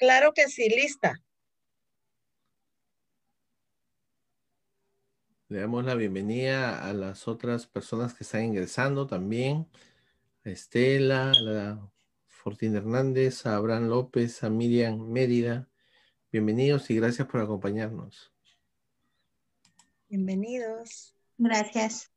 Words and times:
Claro 0.00 0.32
que 0.32 0.48
sí, 0.48 0.66
lista. 0.70 1.22
Le 5.48 5.60
damos 5.60 5.84
la 5.84 5.94
bienvenida 5.94 6.88
a 6.88 6.94
las 6.94 7.28
otras 7.28 7.66
personas 7.66 8.14
que 8.14 8.24
están 8.24 8.44
ingresando 8.44 9.06
también. 9.06 9.68
A 10.46 10.48
Estela, 10.48 11.32
a 11.32 11.92
Fortín 12.24 12.76
Hernández, 12.76 13.44
a 13.44 13.56
Abraham 13.56 13.88
López, 13.88 14.42
a 14.42 14.48
Miriam 14.48 14.98
Mérida. 14.98 15.68
Bienvenidos 16.32 16.88
y 16.88 16.96
gracias 16.96 17.28
por 17.28 17.42
acompañarnos. 17.42 18.32
Bienvenidos. 20.08 21.14
Gracias. 21.36 22.10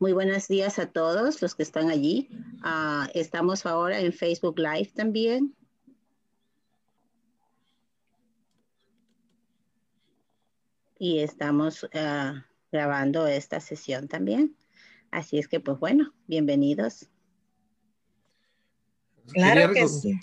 Muy 0.00 0.14
buenos 0.14 0.48
días 0.48 0.78
a 0.78 0.86
todos 0.86 1.42
los 1.42 1.54
que 1.54 1.62
están 1.62 1.90
allí. 1.90 2.30
Ah, 2.62 3.10
estamos 3.12 3.66
ahora 3.66 4.00
en 4.00 4.14
Facebook 4.14 4.58
Live 4.58 4.92
también. 4.94 5.54
Y 10.98 11.18
estamos 11.18 11.86
ah, 11.92 12.46
grabando 12.72 13.26
esta 13.26 13.60
sesión 13.60 14.08
también. 14.08 14.56
Así 15.10 15.38
es 15.38 15.48
que, 15.48 15.60
pues 15.60 15.78
bueno, 15.78 16.14
bienvenidos. 16.26 17.10
Claro 19.34 19.74
que 19.74 19.86
sí. 19.86 20.18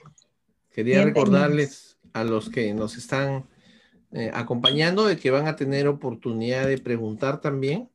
Quería 0.71 1.03
recordarles 1.03 1.99
a 2.13 2.23
los 2.23 2.49
que 2.49 2.73
nos 2.73 2.97
están 2.97 3.47
eh, 4.11 4.31
acompañando 4.33 5.05
de 5.05 5.17
que 5.17 5.29
van 5.29 5.47
a 5.47 5.55
tener 5.55 5.87
oportunidad 5.87 6.65
de 6.65 6.79
preguntar 6.79 7.41
también. 7.41 7.91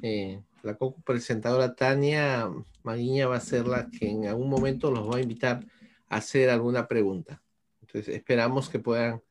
Eh, 0.00 0.40
la 0.62 0.74
co-presentadora 0.74 1.74
Tania 1.74 2.48
Maguiña 2.82 3.26
va 3.26 3.36
a 3.36 3.40
ser 3.40 3.66
la 3.66 3.88
que 3.90 4.08
en 4.08 4.26
algún 4.26 4.48
momento 4.48 4.90
los 4.90 5.08
va 5.08 5.18
a 5.18 5.22
invitar 5.22 5.64
a 6.08 6.16
hacer 6.16 6.50
alguna 6.50 6.86
pregunta. 6.86 7.42
Entonces, 7.80 8.14
esperamos 8.14 8.68
que 8.68 8.78
puedan, 8.78 9.22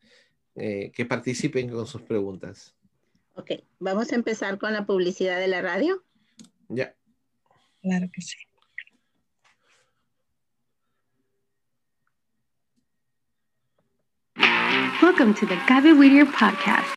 eh, 0.56 0.92
que 0.94 1.06
participen 1.06 1.70
con 1.70 1.86
sus 1.86 2.02
preguntas. 2.02 2.76
Ok, 3.36 3.52
vamos 3.80 4.12
a 4.12 4.16
empezar 4.16 4.58
con 4.58 4.74
la 4.74 4.86
publicidad 4.86 5.40
de 5.40 5.48
la 5.48 5.62
radio. 5.62 6.04
Ya. 6.70 6.96
Claro 7.82 8.08
que 8.12 8.22
sí. 8.22 8.38
Welcome 15.02 15.36
to 15.36 15.46
the 15.46 15.58
Gaby 15.68 15.94
Whittier 15.94 16.26
podcast. 16.26 16.97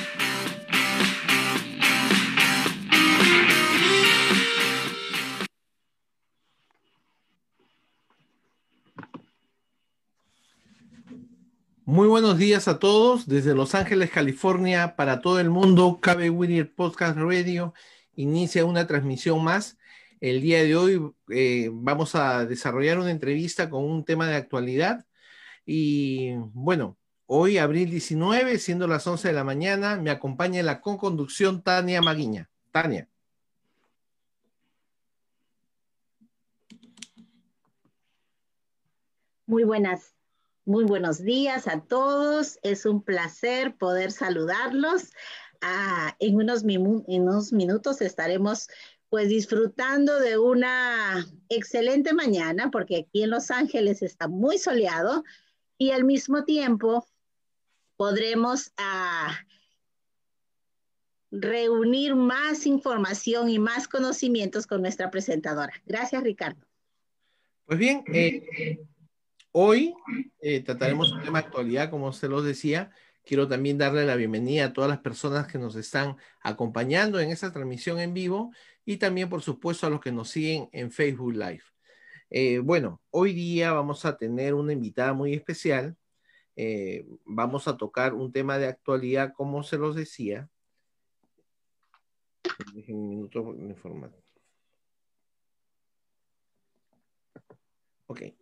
Muy 11.91 12.07
buenos 12.07 12.37
días 12.37 12.69
a 12.69 12.79
todos 12.79 13.27
desde 13.27 13.53
Los 13.53 13.75
Ángeles, 13.75 14.11
California, 14.11 14.95
para 14.95 15.19
todo 15.19 15.41
el 15.41 15.49
mundo. 15.49 15.99
Cabe 16.01 16.29
Whittier 16.29 16.73
Podcast 16.73 17.17
Radio 17.17 17.73
inicia 18.15 18.63
una 18.63 18.87
transmisión 18.87 19.43
más. 19.43 19.77
El 20.21 20.41
día 20.41 20.63
de 20.63 20.73
hoy 20.77 21.13
eh, 21.27 21.69
vamos 21.73 22.15
a 22.15 22.45
desarrollar 22.45 22.97
una 22.97 23.11
entrevista 23.11 23.69
con 23.69 23.83
un 23.83 24.05
tema 24.05 24.25
de 24.25 24.35
actualidad. 24.35 25.05
Y 25.65 26.35
bueno, 26.53 26.97
hoy, 27.25 27.57
abril 27.57 27.89
19, 27.89 28.57
siendo 28.57 28.87
las 28.87 29.05
11 29.05 29.27
de 29.27 29.33
la 29.33 29.43
mañana, 29.43 29.97
me 29.97 30.11
acompaña 30.11 30.63
la 30.63 30.79
conconducción 30.79 31.61
Tania 31.61 32.01
Maguiña. 32.01 32.49
Tania. 32.71 33.09
Muy 39.45 39.65
buenas 39.65 40.20
muy 40.65 40.83
buenos 40.83 41.23
días 41.23 41.67
a 41.67 41.81
todos. 41.81 42.59
Es 42.63 42.85
un 42.85 43.01
placer 43.01 43.75
poder 43.77 44.11
saludarlos. 44.11 45.11
Ah, 45.61 46.15
en, 46.19 46.35
unos 46.35 47.53
minutos 47.53 48.01
estaremos 48.01 48.67
pues 49.09 49.27
disfrutando 49.27 50.19
de 50.19 50.37
una 50.37 51.27
excelente 51.49 52.13
mañana 52.13 52.71
porque 52.71 52.97
aquí 52.97 53.23
en 53.23 53.29
Los 53.29 53.51
Ángeles 53.51 54.01
está 54.01 54.27
muy 54.27 54.57
soleado 54.57 55.23
y 55.77 55.91
al 55.91 56.05
mismo 56.05 56.45
tiempo 56.45 57.05
podremos 57.97 58.71
ah, 58.77 59.37
reunir 61.29 62.15
más 62.15 62.65
información 62.65 63.49
y 63.49 63.59
más 63.59 63.87
conocimientos 63.87 64.65
con 64.65 64.81
nuestra 64.81 65.11
presentadora. 65.11 65.73
Gracias, 65.85 66.23
Ricardo. 66.23 66.65
Pues 67.65 67.79
bien, 67.79 68.03
eh, 68.13 68.81
Hoy 69.53 69.93
eh, 70.39 70.61
trataremos 70.61 71.11
un 71.11 71.21
tema 71.21 71.41
de 71.41 71.47
actualidad, 71.47 71.89
como 71.89 72.13
se 72.13 72.29
los 72.29 72.45
decía. 72.45 72.91
Quiero 73.25 73.49
también 73.49 73.77
darle 73.77 74.05
la 74.05 74.15
bienvenida 74.15 74.65
a 74.65 74.73
todas 74.73 74.89
las 74.89 74.99
personas 74.99 75.45
que 75.45 75.57
nos 75.57 75.75
están 75.75 76.15
acompañando 76.41 77.19
en 77.19 77.31
esta 77.31 77.51
transmisión 77.51 77.99
en 77.99 78.13
vivo 78.13 78.53
y 78.85 78.97
también, 78.97 79.29
por 79.29 79.41
supuesto, 79.41 79.85
a 79.85 79.89
los 79.89 79.99
que 79.99 80.13
nos 80.13 80.29
siguen 80.29 80.69
en 80.71 80.89
Facebook 80.89 81.33
Live. 81.33 81.63
Eh, 82.29 82.59
bueno, 82.59 83.01
hoy 83.09 83.33
día 83.33 83.73
vamos 83.73 84.05
a 84.05 84.17
tener 84.17 84.53
una 84.53 84.71
invitada 84.71 85.11
muy 85.13 85.33
especial. 85.33 85.97
Eh, 86.55 87.05
vamos 87.25 87.67
a 87.67 87.75
tocar 87.75 88.13
un 88.13 88.31
tema 88.31 88.57
de 88.57 88.67
actualidad, 88.67 89.33
como 89.33 89.63
se 89.63 89.77
los 89.77 89.95
decía. 89.95 90.49
Déjenme 92.73 93.01
un 93.01 93.09
minuto 93.09 93.53
informar. 93.57 94.11
Ok. 98.07 98.40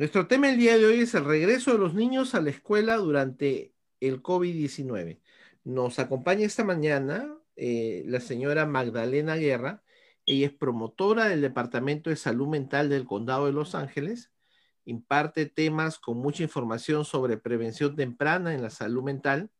Nuestro 0.00 0.26
tema 0.26 0.48
el 0.48 0.56
día 0.56 0.78
de 0.78 0.86
hoy 0.86 1.00
es 1.00 1.14
el 1.14 1.26
regreso 1.26 1.72
de 1.72 1.78
los 1.78 1.92
niños 1.92 2.34
a 2.34 2.40
la 2.40 2.48
escuela 2.48 2.96
durante 2.96 3.74
el 4.00 4.22
COVID-19. 4.22 5.20
Nos 5.64 5.98
acompaña 5.98 6.46
esta 6.46 6.64
mañana 6.64 7.36
eh, 7.54 8.04
la 8.06 8.20
señora 8.20 8.64
Magdalena 8.64 9.36
Guerra. 9.36 9.82
Ella 10.24 10.46
es 10.46 10.54
promotora 10.54 11.28
del 11.28 11.42
Departamento 11.42 12.08
de 12.08 12.16
Salud 12.16 12.48
Mental 12.48 12.88
del 12.88 13.04
Condado 13.04 13.44
de 13.44 13.52
Los 13.52 13.74
Ángeles. 13.74 14.32
Imparte 14.86 15.44
temas 15.44 15.98
con 15.98 16.16
mucha 16.16 16.44
información 16.44 17.04
sobre 17.04 17.36
prevención 17.36 17.94
temprana 17.94 18.54
en 18.54 18.62
la 18.62 18.70
salud 18.70 19.02
mental. 19.02 19.50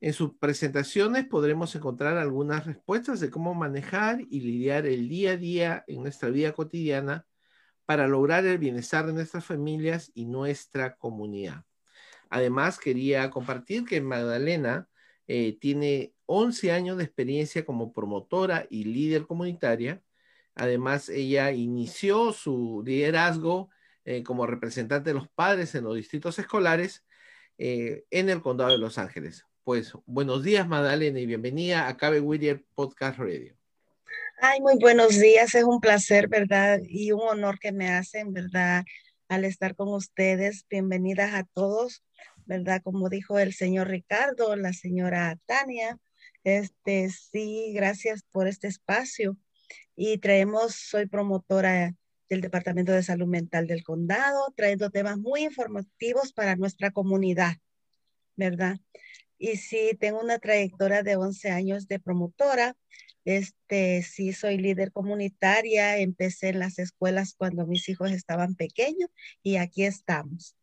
En 0.00 0.14
sus 0.14 0.38
presentaciones 0.38 1.26
podremos 1.26 1.76
encontrar 1.76 2.16
algunas 2.16 2.64
respuestas 2.64 3.20
de 3.20 3.28
cómo 3.28 3.52
manejar 3.52 4.18
y 4.30 4.40
lidiar 4.40 4.86
el 4.86 5.10
día 5.10 5.32
a 5.32 5.36
día 5.36 5.84
en 5.88 6.00
nuestra 6.04 6.30
vida 6.30 6.54
cotidiana 6.54 7.26
para 7.86 8.08
lograr 8.08 8.44
el 8.44 8.58
bienestar 8.58 9.06
de 9.06 9.12
nuestras 9.12 9.44
familias 9.44 10.10
y 10.14 10.26
nuestra 10.26 10.96
comunidad. 10.96 11.64
Además, 12.28 12.78
quería 12.78 13.30
compartir 13.30 13.84
que 13.84 14.00
Magdalena 14.00 14.88
eh, 15.28 15.56
tiene 15.60 16.12
11 16.26 16.72
años 16.72 16.98
de 16.98 17.04
experiencia 17.04 17.64
como 17.64 17.92
promotora 17.92 18.66
y 18.68 18.84
líder 18.84 19.26
comunitaria. 19.26 20.02
Además, 20.54 21.08
ella 21.08 21.52
inició 21.52 22.32
su 22.32 22.82
liderazgo 22.84 23.70
eh, 24.04 24.22
como 24.22 24.46
representante 24.46 25.10
de 25.10 25.14
los 25.14 25.28
padres 25.28 25.74
en 25.74 25.84
los 25.84 25.96
distritos 25.96 26.38
escolares 26.38 27.04
eh, 27.58 28.04
en 28.10 28.28
el 28.28 28.42
condado 28.42 28.72
de 28.72 28.78
Los 28.78 28.98
Ángeles. 28.98 29.46
Pues 29.64 29.92
buenos 30.06 30.42
días, 30.42 30.68
Madalena, 30.68 31.20
y 31.20 31.26
bienvenida 31.26 31.88
a 31.88 31.96
Cabe 31.96 32.20
Whittier 32.20 32.64
Podcast 32.74 33.18
Radio. 33.18 33.65
Ay, 34.38 34.60
muy 34.60 34.76
buenos 34.78 35.18
días, 35.18 35.54
es 35.54 35.64
un 35.64 35.80
placer, 35.80 36.28
¿verdad? 36.28 36.80
Y 36.86 37.12
un 37.12 37.22
honor 37.22 37.58
que 37.58 37.72
me 37.72 37.88
hacen, 37.88 38.34
¿verdad? 38.34 38.84
Al 39.28 39.44
estar 39.46 39.74
con 39.74 39.88
ustedes. 39.88 40.66
Bienvenidas 40.68 41.32
a 41.32 41.44
todos, 41.44 42.04
¿verdad? 42.44 42.82
Como 42.84 43.08
dijo 43.08 43.38
el 43.38 43.54
señor 43.54 43.88
Ricardo, 43.88 44.54
la 44.56 44.74
señora 44.74 45.38
Tania. 45.46 45.98
Este, 46.44 47.08
sí, 47.08 47.72
gracias 47.74 48.24
por 48.30 48.46
este 48.46 48.68
espacio. 48.68 49.38
Y 49.96 50.18
traemos, 50.18 50.74
soy 50.74 51.06
promotora 51.06 51.94
del 52.28 52.42
Departamento 52.42 52.92
de 52.92 53.02
Salud 53.02 53.26
Mental 53.26 53.66
del 53.66 53.84
Condado, 53.84 54.52
trayendo 54.54 54.90
temas 54.90 55.16
muy 55.16 55.44
informativos 55.44 56.34
para 56.34 56.56
nuestra 56.56 56.90
comunidad, 56.90 57.54
¿verdad? 58.36 58.76
Y 59.38 59.56
sí, 59.56 59.96
tengo 59.98 60.20
una 60.20 60.38
trayectoria 60.38 61.02
de 61.02 61.16
11 61.16 61.50
años 61.50 61.88
de 61.88 62.00
promotora. 62.00 62.76
Este, 63.26 64.04
sí, 64.04 64.32
soy 64.32 64.56
líder 64.56 64.92
comunitaria. 64.92 65.98
Empecé 65.98 66.50
en 66.50 66.60
las 66.60 66.78
escuelas 66.78 67.34
cuando 67.36 67.66
mis 67.66 67.88
hijos 67.88 68.12
estaban 68.12 68.54
pequeños 68.54 69.10
y 69.42 69.56
aquí 69.56 69.84
estamos. 69.84 70.56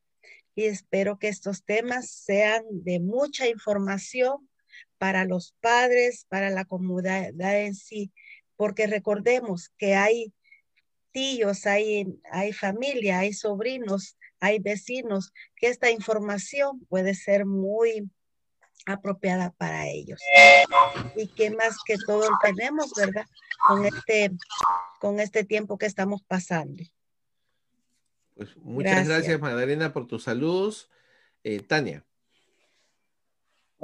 Y 0.55 0.63
espero 0.63 1.19
que 1.19 1.27
estos 1.27 1.65
temas 1.65 2.09
sean 2.09 2.63
de 2.69 3.01
mucha 3.01 3.49
información 3.49 4.49
para 4.97 5.25
los 5.25 5.55
padres, 5.59 6.25
para 6.29 6.49
la 6.51 6.63
comunidad 6.63 7.33
en 7.37 7.75
sí, 7.75 8.13
porque 8.55 8.87
recordemos 8.87 9.69
que 9.77 9.95
hay 9.95 10.33
tíos, 11.11 11.65
hay, 11.65 12.17
hay 12.31 12.53
familia, 12.53 13.19
hay 13.19 13.33
sobrinos, 13.33 14.17
hay 14.39 14.59
vecinos, 14.59 15.33
que 15.57 15.67
esta 15.67 15.91
información 15.91 16.85
puede 16.85 17.13
ser 17.13 17.45
muy 17.45 18.09
apropiada 18.85 19.51
para 19.51 19.87
ellos. 19.87 20.21
Y 21.15 21.27
qué 21.27 21.51
más 21.51 21.77
que 21.85 21.95
todo 22.05 22.27
tenemos, 22.41 22.91
¿verdad? 22.95 23.25
Con 23.67 23.85
este, 23.85 24.31
con 24.99 25.19
este 25.19 25.43
tiempo 25.43 25.77
que 25.77 25.85
estamos 25.85 26.21
pasando. 26.23 26.83
Pues 28.35 28.55
muchas 28.57 29.07
gracias, 29.07 29.39
Magdalena, 29.39 29.93
por 29.93 30.07
tus 30.07 30.23
saludos. 30.23 30.89
Eh, 31.43 31.59
Tania. 31.59 32.05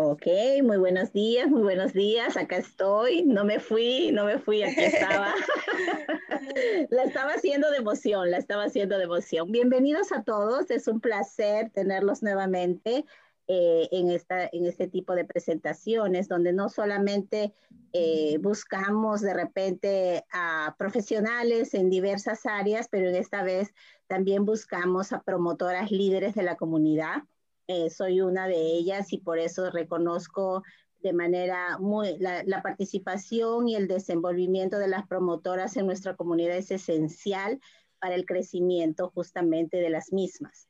Ok, 0.02 0.28
muy 0.64 0.78
buenos 0.78 1.12
días, 1.12 1.50
muy 1.50 1.62
buenos 1.62 1.92
días. 1.92 2.38
Acá 2.38 2.56
estoy. 2.56 3.24
No 3.24 3.44
me 3.44 3.60
fui, 3.60 4.12
no 4.14 4.24
me 4.24 4.40
fui, 4.40 4.64
aquí 4.64 4.82
estaba. 4.82 5.34
la 6.90 7.04
estaba 7.04 7.34
haciendo 7.34 7.70
de 7.70 7.80
emoción, 7.80 8.32
la 8.32 8.38
estaba 8.38 8.64
haciendo 8.64 8.98
de 8.98 9.04
emoción. 9.04 9.52
Bienvenidos 9.52 10.14
a 10.14 10.24
todos, 10.24 10.72
es 10.72 10.88
un 10.88 11.02
placer 11.02 11.70
tenerlos 11.72 12.24
nuevamente. 12.24 13.04
Eh, 13.52 13.90
en, 13.92 14.12
esta, 14.12 14.46
en 14.46 14.68
este 14.68 14.88
tipo 14.88 15.16
de 15.16 15.26
presentaciones, 15.26 16.28
donde 16.28 16.54
no 16.54 16.70
solamente 16.70 17.52
eh, 17.94 18.38
buscamos 18.38 19.22
de 19.22 19.34
repente 19.34 20.24
a 20.32 20.76
profesionales 20.78 21.74
en 21.74 21.90
diversas 21.90 22.46
áreas, 22.46 22.90
pero 22.92 23.10
en 23.10 23.16
esta 23.16 23.42
vez 23.42 23.74
también 24.06 24.46
buscamos 24.46 25.14
a 25.14 25.24
promotoras 25.24 25.90
líderes 25.90 26.36
de 26.36 26.44
la 26.44 26.58
comunidad. 26.58 27.24
Eh, 27.66 27.90
soy 27.90 28.22
una 28.22 28.48
de 28.48 28.62
ellas 28.78 29.12
y 29.14 29.18
por 29.18 29.40
eso 29.40 29.72
reconozco 29.72 30.62
de 31.02 31.14
manera 31.14 31.80
muy, 31.80 32.20
la, 32.20 32.44
la, 32.44 32.62
participación 32.62 33.68
y 33.68 33.76
el 33.76 33.88
desenvolvimiento 33.88 34.78
de 34.78 34.90
las 34.90 35.08
promotoras 35.08 35.76
en 35.76 35.88
nuestra 35.88 36.16
comunidad 36.16 36.56
es 36.56 36.70
esencial 36.70 37.60
para 38.00 38.14
el 38.14 38.28
crecimiento 38.28 39.10
justamente 39.10 39.78
de 39.78 39.90
las 39.90 40.14
mismas. 40.14 40.69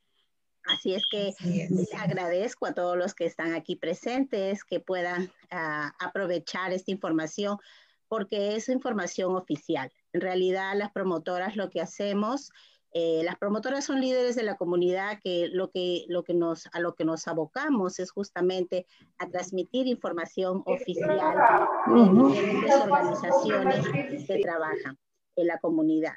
Así 0.66 0.94
es 0.94 1.04
que 1.10 1.34
agradezco 1.98 2.66
a 2.68 2.74
todos 2.74 2.98
los 2.98 3.13
que 3.13 3.25
están 3.25 3.54
aquí 3.54 3.75
presentes 3.75 4.63
que 4.63 4.80
puedan 4.80 5.32
ah, 5.51 5.94
aprovechar 6.00 6.74
esta 6.74 6.92
información 6.92 7.58
porque 8.08 8.56
es 8.56 8.70
información 8.70 9.36
oficial. 9.36 9.92
En 10.13 10.22
realidad, 10.22 10.75
las 10.75 10.92
promotoras 10.92 11.56
lo 11.56 11.70
que 11.70 11.80
hacemos, 11.80 12.51
eh, 12.92 13.22
las 13.24 13.38
promotoras 13.38 13.86
son 13.86 14.01
líderes 14.01 14.36
de 14.36 14.42
la 14.42 14.58
comunidad 14.58 15.20
que 15.24 15.48
lo 15.51 15.70
que, 15.70 16.06
lo 16.08 16.24
que 16.24 16.34
nos, 16.34 16.68
a 16.74 16.80
lo 16.80 16.96
que 16.96 17.06
nos 17.06 17.28
abocamos 17.28 18.00
es 18.00 18.12
justamente 18.12 18.88
a 19.20 19.30
transmitir 19.30 19.86
información 19.86 20.63
oficial 20.66 21.20
de 21.88 22.01
diferentes 22.01 22.75
organizaciones 22.75 24.25
que 24.25 24.39
trabajan 24.39 24.98
en 25.36 25.48
la 25.48 25.60
comunidad. 25.60 26.16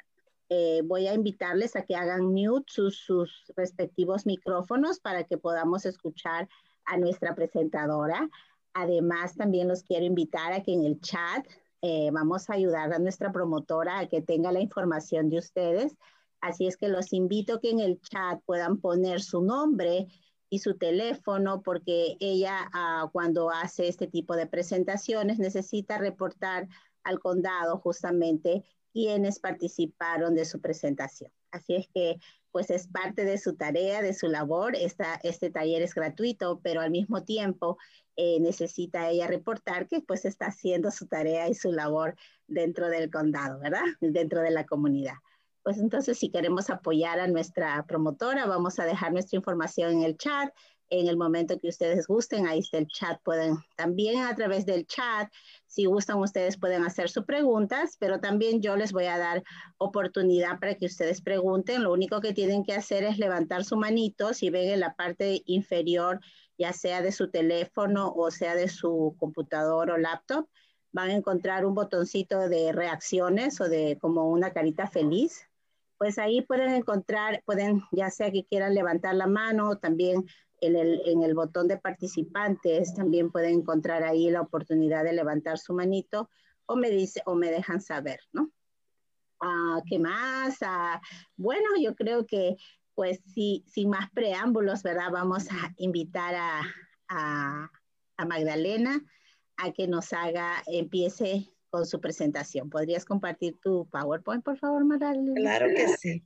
Eh, 0.55 0.83
voy 0.83 1.07
a 1.07 1.15
invitarles 1.15 1.75
a 1.75 1.81
que 1.81 1.95
hagan 1.95 2.25
mute 2.25 2.71
sus, 2.71 3.43
respectivos 3.55 4.27
micrófonos 4.27 4.99
para 4.99 5.23
que 5.23 5.39
podamos 5.39 5.83
escuchar 5.83 6.47
a 6.85 6.95
nuestra 6.95 7.33
presentadora. 7.33 8.29
Además, 8.75 9.35
también 9.35 9.67
los 9.67 9.81
quiero 9.81 10.05
invitar 10.05 10.53
a 10.53 10.61
que 10.61 10.73
en 10.73 10.85
el 10.85 11.01
chat 11.01 11.47
eh, 11.81 12.11
vamos 12.11 12.51
a 12.51 12.53
ayudar 12.53 12.93
a 12.93 12.99
nuestra 12.99 13.31
promotora 13.31 13.97
a 13.97 14.07
que 14.07 14.21
tenga 14.21 14.51
la 14.51 14.59
información 14.59 15.27
de 15.31 15.39
ustedes. 15.39 15.97
Así 16.39 16.67
es 16.67 16.77
que 16.77 16.87
los 16.87 17.13
invito 17.13 17.55
a 17.55 17.59
que 17.59 17.71
en 17.71 17.79
el 17.79 17.99
chat 18.01 18.39
puedan 18.45 18.77
poner 18.79 19.21
su 19.23 19.41
nombre 19.41 20.05
y 20.51 20.59
su 20.59 20.77
teléfono 20.77 21.63
porque 21.63 22.15
ella 22.19 22.69
ah, 22.73 23.09
cuando 23.11 23.49
hace 23.49 23.87
este 23.87 24.05
tipo 24.05 24.35
de 24.35 24.45
presentaciones 24.45 25.39
necesita 25.39 25.97
reportar 25.97 26.67
al 27.03 27.19
condado 27.19 27.79
justamente 27.79 28.63
quienes 28.93 29.39
participaron 29.39 30.35
de 30.35 30.45
su 30.45 30.61
presentación. 30.61 31.31
Así 31.51 31.75
es 31.75 31.87
que, 31.93 32.19
pues 32.51 32.69
es 32.69 32.87
parte 32.87 33.25
de 33.25 33.39
su 33.39 33.55
tarea, 33.55 34.01
de 34.01 34.13
su 34.13 34.27
labor. 34.27 34.75
Esta, 34.75 35.19
este 35.23 35.49
taller 35.49 35.81
es 35.81 35.95
gratuito, 35.95 36.61
pero 36.63 36.81
al 36.81 36.91
mismo 36.91 37.23
tiempo 37.23 37.77
eh, 38.15 38.39
necesita 38.39 39.09
ella 39.09 39.27
reportar 39.27 39.87
que 39.87 40.01
pues 40.01 40.23
está 40.25 40.47
haciendo 40.47 40.91
su 40.91 41.07
tarea 41.07 41.49
y 41.49 41.55
su 41.55 41.71
labor 41.71 42.15
dentro 42.47 42.89
del 42.89 43.09
condado, 43.09 43.59
¿verdad? 43.59 43.83
Dentro 43.99 44.41
de 44.41 44.51
la 44.51 44.65
comunidad. 44.65 45.15
Pues 45.63 45.77
entonces, 45.77 46.19
si 46.19 46.29
queremos 46.29 46.69
apoyar 46.69 47.19
a 47.19 47.27
nuestra 47.27 47.83
promotora, 47.87 48.45
vamos 48.45 48.79
a 48.79 48.85
dejar 48.85 49.13
nuestra 49.13 49.37
información 49.37 49.93
en 49.93 50.03
el 50.03 50.17
chat 50.17 50.53
en 50.99 51.07
el 51.07 51.17
momento 51.17 51.59
que 51.59 51.69
ustedes 51.69 52.05
gusten, 52.07 52.45
ahí 52.47 52.59
está 52.59 52.77
el 52.77 52.87
chat, 52.87 53.19
pueden 53.23 53.57
también 53.75 54.21
a 54.21 54.35
través 54.35 54.65
del 54.65 54.85
chat, 54.85 55.31
si 55.65 55.85
gustan 55.85 56.19
ustedes 56.19 56.57
pueden 56.57 56.83
hacer 56.83 57.09
sus 57.09 57.25
preguntas, 57.25 57.97
pero 57.99 58.19
también 58.19 58.61
yo 58.61 58.75
les 58.75 58.91
voy 58.91 59.05
a 59.05 59.17
dar 59.17 59.43
oportunidad 59.77 60.59
para 60.59 60.75
que 60.75 60.85
ustedes 60.85 61.21
pregunten. 61.21 61.81
Lo 61.81 61.91
único 61.91 62.21
que 62.21 62.31
tienen 62.31 62.63
que 62.63 62.75
hacer 62.75 63.03
es 63.03 63.17
levantar 63.17 63.63
su 63.63 63.75
manito, 63.75 64.35
si 64.35 64.51
ven 64.51 64.69
en 64.69 64.79
la 64.81 64.93
parte 64.93 65.41
inferior, 65.45 66.19
ya 66.59 66.73
sea 66.73 67.01
de 67.01 67.11
su 67.11 67.31
teléfono 67.31 68.13
o 68.15 68.29
sea 68.29 68.53
de 68.53 68.69
su 68.69 69.15
computador 69.17 69.89
o 69.89 69.97
laptop, 69.97 70.47
van 70.91 71.09
a 71.09 71.15
encontrar 71.15 71.65
un 71.65 71.73
botoncito 71.73 72.47
de 72.49 72.71
reacciones 72.71 73.59
o 73.59 73.67
de 73.67 73.97
como 73.99 74.29
una 74.29 74.53
carita 74.53 74.85
feliz. 74.87 75.49
Pues 75.97 76.19
ahí 76.19 76.41
pueden 76.41 76.69
encontrar, 76.69 77.41
pueden 77.45 77.81
ya 77.91 78.11
sea 78.11 78.31
que 78.31 78.45
quieran 78.45 78.75
levantar 78.75 79.15
la 79.15 79.25
mano, 79.25 79.77
también 79.77 80.25
en 80.65 80.75
el, 80.75 81.01
en 81.05 81.23
el 81.23 81.33
botón 81.33 81.67
de 81.67 81.77
participantes 81.77 82.93
también 82.93 83.31
pueden 83.31 83.59
encontrar 83.59 84.03
ahí 84.03 84.29
la 84.29 84.41
oportunidad 84.41 85.03
de 85.03 85.13
levantar 85.13 85.57
su 85.57 85.73
manito 85.73 86.29
o 86.65 86.75
me 86.75 86.89
dice 86.89 87.21
o 87.25 87.35
me 87.35 87.51
dejan 87.51 87.81
saber, 87.81 88.19
¿no? 88.31 88.51
Ah, 89.41 89.81
¿Qué 89.89 89.99
más? 89.99 90.57
Ah, 90.61 91.01
bueno, 91.35 91.69
yo 91.81 91.95
creo 91.95 92.25
que 92.25 92.55
pues 92.95 93.21
sí, 93.33 93.63
sin 93.67 93.89
más 93.89 94.09
preámbulos, 94.11 94.83
¿verdad? 94.83 95.09
Vamos 95.11 95.47
a 95.51 95.73
invitar 95.77 96.35
a, 96.35 96.61
a, 97.09 97.71
a 98.17 98.25
Magdalena 98.25 99.03
a 99.57 99.71
que 99.71 99.87
nos 99.87 100.13
haga, 100.13 100.63
empiece 100.67 101.49
con 101.69 101.85
su 101.85 101.99
presentación. 101.99 102.69
¿Podrías 102.69 103.03
compartir 103.03 103.57
tu 103.59 103.87
PowerPoint, 103.89 104.43
por 104.43 104.57
favor, 104.57 104.85
Magdalena? 104.85 105.33
Claro 105.35 105.67
que 105.75 105.87
sí. 105.97 106.23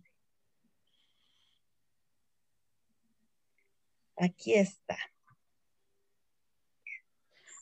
Aquí 4.18 4.54
está. 4.54 4.98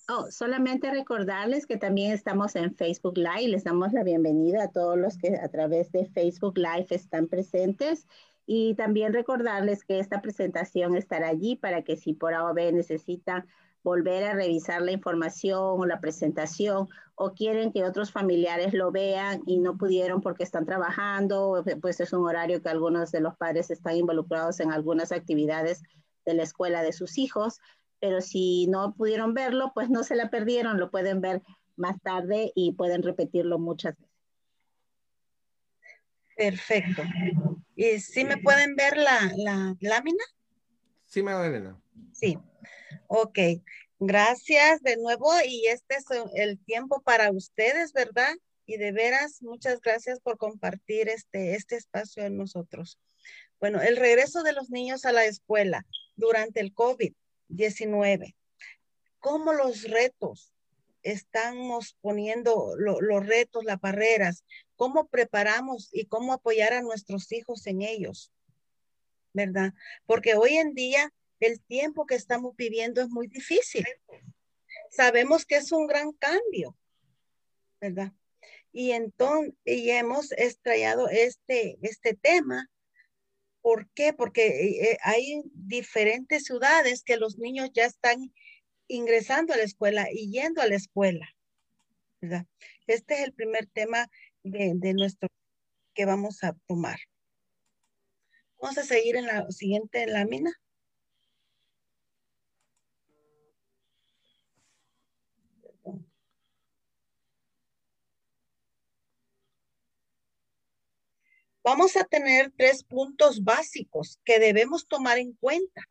Oh, 0.08 0.30
solamente 0.30 0.92
recordarles 0.92 1.66
que 1.66 1.78
también 1.78 2.12
estamos 2.12 2.56
en 2.56 2.76
Facebook 2.76 3.18
Live. 3.18 3.48
Les 3.50 3.64
damos 3.64 3.92
la 3.92 4.04
bienvenida 4.04 4.64
a 4.64 4.72
todos 4.72 4.98
los 4.98 5.18
que 5.18 5.36
a 5.36 5.50
través 5.50 5.92
de 5.92 6.06
Facebook 6.06 6.58
Live 6.58 6.88
están 6.92 7.28
presentes. 7.28 8.08
Y 8.46 8.76
también 8.76 9.14
recordarles 9.14 9.84
que 9.84 10.00
esta 10.00 10.22
presentación 10.22 10.96
estará 10.96 11.30
allí 11.30 11.56
para 11.56 11.82
que 11.82 11.98
si 11.98 12.14
por 12.14 12.36
AOB 12.36 12.72
necesitan 12.74 13.48
volver 13.84 14.24
a 14.24 14.34
revisar 14.34 14.82
la 14.82 14.92
información 14.92 15.80
o 15.80 15.86
la 15.86 16.00
presentación 16.00 16.88
o 17.16 17.34
quieren 17.34 17.72
que 17.72 17.84
otros 17.84 18.12
familiares 18.12 18.74
lo 18.74 18.92
vean 18.92 19.42
y 19.46 19.60
no 19.60 19.78
pudieron 19.78 20.22
porque 20.22 20.44
están 20.44 20.66
trabajando, 20.66 21.64
pues 21.82 22.00
es 22.00 22.14
un 22.14 22.26
horario 22.26 22.62
que 22.62 22.70
algunos 22.70 23.12
de 23.12 23.22
los 23.22 23.36
padres 23.38 23.72
están 23.72 23.96
involucrados 23.96 24.60
en 24.60 24.72
algunas 24.72 25.12
actividades 25.12 25.84
de 26.26 26.34
la 26.34 26.44
escuela 26.44 26.84
de 26.84 26.94
sus 26.94 27.18
hijos, 27.18 27.60
pero 28.00 28.22
si 28.22 28.68
no 28.68 28.94
pudieron 28.94 29.34
verlo, 29.34 29.72
pues 29.74 29.90
no 29.90 30.04
se 30.04 30.16
la 30.16 30.30
perdieron, 30.30 30.80
lo 30.80 30.92
pueden 30.92 31.22
ver 31.22 31.42
más 31.76 32.02
tarde 32.02 32.52
y 32.56 32.74
pueden 32.74 33.04
repetirlo 33.04 33.60
muchas 33.60 33.96
veces. 33.98 34.16
Perfecto. 36.36 37.04
¿Y 37.76 38.00
si 38.00 38.26
me 38.26 38.38
pueden 38.38 38.76
ver 38.76 38.98
la, 38.98 39.32
la 39.38 39.76
lámina? 39.80 40.24
Sí, 41.06 41.24
Magdalena. 41.24 41.80
Sí. 42.12 42.38
Ok. 43.08 43.40
Gracias 44.00 44.82
de 44.82 44.98
nuevo 44.98 45.32
y 45.46 45.66
este 45.68 45.96
es 45.96 46.06
el 46.36 46.60
tiempo 46.60 47.02
para 47.02 47.32
ustedes, 47.32 47.94
¿verdad? 47.94 48.34
Y 48.66 48.78
de 48.78 48.92
veras, 48.92 49.42
muchas 49.42 49.80
gracias 49.80 50.20
por 50.20 50.38
compartir 50.38 51.08
este, 51.08 51.56
este 51.56 51.78
espacio 51.78 52.24
en 52.24 52.38
nosotros. 52.38 53.00
Bueno, 53.60 53.82
el 53.82 53.98
regreso 53.98 54.44
de 54.44 54.54
los 54.54 54.70
niños 54.70 55.06
a 55.06 55.12
la 55.12 55.26
escuela 55.26 55.86
durante 56.16 56.60
el 56.60 56.74
COVID-19. 56.74 58.36
¿Cómo 59.20 59.54
los 59.54 59.84
retos 59.84 60.54
estamos 61.02 61.98
poniendo 62.02 62.76
los 62.78 63.26
retos, 63.26 63.64
las 63.64 63.80
barreras? 63.80 64.44
¿Cómo 64.76 65.08
preparamos 65.08 65.90
y 65.92 66.06
cómo 66.06 66.34
apoyar 66.34 66.74
a 66.74 66.82
nuestros 66.82 67.32
hijos 67.32 67.66
en 67.68 67.82
ellos? 67.82 68.32
¿Verdad? 69.34 69.74
Porque 70.06 70.36
hoy 70.36 70.58
en 70.58 70.74
día 70.74 71.12
el 71.40 71.62
tiempo 71.62 72.06
que 72.06 72.16
estamos 72.16 72.56
viviendo 72.56 73.02
es 73.02 73.10
muy 73.10 73.28
difícil. 73.28 73.86
Sabemos 74.90 75.46
que 75.46 75.58
es 75.58 75.72
un 75.72 75.88
gran 75.88 76.12
cambio, 76.14 76.78
¿verdad? 77.82 78.14
Y 78.72 78.92
entonces, 78.92 79.54
y 79.64 79.90
hemos 79.92 80.32
extraído 80.34 81.08
este, 81.10 81.78
este 81.82 82.14
tema. 82.14 82.70
¿Por 83.66 83.90
qué? 83.96 84.14
Porque 84.14 84.92
eh, 84.92 84.98
hay 85.02 85.42
diferentes 85.56 86.44
ciudades 86.44 87.02
que 87.02 87.18
los 87.18 87.40
niños 87.40 87.72
ya 87.74 87.86
están 87.86 88.32
ingresando 88.88 89.54
a 89.54 89.58
la 89.58 89.64
escuela 89.64 90.06
y 90.14 90.30
yendo 90.30 90.62
a 90.62 90.68
la 90.68 90.76
escuela. 90.76 91.28
Este 92.86 93.16
es 93.16 93.22
el 93.22 93.34
primer 93.34 93.66
tema 93.66 94.08
de, 94.44 94.74
de 94.76 94.94
nuestro 94.94 95.30
que 95.96 96.06
vamos 96.06 96.44
a 96.44 96.56
tomar. 96.68 97.00
Vamos 98.62 98.78
a 98.78 98.84
seguir 98.84 99.16
en 99.16 99.26
la 99.26 99.50
siguiente 99.50 100.06
lámina. 100.06 100.52
Vamos 111.66 111.96
a 111.96 112.04
tener 112.04 112.54
tres 112.56 112.84
puntos 112.84 113.44
básicos 113.44 114.20
que 114.24 114.38
debemos 114.38 114.88
tomar 114.88 115.18
en 115.18 115.34
cuenta. 115.34 115.82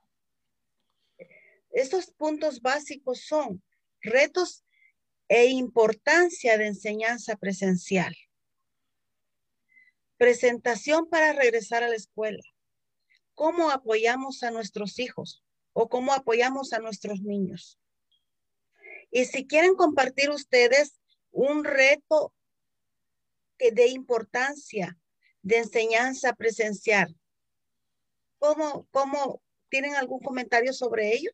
Estos 1.72 2.12
puntos 2.12 2.62
básicos 2.62 3.22
son 3.22 3.60
retos 4.00 4.64
e 5.26 5.46
importancia 5.46 6.56
de 6.58 6.68
enseñanza 6.68 7.34
presencial. 7.34 8.16
Presentación 10.16 11.10
para 11.10 11.32
regresar 11.32 11.82
a 11.82 11.88
la 11.88 11.96
escuela. 11.96 12.44
¿Cómo 13.34 13.72
apoyamos 13.72 14.44
a 14.44 14.52
nuestros 14.52 15.00
hijos 15.00 15.42
o 15.72 15.88
cómo 15.88 16.12
apoyamos 16.12 16.72
a 16.72 16.78
nuestros 16.78 17.20
niños? 17.22 17.80
Y 19.10 19.24
si 19.24 19.44
quieren 19.44 19.74
compartir 19.74 20.30
ustedes 20.30 21.00
un 21.32 21.64
reto 21.64 22.32
que 23.58 23.72
de 23.72 23.88
importancia 23.88 24.96
de 25.44 25.58
enseñanza 25.58 26.32
presencial. 26.32 27.14
¿Cómo, 28.38 28.88
cómo 28.90 29.42
tienen 29.68 29.94
algún 29.94 30.20
comentario 30.20 30.72
sobre 30.72 31.14
ello? 31.14 31.30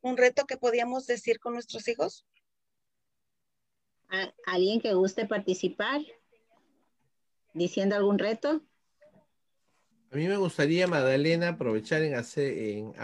¿Un 0.00 0.16
reto 0.16 0.46
que 0.46 0.56
podíamos 0.56 1.06
decir 1.06 1.38
con 1.40 1.54
nuestros 1.54 1.86
hijos? 1.88 2.24
¿Alguien 4.46 4.80
que 4.80 4.94
guste 4.94 5.26
participar? 5.26 6.00
¿Diciendo 7.52 7.96
algún 7.96 8.18
reto? 8.18 8.64
A 10.12 10.16
mí 10.16 10.28
me 10.28 10.36
gustaría, 10.36 10.86
Magdalena, 10.86 11.48
aprovechar 11.48 12.02
en, 12.02 12.14
hacer, 12.14 12.56
en, 12.56 12.94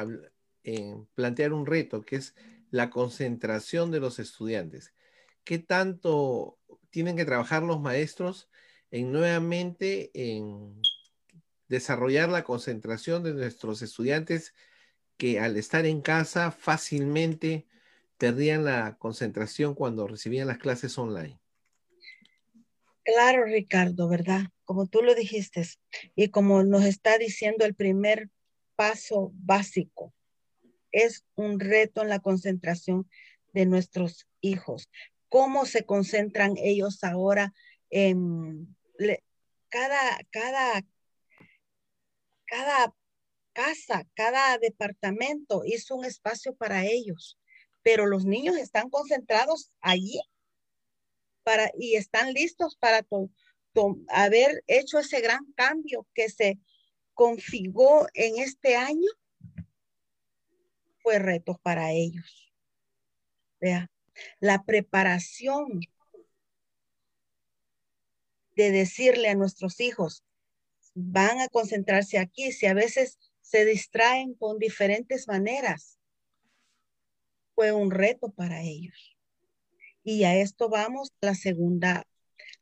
en 0.62 1.06
plantear 1.16 1.52
un 1.52 1.66
reto, 1.66 2.02
que 2.02 2.16
es 2.16 2.36
la 2.70 2.90
concentración 2.90 3.90
de 3.90 3.98
los 3.98 4.20
estudiantes. 4.20 4.94
¿Qué 5.42 5.58
tanto 5.58 6.60
tienen 6.90 7.16
que 7.16 7.24
trabajar 7.24 7.64
los 7.64 7.80
maestros 7.80 8.48
en 8.90 9.12
nuevamente 9.12 10.10
en 10.14 10.80
desarrollar 11.68 12.28
la 12.28 12.42
concentración 12.42 13.22
de 13.22 13.32
nuestros 13.32 13.82
estudiantes 13.82 14.54
que 15.16 15.38
al 15.38 15.56
estar 15.56 15.86
en 15.86 16.00
casa 16.00 16.50
fácilmente 16.50 17.66
perdían 18.18 18.64
la 18.64 18.96
concentración 18.98 19.74
cuando 19.74 20.06
recibían 20.06 20.48
las 20.48 20.58
clases 20.58 20.98
online. 20.98 21.38
Claro, 23.04 23.44
Ricardo, 23.44 24.08
¿verdad? 24.08 24.46
Como 24.64 24.86
tú 24.86 25.02
lo 25.02 25.14
dijiste 25.14 25.66
y 26.14 26.28
como 26.28 26.62
nos 26.64 26.84
está 26.84 27.18
diciendo 27.18 27.64
el 27.64 27.74
primer 27.74 28.28
paso 28.76 29.30
básico, 29.34 30.12
es 30.92 31.24
un 31.34 31.60
reto 31.60 32.02
en 32.02 32.08
la 32.08 32.20
concentración 32.20 33.08
de 33.52 33.66
nuestros 33.66 34.26
hijos. 34.40 34.90
¿Cómo 35.28 35.64
se 35.64 35.84
concentran 35.84 36.54
ellos 36.56 37.04
ahora 37.04 37.54
en 37.90 38.76
cada, 39.68 40.18
cada, 40.30 40.82
cada 42.46 42.94
casa, 43.52 44.06
cada 44.14 44.58
departamento 44.58 45.62
hizo 45.64 45.96
un 45.96 46.04
espacio 46.04 46.54
para 46.54 46.84
ellos, 46.84 47.38
pero 47.82 48.06
los 48.06 48.24
niños 48.24 48.56
están 48.56 48.90
concentrados 48.90 49.70
allí 49.80 50.20
para, 51.42 51.70
y 51.78 51.96
están 51.96 52.32
listos 52.32 52.76
para 52.76 53.06
haber 54.08 54.62
hecho 54.66 54.98
ese 54.98 55.20
gran 55.20 55.44
cambio 55.54 56.06
que 56.14 56.28
se 56.28 56.58
configuró 57.14 58.06
en 58.14 58.38
este 58.38 58.76
año. 58.76 59.10
Fue 61.02 61.18
reto 61.18 61.58
para 61.62 61.92
ellos. 61.92 62.52
Vea, 63.60 63.90
la 64.40 64.62
preparación 64.64 65.80
de 68.60 68.70
decirle 68.70 69.28
a 69.28 69.34
nuestros 69.34 69.80
hijos, 69.80 70.22
van 70.94 71.40
a 71.40 71.48
concentrarse 71.48 72.18
aquí, 72.18 72.52
si 72.52 72.66
a 72.66 72.74
veces 72.74 73.18
se 73.40 73.64
distraen 73.64 74.34
con 74.34 74.58
diferentes 74.58 75.26
maneras, 75.28 75.98
fue 77.54 77.72
un 77.72 77.90
reto 77.90 78.30
para 78.30 78.62
ellos. 78.62 79.16
Y 80.02 80.24
a 80.24 80.36
esto 80.36 80.68
vamos, 80.68 81.12
la 81.20 81.34
segunda 81.34 82.06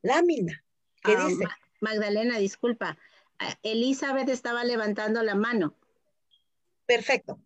lámina. 0.03 0.65
¿Qué 1.03 1.15
ah, 1.17 1.27
dice? 1.27 1.45
Magdalena, 1.81 2.39
disculpa. 2.39 2.99
Elizabeth 3.63 4.29
estaba 4.29 4.65
levantando 4.65 5.23
la 5.23 5.35
mano. 5.35 5.75
Perfecto. 6.87 7.39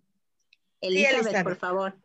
Elizabeth, 0.81 1.43
por 1.43 1.57
favor. 1.57 1.99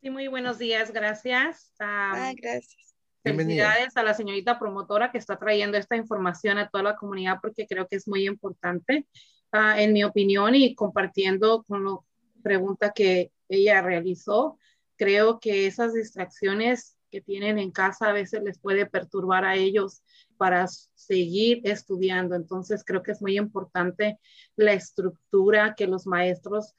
Sí, 0.00 0.10
muy 0.10 0.28
buenos 0.28 0.58
días, 0.58 0.92
gracias. 0.92 1.72
ah, 1.80 2.32
gracias. 2.36 2.91
Felicidades 3.22 3.96
a 3.96 4.02
la 4.02 4.14
señorita 4.14 4.58
promotora 4.58 5.12
que 5.12 5.18
está 5.18 5.38
trayendo 5.38 5.78
esta 5.78 5.96
información 5.96 6.58
a 6.58 6.68
toda 6.68 6.82
la 6.82 6.96
comunidad 6.96 7.38
porque 7.40 7.66
creo 7.66 7.86
que 7.86 7.96
es 7.96 8.08
muy 8.08 8.26
importante, 8.26 9.06
ah, 9.52 9.80
en 9.80 9.92
mi 9.92 10.02
opinión, 10.02 10.54
y 10.54 10.74
compartiendo 10.74 11.62
con 11.62 11.84
la 11.84 11.98
pregunta 12.42 12.92
que 12.92 13.30
ella 13.48 13.80
realizó. 13.80 14.58
Creo 14.96 15.38
que 15.38 15.66
esas 15.66 15.94
distracciones 15.94 16.96
que 17.10 17.20
tienen 17.20 17.58
en 17.58 17.70
casa 17.70 18.08
a 18.08 18.12
veces 18.12 18.42
les 18.42 18.58
puede 18.58 18.86
perturbar 18.86 19.44
a 19.44 19.54
ellos 19.54 20.02
para 20.36 20.66
seguir 20.66 21.60
estudiando. 21.64 22.34
Entonces, 22.34 22.82
creo 22.84 23.02
que 23.02 23.12
es 23.12 23.22
muy 23.22 23.36
importante 23.36 24.18
la 24.56 24.72
estructura 24.72 25.74
que 25.76 25.86
los 25.86 26.06
maestros 26.06 26.74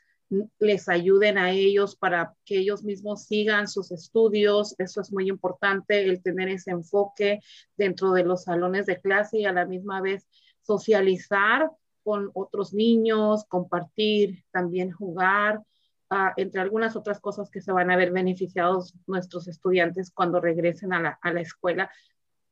les 0.59 0.89
ayuden 0.89 1.37
a 1.37 1.51
ellos 1.51 1.95
para 1.95 2.35
que 2.45 2.59
ellos 2.59 2.83
mismos 2.83 3.25
sigan 3.25 3.67
sus 3.67 3.91
estudios. 3.91 4.75
Eso 4.77 5.01
es 5.01 5.11
muy 5.11 5.29
importante, 5.29 6.03
el 6.03 6.21
tener 6.21 6.49
ese 6.49 6.71
enfoque 6.71 7.39
dentro 7.77 8.11
de 8.13 8.23
los 8.23 8.43
salones 8.43 8.85
de 8.85 8.99
clase 8.99 9.39
y 9.39 9.45
a 9.45 9.53
la 9.53 9.65
misma 9.65 10.01
vez 10.01 10.27
socializar 10.61 11.69
con 12.03 12.31
otros 12.33 12.73
niños, 12.73 13.45
compartir, 13.45 14.43
también 14.51 14.91
jugar, 14.91 15.61
ah, 16.09 16.33
entre 16.37 16.61
algunas 16.61 16.95
otras 16.95 17.19
cosas 17.19 17.49
que 17.49 17.61
se 17.61 17.71
van 17.71 17.91
a 17.91 17.97
ver 17.97 18.11
beneficiados 18.11 18.93
nuestros 19.07 19.47
estudiantes 19.47 20.11
cuando 20.11 20.41
regresen 20.41 20.93
a 20.93 21.19
la, 21.23 21.41
escuela. 21.41 21.89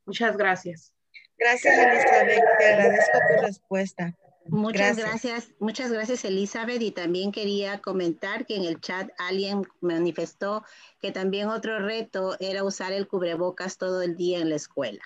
Muchas 0.06 0.38
gracias. 0.38 0.94
Gracias, 1.38 1.78
Elizabeth. 1.78 2.44
Te 2.60 2.74
agradezco 2.74 3.20
tu 3.28 3.46
respuesta. 3.46 4.16
Muchas 4.48 4.98
gracias. 4.98 5.52
muchas 5.60 5.92
gracias 5.92 6.26
Elizabeth 6.26 6.82
y 6.82 6.92
también 6.92 7.32
quería 7.32 7.80
comentar 7.80 8.46
que 8.46 8.56
en 8.56 8.64
el 8.64 8.82
chat 8.82 9.10
alguien 9.18 9.64
manifestó 9.82 10.66
que 11.00 11.12
también 11.12 11.48
otro 11.48 11.80
reto 11.80 12.36
era 12.40 12.64
usar 12.64 12.92
el 12.92 13.08
cubrebocas 13.08 13.78
todo 13.78 14.02
el 14.02 14.18
día 14.18 14.40
en 14.40 14.50
la 14.50 14.56
escuela. 14.56 15.02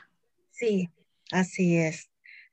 Sí, 0.51 0.89
así 1.31 1.77
es. 1.77 2.09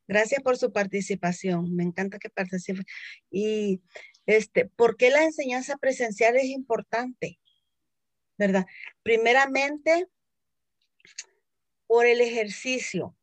Gracias 0.09 0.43
por 0.43 0.59
su 0.59 0.73
participación. 0.73 1.75
Me 1.75 1.85
encanta 1.85 2.19
que 2.19 2.29
participe. 2.29 2.83
Y 3.31 3.81
Este, 4.27 4.67
¿Por 4.67 4.97
qué 4.97 5.11
la 5.11 5.25
enseñanza 5.25 5.77
presencial 5.77 6.37
es 6.37 6.45
importante? 6.45 7.39
¿Verdad? 8.39 8.67
Primeramente, 9.03 10.07
por 11.87 12.07
el 12.07 12.21
ejercicio, 12.21 13.17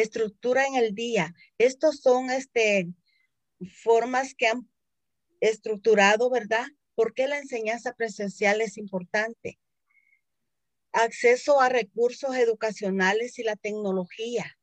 estructura 0.00 0.66
en 0.66 0.74
el 0.74 0.94
día. 0.94 1.34
Estos 1.58 2.00
son 2.00 2.30
este, 2.30 2.88
formas 3.82 4.34
que 4.34 4.48
han 4.48 4.68
estructurado, 5.40 6.30
¿verdad? 6.30 6.66
¿Por 6.94 7.14
qué 7.14 7.26
la 7.26 7.38
enseñanza 7.38 7.94
presencial 7.94 8.60
es 8.60 8.76
importante? 8.76 9.58
Acceso 10.92 11.60
a 11.60 11.68
recursos 11.68 12.36
educacionales 12.36 13.38
y 13.38 13.42
la 13.42 13.56
tecnología. 13.56 14.58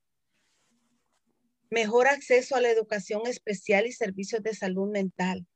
Mejor 1.70 2.08
acceso 2.08 2.56
a 2.56 2.62
la 2.62 2.70
educación 2.70 3.24
especial 3.26 3.88
y 3.88 3.92
servicios 3.92 4.44
de 4.44 4.54
salud 4.54 4.92
mental. 4.92 5.48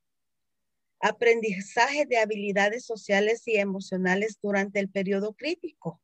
Aprendizaje 1.00 2.08
de 2.08 2.18
habilidades 2.18 2.84
sociales 2.84 3.44
y 3.46 3.58
emocionales 3.58 4.40
durante 4.42 4.80
el 4.80 4.90
periodo 4.90 5.36
crítico. 5.36 6.02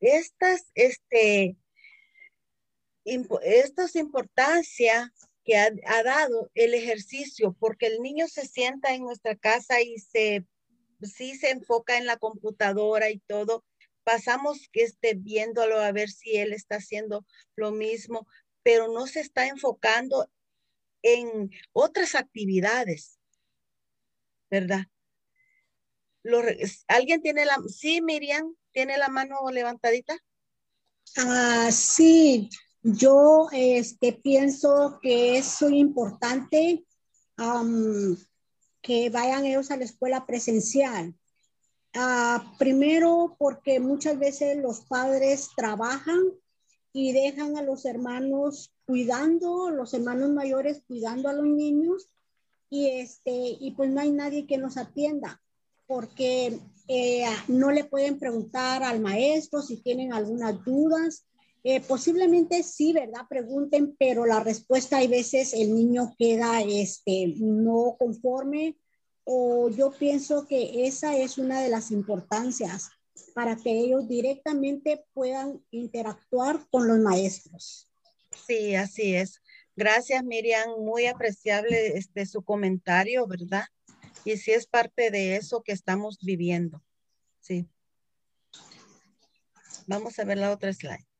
Estas, 0.00 0.70
este, 0.74 1.56
estas 3.04 3.96
importancia 3.96 5.12
que 5.44 5.56
ha, 5.56 6.02
dado 6.04 6.50
el 6.54 6.74
ejercicio, 6.74 7.56
porque 7.58 7.86
el 7.86 8.00
niño 8.00 8.28
se 8.28 8.46
sienta 8.46 8.94
en 8.94 9.02
nuestra 9.02 9.36
casa 9.36 9.80
y 9.80 9.98
se, 9.98 10.46
sí 11.02 11.36
se 11.36 11.50
enfoca 11.50 11.98
en 11.98 12.06
la 12.06 12.16
computadora 12.16 13.10
y 13.10 13.18
todo. 13.18 13.64
Pasamos 14.04 14.68
que 14.72 14.82
esté 14.82 15.14
viéndolo 15.14 15.80
a 15.80 15.92
ver 15.92 16.10
si 16.10 16.36
él 16.36 16.52
está 16.52 16.76
haciendo 16.76 17.26
lo 17.56 17.72
mismo, 17.72 18.26
pero 18.62 18.88
no 18.88 19.06
se 19.06 19.20
está 19.20 19.46
enfocando 19.48 20.30
en 21.02 21.50
otras 21.72 22.14
actividades, 22.14 23.18
¿verdad? 24.48 24.86
¿Alguien 26.86 27.20
tiene 27.20 27.44
la, 27.44 27.58
sí, 27.66 28.00
Miriam, 28.00 28.54
tiene 28.70 28.96
la 28.96 29.08
mano 29.08 29.50
levantadita? 29.50 30.16
Ah, 31.16 31.68
sí, 31.72 32.48
yo 32.82 33.48
este, 33.52 34.12
pienso 34.12 34.98
que 35.00 35.38
es 35.38 35.62
muy 35.62 35.78
importante 35.78 36.84
que 38.80 39.10
vayan 39.10 39.46
ellos 39.46 39.70
a 39.70 39.76
la 39.76 39.84
escuela 39.84 40.26
presencial. 40.26 41.14
Ah, 41.94 42.54
primero, 42.58 43.36
porque 43.38 43.80
muchas 43.80 44.18
veces 44.18 44.56
los 44.56 44.80
padres 44.80 45.50
trabajan 45.56 46.20
y 46.92 47.12
dejan 47.12 47.56
a 47.56 47.62
los 47.62 47.84
hermanos 47.84 48.72
cuidando, 48.86 49.70
los 49.70 49.94
hermanos 49.94 50.30
mayores 50.30 50.82
cuidando 50.86 51.28
a 51.28 51.32
los 51.32 51.46
niños 51.46 52.08
y, 52.70 52.88
este, 52.88 53.30
y 53.32 53.72
pues 53.72 53.90
no 53.90 54.00
hay 54.00 54.10
nadie 54.10 54.46
que 54.46 54.58
nos 54.58 54.76
atienda 54.76 55.42
porque 55.86 56.58
eh, 56.88 57.24
no 57.48 57.70
le 57.70 57.84
pueden 57.84 58.18
preguntar 58.18 58.82
al 58.82 59.00
maestro 59.00 59.60
si 59.60 59.76
tienen 59.82 60.12
algunas 60.12 60.64
dudas 60.64 61.26
eh, 61.64 61.80
posiblemente 61.80 62.62
sí, 62.64 62.92
¿verdad? 62.92 63.22
Pregunten, 63.28 63.94
pero 63.96 64.26
la 64.26 64.40
respuesta 64.40 64.96
hay 64.96 65.06
veces 65.06 65.54
el 65.54 65.74
niño 65.74 66.14
queda 66.18 66.60
este, 66.60 67.34
no 67.36 67.96
conforme 67.98 68.76
o 69.24 69.68
yo 69.70 69.92
pienso 69.92 70.46
que 70.48 70.86
esa 70.86 71.16
es 71.16 71.38
una 71.38 71.62
de 71.62 71.68
las 71.68 71.92
importancias 71.92 72.90
para 73.34 73.54
que 73.54 73.70
ellos 73.70 74.08
directamente 74.08 75.04
puedan 75.14 75.64
interactuar 75.70 76.66
con 76.68 76.88
los 76.88 76.98
maestros. 76.98 77.88
Sí, 78.46 78.74
así 78.74 79.14
es. 79.14 79.40
Gracias, 79.76 80.24
Miriam. 80.24 80.68
Muy 80.80 81.06
apreciable 81.06 81.96
este, 81.96 82.26
su 82.26 82.42
comentario, 82.42 83.26
¿verdad? 83.28 83.64
Y 84.24 84.36
sí 84.36 84.50
es 84.50 84.66
parte 84.66 85.12
de 85.12 85.36
eso 85.36 85.62
que 85.62 85.72
estamos 85.72 86.18
viviendo. 86.20 86.82
Sí. 87.40 87.68
Vamos 89.86 90.18
a 90.18 90.24
ver 90.24 90.38
la 90.38 90.50
otra 90.50 90.72
slide 90.72 91.11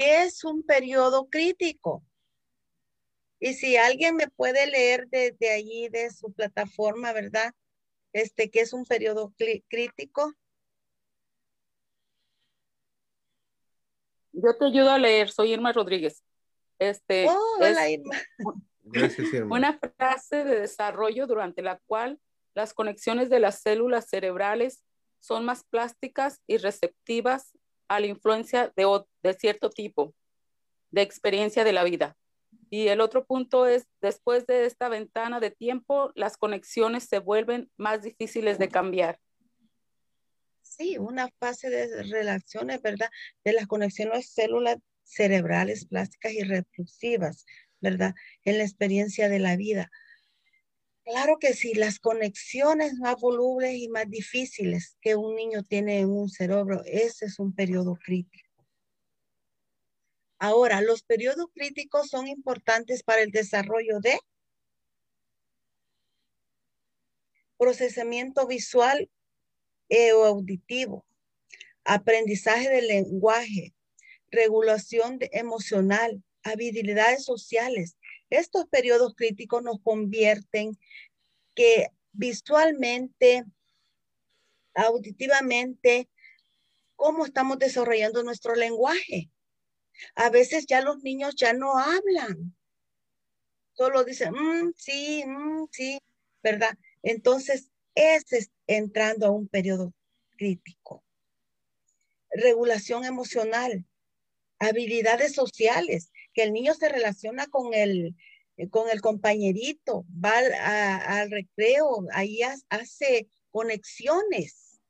es 0.00 0.44
un 0.44 0.62
periodo 0.62 1.28
crítico. 1.28 2.02
Y 3.38 3.54
si 3.54 3.76
alguien 3.76 4.16
me 4.16 4.28
puede 4.28 4.66
leer 4.66 5.08
desde 5.08 5.50
allí, 5.50 5.88
de 5.88 6.10
su 6.10 6.32
plataforma, 6.32 7.12
¿verdad? 7.12 7.54
Este, 8.12 8.50
que 8.50 8.60
es 8.60 8.72
un 8.72 8.84
periodo 8.84 9.32
crítico. 9.68 10.34
Yo 14.32 14.56
te 14.58 14.66
ayudo 14.66 14.90
a 14.90 14.98
leer, 14.98 15.30
soy 15.30 15.52
Irma 15.52 15.72
Rodríguez. 15.72 16.22
Este, 16.78 17.26
oh, 17.28 17.56
hola 17.58 17.90
Irma. 17.90 18.16
Gracias, 18.82 19.32
Irma. 19.32 19.56
Una 19.56 19.78
fase 19.98 20.44
de 20.44 20.60
desarrollo 20.60 21.26
durante 21.26 21.62
la 21.62 21.78
cual 21.86 22.18
las 22.54 22.72
conexiones 22.74 23.30
de 23.30 23.40
las 23.40 23.60
células 23.60 24.08
cerebrales 24.08 24.82
son 25.18 25.44
más 25.44 25.64
plásticas 25.64 26.40
y 26.46 26.56
receptivas 26.56 27.52
a 27.90 27.98
la 27.98 28.06
influencia 28.06 28.72
de, 28.76 29.34
cierto 29.34 29.68
tipo 29.68 30.14
de 30.92 31.02
experiencia 31.02 31.64
de 31.64 31.72
la 31.72 31.82
vida. 31.82 32.16
Y 32.70 32.86
el 32.86 33.00
otro 33.00 33.26
punto 33.26 33.66
es, 33.66 33.88
después 34.00 34.46
de 34.46 34.64
esta 34.64 34.88
ventana 34.88 35.40
de 35.40 35.50
tiempo, 35.50 36.12
las 36.14 36.36
conexiones 36.36 37.08
se 37.08 37.18
vuelven 37.18 37.68
más 37.76 38.02
difíciles 38.02 38.58
de 38.58 38.68
cambiar. 38.68 39.18
Sí, 40.62 40.98
una 40.98 41.30
fase 41.40 41.68
de 41.68 42.04
relaciones, 42.04 42.80
¿verdad? 42.80 43.10
De 43.44 43.52
las 43.52 43.66
conexiones 43.66 44.30
células 44.30 44.76
cerebrales, 45.02 45.86
plásticas 45.86 46.32
y 46.32 46.44
reflexivas, 46.44 47.44
¿verdad? 47.80 48.14
En 48.44 48.58
la 48.58 48.64
experiencia 48.64 49.28
de 49.28 49.40
la 49.40 49.56
vida. 49.56 49.90
Claro 51.10 51.38
que 51.40 51.54
sí, 51.54 51.74
las 51.74 51.98
conexiones 51.98 52.94
más 52.94 53.16
volubles 53.16 53.74
y 53.74 53.88
más 53.88 54.08
difíciles 54.08 54.96
que 55.00 55.16
un 55.16 55.34
niño 55.34 55.64
tiene 55.64 55.98
en 55.98 56.10
un 56.10 56.28
cerebro, 56.28 56.82
ese 56.84 57.26
es 57.26 57.40
un 57.40 57.52
periodo 57.52 57.96
crítico. 57.96 58.48
Ahora, 60.38 60.80
los 60.82 61.02
periodos 61.02 61.46
críticos 61.52 62.10
son 62.10 62.28
importantes 62.28 63.02
para 63.02 63.22
el 63.22 63.32
desarrollo 63.32 63.98
de 63.98 64.20
procesamiento 67.58 68.46
visual 68.46 69.10
e 69.88 70.10
auditivo, 70.10 71.04
aprendizaje 71.82 72.70
del 72.70 72.86
lenguaje, 72.86 73.74
regulación 74.30 75.18
emocional, 75.32 76.22
habilidades 76.44 77.24
sociales, 77.24 77.96
estos 78.30 78.66
periodos 78.68 79.14
críticos 79.14 79.62
nos 79.62 79.80
convierten 79.80 80.78
que 81.54 81.88
visualmente, 82.12 83.44
auditivamente, 84.74 86.08
cómo 86.96 87.26
estamos 87.26 87.58
desarrollando 87.58 88.22
nuestro 88.22 88.54
lenguaje. 88.54 89.30
A 90.14 90.30
veces 90.30 90.66
ya 90.66 90.80
los 90.80 91.02
niños 91.02 91.34
ya 91.36 91.52
no 91.52 91.78
hablan. 91.78 92.54
Solo 93.72 94.04
dicen, 94.04 94.32
mm, 94.32 94.72
sí, 94.76 95.24
mm, 95.26 95.66
sí, 95.70 95.98
¿verdad? 96.42 96.76
Entonces, 97.02 97.70
ese 97.94 98.38
es 98.38 98.50
entrando 98.66 99.26
a 99.26 99.30
un 99.30 99.48
periodo 99.48 99.92
crítico. 100.36 101.02
Regulación 102.30 103.04
emocional, 103.04 103.84
habilidades 104.58 105.34
sociales 105.34 106.10
el 106.42 106.52
niño 106.52 106.74
se 106.74 106.88
relaciona 106.88 107.46
con 107.46 107.74
el, 107.74 108.16
con 108.70 108.90
el 108.90 109.00
compañerito, 109.00 110.04
va 110.12 110.32
al, 110.38 111.30
recreo, 111.30 112.06
ahí 112.12 112.40
hace 112.68 113.28
conexiones, 113.50 114.80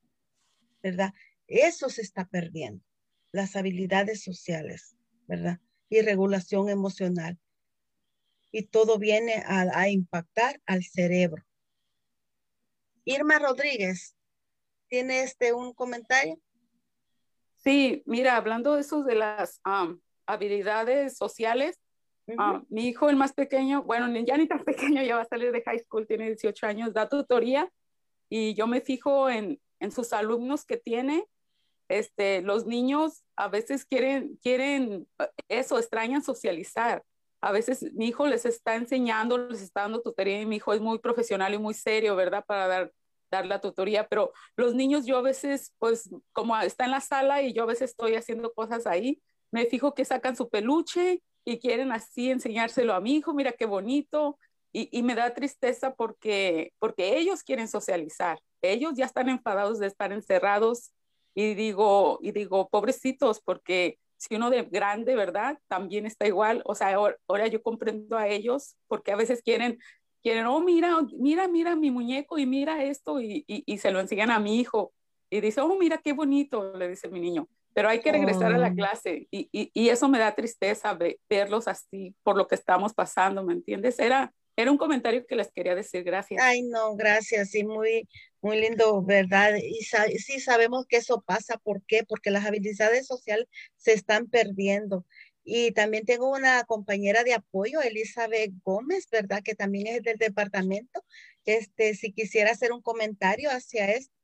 ¿verdad? 0.82 1.12
Eso 1.46 1.88
se 1.88 2.02
está 2.02 2.26
perdiendo, 2.26 2.84
las 3.32 3.56
habilidades 3.56 4.22
sociales, 4.22 4.96
¿verdad? 5.26 5.60
Y 5.88 6.00
regulación 6.00 6.68
emocional. 6.68 7.38
Y 8.52 8.62
todo 8.64 8.98
viene 8.98 9.44
a, 9.46 9.88
impactar 9.88 10.60
al 10.66 10.82
cerebro. 10.82 11.44
Irma 13.04 13.38
Rodríguez, 13.38 14.16
¿tiene 14.88 15.22
este 15.22 15.52
un 15.52 15.72
comentario? 15.72 16.40
Sí, 17.56 18.02
mira, 18.06 18.36
hablando 18.36 18.74
de 18.74 18.80
eso 18.80 19.04
de 19.04 19.14
las 19.14 19.60
habilidades 20.32 21.16
sociales. 21.16 21.78
Ah, 22.38 22.62
mi 22.68 22.86
hijo, 22.86 23.10
el 23.10 23.16
más 23.16 23.32
pequeño, 23.32 23.82
bueno, 23.82 24.06
ya 24.24 24.36
ni 24.36 24.46
tan 24.46 24.64
pequeño, 24.64 25.02
ya 25.02 25.16
va 25.16 25.22
a 25.22 25.26
salir 25.26 25.52
de 25.52 25.62
high 25.62 25.80
school, 25.80 26.06
tiene 26.06 26.26
18 26.26 26.66
años, 26.66 26.92
da 26.92 27.08
tutoría 27.08 27.70
y 28.28 28.54
yo 28.54 28.66
me 28.66 28.80
fijo 28.80 29.28
en, 29.28 29.60
en 29.80 29.90
sus 29.90 30.12
alumnos 30.12 30.64
que 30.64 30.76
tiene. 30.76 31.26
Este, 31.88 32.40
los 32.42 32.66
niños 32.66 33.24
a 33.34 33.48
veces 33.48 33.84
quieren, 33.84 34.38
quieren 34.42 35.08
eso, 35.48 35.78
extrañan 35.78 36.22
socializar. 36.22 37.02
A 37.40 37.50
veces 37.52 37.92
mi 37.94 38.06
hijo 38.08 38.26
les 38.26 38.46
está 38.46 38.76
enseñando, 38.76 39.38
les 39.38 39.62
está 39.62 39.82
dando 39.82 40.00
tutoría 40.00 40.40
y 40.40 40.46
mi 40.46 40.56
hijo 40.56 40.72
es 40.72 40.80
muy 40.80 41.00
profesional 41.00 41.52
y 41.54 41.58
muy 41.58 41.74
serio, 41.74 42.14
¿verdad? 42.14 42.44
Para 42.46 42.68
dar, 42.68 42.92
dar 43.30 43.46
la 43.46 43.60
tutoría, 43.60 44.06
pero 44.06 44.32
los 44.56 44.74
niños 44.74 45.06
yo 45.06 45.16
a 45.16 45.22
veces, 45.22 45.74
pues 45.78 46.10
como 46.32 46.56
está 46.58 46.84
en 46.84 46.92
la 46.92 47.00
sala 47.00 47.42
y 47.42 47.52
yo 47.52 47.64
a 47.64 47.66
veces 47.66 47.90
estoy 47.90 48.14
haciendo 48.14 48.52
cosas 48.52 48.86
ahí, 48.86 49.20
me 49.50 49.66
fijo 49.66 49.94
que 49.94 50.04
sacan 50.04 50.36
su 50.36 50.48
peluche 50.48 51.22
y 51.44 51.58
quieren 51.58 51.92
así 51.92 52.30
enseñárselo 52.30 52.94
a 52.94 53.00
mi 53.00 53.16
hijo, 53.16 53.34
mira 53.34 53.52
qué 53.52 53.66
bonito. 53.66 54.38
y, 54.72 55.02
me 55.02 55.16
da 55.16 55.34
tristeza 55.34 55.94
porque, 55.94 56.72
porque 56.78 57.18
ellos 57.18 57.42
quieren 57.42 57.66
socializar, 57.66 58.38
ellos 58.62 58.92
ya 58.94 59.04
están 59.04 59.28
enfadados 59.28 59.80
de 59.80 59.88
estar 59.88 60.12
encerrados 60.12 60.92
y 61.34 61.54
digo, 61.54 62.18
y 62.22 62.32
digo, 62.32 62.68
pobrecitos, 62.68 63.40
porque 63.40 63.98
si 64.16 64.36
uno 64.36 64.50
de 64.50 64.62
grande, 64.64 65.16
¿verdad? 65.16 65.58
También 65.68 66.04
está 66.06 66.26
igual, 66.26 66.62
o 66.66 66.74
sea, 66.74 66.94
ahora, 66.94 67.46
yo 67.46 67.62
comprendo 67.62 68.18
a 68.18 68.28
ellos 68.28 68.76
porque 68.86 69.12
a 69.12 69.16
veces 69.16 69.42
quieren, 69.42 69.78
quieren, 70.22 70.46
oh, 70.46 70.60
mira, 70.60 70.98
mira, 71.18 71.48
mira 71.48 71.74
mi 71.74 71.90
muñeco 71.90 72.38
y 72.38 72.46
mira 72.46 72.84
esto 72.84 73.20
y, 73.20 73.44
y, 73.46 73.78
se 73.78 73.90
lo 73.90 74.00
enseñan 74.00 74.30
a 74.30 74.38
mi 74.38 74.60
hijo 74.60 74.92
y 75.30 75.40
dice, 75.40 75.62
oh, 75.62 75.76
mira 75.78 75.98
qué 75.98 76.12
bonito, 76.12 76.76
le 76.76 76.88
dice 76.88 77.08
mi 77.08 77.20
niño, 77.20 77.48
pero 77.72 77.88
hay 77.88 78.00
que 78.00 78.12
regresar 78.12 78.52
a 78.52 78.58
la 78.58 78.68
oh. 78.68 78.74
clase 78.74 79.28
y, 79.30 79.48
y, 79.52 79.88
eso 79.88 80.08
me 80.08 80.18
da 80.18 80.34
tristeza 80.34 80.98
verlos 81.28 81.68
así 81.68 82.14
por 82.22 82.36
lo 82.36 82.46
que 82.46 82.54
estamos 82.54 82.94
pasando, 82.94 83.44
¿me 83.44 83.52
entiendes? 83.52 83.98
Era, 83.98 84.32
era 84.56 84.70
un 84.70 84.78
comentario 84.78 85.26
que 85.26 85.36
les 85.36 85.50
quería 85.50 85.74
decir, 85.74 86.02
gracias. 86.04 86.42
Ay, 86.42 86.62
no, 86.62 86.96
gracias, 86.96 87.50
sí, 87.50 87.64
muy, 87.64 88.08
muy 88.40 88.60
lindo, 88.60 89.02
¿verdad? 89.02 89.56
Y 89.56 89.84
sí 90.18 90.40
sabemos 90.40 90.86
que 90.86 90.98
eso 90.98 91.22
pasa, 91.22 91.58
¿por 91.58 91.82
qué? 91.86 92.04
Porque 92.04 92.30
las 92.30 92.44
habilidades 92.44 93.06
sociales 93.06 93.46
se 93.76 93.92
están 93.92 94.26
perdiendo. 94.26 95.06
Y 95.44 95.72
también 95.72 96.04
tengo 96.04 96.30
una 96.30 96.64
compañera 96.64 97.24
de 97.24 97.34
apoyo, 97.34 97.80
Elizabeth 97.80 98.52
Gómez, 98.62 99.08
¿verdad? 99.10 99.42
Que 99.42 99.54
también 99.54 99.86
es 99.86 100.02
del 100.02 100.18
departamento. 100.18 101.02
Este, 101.44 101.94
si 101.94 102.12
quisiera 102.12 102.50
hacer 102.50 102.72
un 102.72 102.82
comentario 102.82 103.50
hacia 103.50 103.90
esto. 103.90 104.19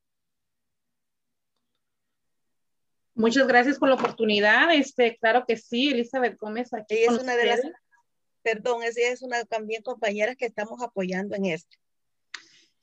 Muchas 3.16 3.46
gracias 3.46 3.78
por 3.78 3.88
la 3.88 3.94
oportunidad. 3.94 4.74
Este, 4.74 5.16
claro 5.16 5.44
que 5.48 5.56
sí, 5.56 5.88
Elizabeth 5.88 6.38
Gómez 6.38 6.74
aquí. 6.74 6.96
es 6.96 7.08
una 7.18 7.34
de 7.34 7.46
las 7.46 7.60
perdón, 8.42 8.82
ella 8.82 9.10
es 9.10 9.22
una 9.22 9.44
también 9.44 9.82
compañera 9.82 10.36
que 10.36 10.44
estamos 10.44 10.80
apoyando 10.82 11.34
en 11.34 11.46
esto. 11.46 11.76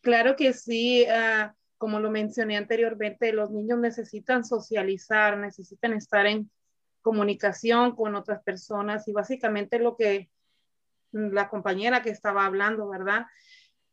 Claro 0.02 0.36
que 0.36 0.52
sí, 0.52 1.06
ah, 1.06 1.56
como 1.78 2.00
lo 2.00 2.10
mencioné 2.10 2.58
anteriormente, 2.58 3.32
los 3.32 3.52
niños 3.52 3.80
necesitan 3.80 4.44
socializar, 4.44 5.38
necesitan 5.38 5.94
estar 5.94 6.26
en 6.26 6.50
comunicación 7.02 7.96
con 7.96 8.16
otras 8.16 8.42
personas 8.44 9.08
y 9.08 9.14
básicamente 9.14 9.78
lo 9.78 9.96
que 9.96 10.30
la 11.12 11.48
compañera 11.48 12.02
que 12.02 12.10
estaba 12.10 12.46
hablando, 12.46 12.90
¿verdad? 12.90 13.28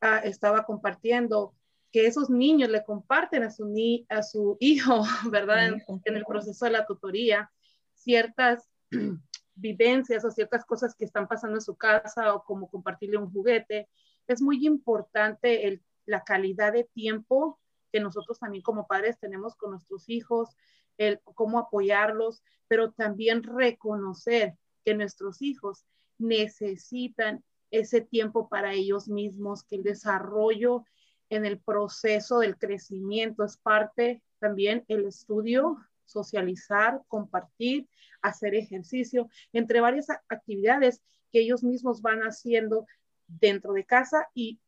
Ah, 0.01 0.23
estaba 0.25 0.65
compartiendo 0.65 1.55
que 1.93 2.07
esos 2.07 2.31
niños 2.31 2.71
le 2.71 2.85
comparten 2.85 3.43
a 3.43 3.51
su, 3.51 3.67
ni 3.67 4.07
a 4.09 4.23
su 4.23 4.57
hijo, 4.61 5.03
¿verdad? 5.31 5.69
En, 5.69 5.83
en, 6.05 6.17
el 6.17 6.25
proceso 6.25 6.65
de 6.65 6.73
la 6.73 6.87
tutoría, 6.87 7.51
ciertas 7.95 8.69
vivencias 9.55 10.25
o 10.25 10.31
ciertas 10.31 10.65
cosas 10.65 10.95
que 10.95 11.05
están 11.05 11.29
pasando 11.29 11.57
en 11.57 11.63
su 11.63 11.77
casa 11.77 12.35
o 12.35 12.45
como 12.45 12.71
compartirle 12.71 13.19
un 13.19 13.31
juguete. 13.31 13.89
Es 14.27 14.41
muy 14.41 14.65
importante 14.67 15.67
el, 15.67 15.83
la 16.07 16.25
calidad 16.25 16.73
de 16.73 16.85
tiempo 16.85 17.59
que 17.93 18.01
nosotros 18.01 18.39
también 18.39 18.63
como 18.63 18.87
padres 18.87 19.19
tenemos 19.19 19.57
con 19.57 19.73
nuestros 19.73 20.09
hijos, 20.09 20.57
el 20.97 21.21
cómo 21.35 21.59
apoyarlos, 21.59 22.43
pero 22.69 22.93
también 22.93 23.43
reconocer 23.43 24.55
que 24.85 24.95
nuestros 24.95 25.43
hijos 25.43 25.85
necesitan 26.19 27.43
ese 27.71 28.01
tiempo 28.01 28.49
para 28.49 28.75
ellos 28.75 29.09
mismos, 29.09 29.65
que 29.65 29.77
el 29.77 29.83
desarrollo 29.83 30.85
en 31.31 31.47
el 31.47 31.59
proceso 31.59 32.41
del 32.41 32.59
crecimiento 32.59 33.45
es 33.45 33.57
parte 33.57 34.23
también 34.39 34.85
el 34.89 35.07
estudio 35.07 35.79
socializar, 36.11 37.03
compartir, 37.09 37.89
hacer 38.21 38.55
ejercicio, 38.55 39.29
entre 39.53 39.81
varias 39.81 40.09
actividades 40.29 41.01
que 41.31 41.41
ellos 41.41 41.63
mismos 41.63 42.03
van 42.03 42.21
haciendo 42.21 42.87
dentro 43.29 43.73
de 43.75 43.85
casa 43.85 44.29
y 44.35 44.59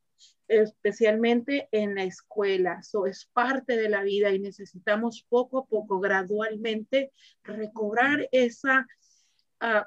especialmente 0.46 1.68
en 1.72 1.96
la 1.96 2.04
escuela. 2.04 2.78
Eso 2.80 3.06
es 3.06 3.28
parte 3.32 3.76
de 3.76 3.88
la 3.88 4.02
vida 4.02 4.30
y 4.30 4.38
necesitamos 4.38 5.26
poco 5.28 5.58
a 5.58 5.66
poco, 5.66 5.98
gradualmente, 5.98 7.10
recobrar 7.42 8.28
esa, 8.30 8.86
uh, 9.60 9.84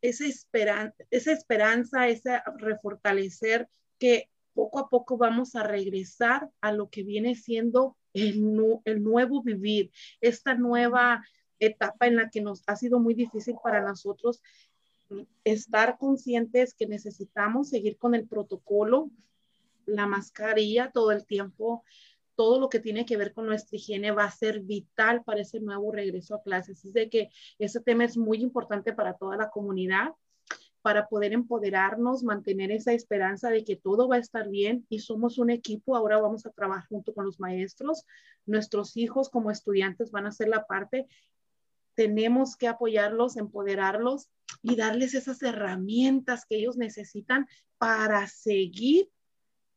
esa, 0.00 0.26
esperanza, 0.26 0.96
esa 1.10 1.32
esperanza, 1.32 2.08
esa 2.08 2.42
refortalecer 2.56 3.68
que 3.98 4.28
poco 4.58 4.80
a 4.80 4.88
poco 4.88 5.16
vamos 5.16 5.54
a 5.54 5.62
regresar 5.62 6.50
a 6.60 6.72
lo 6.72 6.90
que 6.90 7.04
viene 7.04 7.36
siendo 7.36 7.96
el, 8.12 8.42
nuevo 9.04 9.40
vivir, 9.40 9.92
esta 10.20 10.56
nueva 10.56 11.24
etapa 11.60 12.08
en 12.08 12.16
la 12.16 12.28
que 12.28 12.40
nos 12.40 12.64
ha 12.66 12.74
sido 12.74 12.98
muy 12.98 13.14
difícil 13.14 13.54
para 13.62 13.82
nosotros 13.82 14.42
estar 15.44 15.96
conscientes 15.96 16.74
que 16.74 16.88
necesitamos 16.88 17.68
seguir 17.68 17.98
con 17.98 18.16
el 18.16 18.26
protocolo, 18.26 19.12
la 19.86 20.08
mascarilla 20.08 20.90
todo 20.90 21.12
el 21.12 21.24
tiempo, 21.24 21.84
todo 22.34 22.58
lo 22.58 22.68
que 22.68 22.80
tiene 22.80 23.06
que 23.06 23.16
ver 23.16 23.32
con 23.32 23.46
nuestra 23.46 23.76
higiene 23.76 24.10
va 24.10 24.24
a 24.24 24.32
ser 24.32 24.58
vital 24.58 25.22
para 25.22 25.42
ese 25.42 25.60
nuevo 25.60 25.92
regreso 25.92 26.34
a 26.34 26.42
clases. 26.42 26.84
Es 26.84 26.92
de 26.92 27.08
que 27.08 27.30
ese 27.60 27.78
tema 27.78 28.04
es 28.04 28.16
muy 28.16 28.42
importante 28.42 28.92
para 28.92 29.14
toda 29.14 29.36
la 29.36 29.50
comunidad 29.50 30.14
para 30.88 31.06
poder 31.06 31.34
empoderarnos, 31.34 32.22
mantener 32.22 32.70
esa 32.70 32.94
esperanza 32.94 33.50
de 33.50 33.62
que 33.62 33.76
todo 33.76 34.08
va 34.08 34.16
a 34.16 34.20
estar 34.20 34.48
bien 34.48 34.86
y 34.88 35.00
somos 35.00 35.36
un 35.36 35.50
equipo. 35.50 35.94
Ahora 35.94 36.18
vamos 36.18 36.46
a 36.46 36.50
trabajar 36.50 36.88
junto 36.88 37.12
con 37.12 37.26
los 37.26 37.38
maestros. 37.38 38.06
Nuestros 38.46 38.96
hijos 38.96 39.28
como 39.28 39.50
estudiantes 39.50 40.10
van 40.12 40.26
a 40.26 40.32
ser 40.32 40.48
la 40.48 40.64
parte. 40.64 41.06
Tenemos 41.92 42.56
que 42.56 42.68
apoyarlos, 42.68 43.36
empoderarlos 43.36 44.30
y 44.62 44.76
darles 44.76 45.12
esas 45.12 45.42
herramientas 45.42 46.46
que 46.48 46.56
ellos 46.56 46.78
necesitan 46.78 47.46
para 47.76 48.26
seguir 48.26 49.10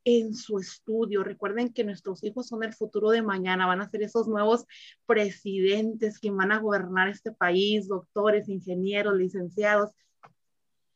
en 0.06 0.34
su 0.34 0.60
estudio. 0.60 1.26
Recuerden 1.26 1.74
que 1.74 1.84
nuestros 1.84 2.24
hijos 2.24 2.48
son 2.48 2.64
el 2.64 2.74
futuro 2.74 3.10
de 3.10 3.22
mañana, 3.22 3.68
van 3.68 3.82
a 3.82 3.90
ser 3.90 4.02
esos 4.02 4.30
nuevos 4.30 4.64
presidentes 5.06 6.20
que 6.20 6.32
van 6.32 6.54
a 6.54 6.60
gobernar 6.60 7.10
este 7.10 7.34
país, 7.34 7.90
doctores, 7.90 8.48
ingenieros, 8.48 9.18
licenciados 9.18 9.92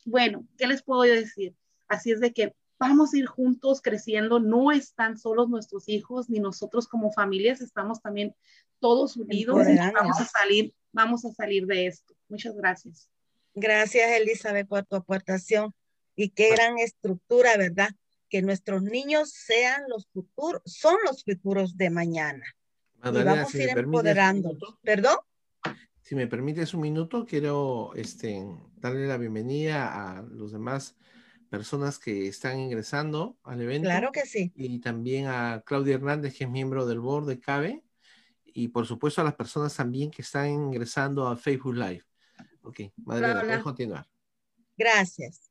bueno, 0.05 0.47
¿qué 0.57 0.67
les 0.67 0.83
puedo 0.83 1.01
decir? 1.01 1.55
Así 1.87 2.11
es 2.11 2.19
de 2.19 2.31
que 2.31 2.55
vamos 2.79 3.13
a 3.13 3.17
ir 3.17 3.25
juntos 3.25 3.81
creciendo, 3.81 4.39
no 4.39 4.71
están 4.71 5.17
solos 5.17 5.49
nuestros 5.49 5.89
hijos, 5.89 6.29
ni 6.29 6.39
nosotros 6.39 6.87
como 6.87 7.11
familias, 7.11 7.61
estamos 7.61 8.01
también 8.01 8.35
todos 8.79 9.17
unidos 9.17 9.67
y 9.67 9.75
vamos 9.77 10.19
a 10.19 10.25
salir, 10.25 10.73
vamos 10.91 11.25
a 11.25 11.31
salir 11.31 11.65
de 11.65 11.87
esto. 11.87 12.13
Muchas 12.29 12.55
gracias. 12.55 13.09
Gracias, 13.53 14.11
Elizabeth, 14.11 14.67
por 14.67 14.85
tu 14.85 14.95
aportación. 14.95 15.73
Y 16.15 16.29
qué 16.29 16.51
gran 16.51 16.77
estructura, 16.77 17.57
¿verdad? 17.57 17.89
Que 18.29 18.41
nuestros 18.41 18.83
niños 18.83 19.31
sean 19.31 19.83
los 19.87 20.07
futuros, 20.07 20.61
son 20.65 20.97
los 21.05 21.23
futuros 21.23 21.77
de 21.77 21.89
mañana. 21.89 22.45
y 23.03 23.23
vamos 23.23 23.53
a 23.53 23.57
ir 23.57 23.69
empoderando. 23.69 24.57
¿Perdón? 24.81 25.17
Si 26.05 26.13
me 26.13 26.27
permites 26.27 26.75
un 26.75 26.81
minuto, 26.81 27.25
quiero 27.25 27.91
este, 27.95 28.45
darle 28.75 29.07
la 29.07 29.17
bienvenida 29.17 30.17
a 30.17 30.21
los 30.21 30.51
demás 30.51 30.95
personas 31.49 31.97
que 31.97 32.27
están 32.27 32.59
ingresando 32.59 33.39
al 33.41 33.59
evento. 33.59 33.89
Claro 33.89 34.11
que 34.11 34.21
sí. 34.27 34.51
Y 34.55 34.81
también 34.81 35.25
a 35.25 35.63
Claudia 35.65 35.95
Hernández, 35.95 36.37
que 36.37 36.43
es 36.43 36.49
miembro 36.51 36.85
del 36.85 36.99
board 36.99 37.25
de 37.25 37.39
CABE. 37.39 37.83
Y 38.45 38.67
por 38.67 38.85
supuesto 38.85 39.21
a 39.21 39.23
las 39.23 39.33
personas 39.33 39.75
también 39.75 40.11
que 40.11 40.21
están 40.21 40.47
ingresando 40.47 41.27
a 41.27 41.35
Facebook 41.37 41.73
Live. 41.73 42.03
Ok, 42.61 42.81
Madre, 42.97 43.41
puedes 43.41 43.63
continuar. 43.63 44.07
Gracias. 44.77 45.49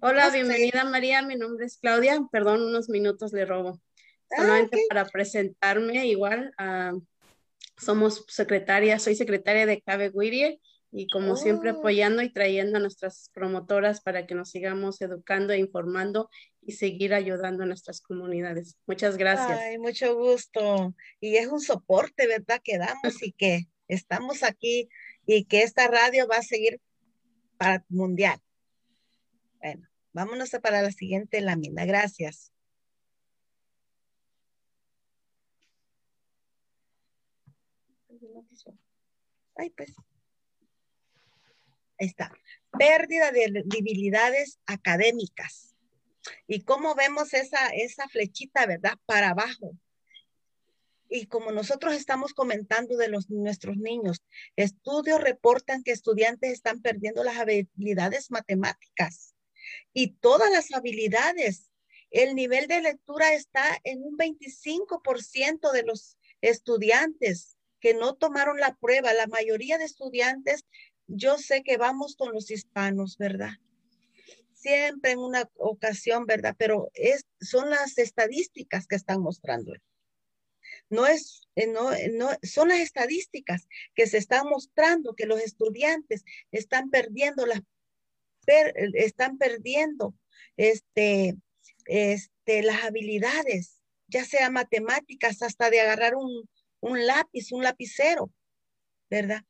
Hola, 0.00 0.30
bienvenida 0.30 0.82
María, 0.82 1.22
mi 1.22 1.36
nombre 1.36 1.64
es 1.64 1.78
Claudia, 1.78 2.26
perdón, 2.32 2.62
unos 2.62 2.88
minutos 2.88 3.32
le 3.32 3.46
robo. 3.46 3.80
Ah, 4.32 4.42
Solamente 4.42 4.84
para 4.88 5.04
presentarme 5.04 6.06
igual, 6.06 6.52
a 6.58 6.92
somos 7.76 8.24
secretaria, 8.28 8.98
soy 8.98 9.14
secretaria 9.14 9.66
de 9.66 9.80
Cabe 9.80 10.10
Whittier 10.10 10.58
y 10.90 11.06
como 11.08 11.36
siempre 11.36 11.70
oh. 11.70 11.78
apoyando 11.78 12.22
y 12.22 12.32
trayendo 12.32 12.78
a 12.78 12.80
nuestras 12.80 13.30
promotoras 13.34 14.00
para 14.00 14.26
que 14.26 14.34
nos 14.34 14.50
sigamos 14.50 15.00
educando 15.00 15.52
e 15.52 15.58
informando 15.58 16.30
y 16.62 16.72
seguir 16.72 17.14
ayudando 17.14 17.62
a 17.62 17.66
nuestras 17.66 18.00
comunidades. 18.00 18.76
Muchas 18.86 19.16
gracias. 19.16 19.58
Ay, 19.58 19.78
mucho 19.78 20.16
gusto. 20.16 20.94
Y 21.20 21.36
es 21.36 21.48
un 21.48 21.60
soporte, 21.60 22.26
¿verdad? 22.26 22.60
Que 22.62 22.78
damos 22.78 23.22
y 23.22 23.32
que 23.32 23.68
estamos 23.86 24.42
aquí 24.42 24.88
y 25.26 25.44
que 25.44 25.62
esta 25.62 25.88
radio 25.88 26.26
va 26.26 26.36
a 26.36 26.42
seguir 26.42 26.80
para 27.58 27.84
mundial. 27.88 28.38
Bueno, 29.60 29.88
vámonos 30.12 30.50
para 30.62 30.82
la 30.82 30.92
siguiente 30.92 31.40
lámina. 31.40 31.84
Gracias. 31.84 32.52
Ay, 39.58 39.70
pues. 39.70 39.92
Ahí 41.98 42.06
está. 42.06 42.32
Pérdida 42.78 43.32
de 43.32 43.64
debilidades 43.66 44.60
académicas. 44.66 45.74
Y 46.46 46.62
cómo 46.62 46.94
vemos 46.94 47.34
esa, 47.34 47.68
esa 47.68 48.08
flechita, 48.08 48.66
¿verdad? 48.66 48.94
Para 49.04 49.30
abajo. 49.30 49.76
Y 51.08 51.26
como 51.26 51.50
nosotros 51.50 51.94
estamos 51.94 52.34
comentando 52.34 52.96
de 52.96 53.08
los, 53.08 53.30
nuestros 53.30 53.76
niños, 53.78 54.22
estudios 54.56 55.20
reportan 55.20 55.82
que 55.82 55.90
estudiantes 55.90 56.52
están 56.52 56.80
perdiendo 56.80 57.24
las 57.24 57.38
habilidades 57.38 58.30
matemáticas. 58.30 59.34
y 59.92 60.12
todas 60.12 60.50
las 60.50 60.72
habilidades. 60.72 61.70
El 62.10 62.34
nivel 62.34 62.68
de 62.68 62.80
lectura 62.80 63.34
está 63.34 63.78
en 63.84 64.02
un 64.02 64.16
25% 64.16 65.72
de 65.72 65.82
los 65.82 66.16
estudiantes 66.40 67.57
que 67.80 67.94
no 67.94 68.14
tomaron 68.14 68.58
la 68.58 68.74
prueba. 68.74 69.14
La 69.14 69.26
mayoría 69.26 69.78
de 69.78 69.84
estudiantes, 69.84 70.64
yo 71.06 71.38
sé 71.38 71.62
que 71.62 71.76
vamos 71.76 72.16
con 72.16 72.32
los 72.32 72.50
hispanos, 72.50 73.16
¿verdad? 73.18 73.52
Siempre 74.54 75.12
en 75.12 75.20
una 75.20 75.48
ocasión, 75.56 76.26
¿verdad? 76.26 76.54
Pero 76.58 76.90
es, 76.94 77.26
son 77.40 77.70
las 77.70 77.98
estadísticas 77.98 78.86
que 78.86 78.96
están 78.96 79.20
mostrando. 79.20 79.72
No 80.90 81.06
es, 81.06 81.48
eh, 81.54 81.66
no, 81.66 81.90
no, 82.14 82.30
son 82.42 82.68
las 82.68 82.80
estadísticas 82.80 83.68
que 83.94 84.06
se 84.06 84.18
están 84.18 84.48
mostrando 84.48 85.14
que 85.14 85.26
los 85.26 85.40
estudiantes 85.40 86.24
están 86.50 86.90
perdiendo 86.90 87.46
las, 87.46 87.62
están 88.94 89.38
perdiendo 89.38 90.14
este, 90.56 91.36
este, 91.86 92.62
las 92.62 92.84
habilidades, 92.84 93.82
ya 94.08 94.24
sea 94.24 94.50
matemáticas, 94.50 95.42
hasta 95.42 95.70
de 95.70 95.80
agarrar 95.80 96.14
un, 96.16 96.48
un 96.80 97.06
lápiz, 97.06 97.52
un 97.52 97.62
lapicero, 97.62 98.32
¿verdad? 99.10 99.42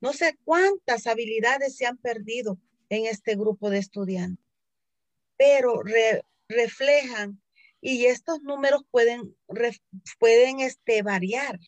No 0.00 0.12
sé 0.12 0.36
cuántas 0.44 1.06
habilidades 1.06 1.76
se 1.76 1.86
han 1.86 1.96
perdido 1.96 2.58
en 2.88 3.06
este 3.06 3.36
grupo 3.36 3.70
de 3.70 3.78
estudiantes, 3.78 4.44
pero 5.36 5.82
reflejan 6.48 7.40
y 7.80 8.06
estos 8.06 8.42
números 8.42 8.82
pueden, 8.90 9.36
pueden 10.18 10.60
este, 10.60 11.02
variar, 11.02 11.58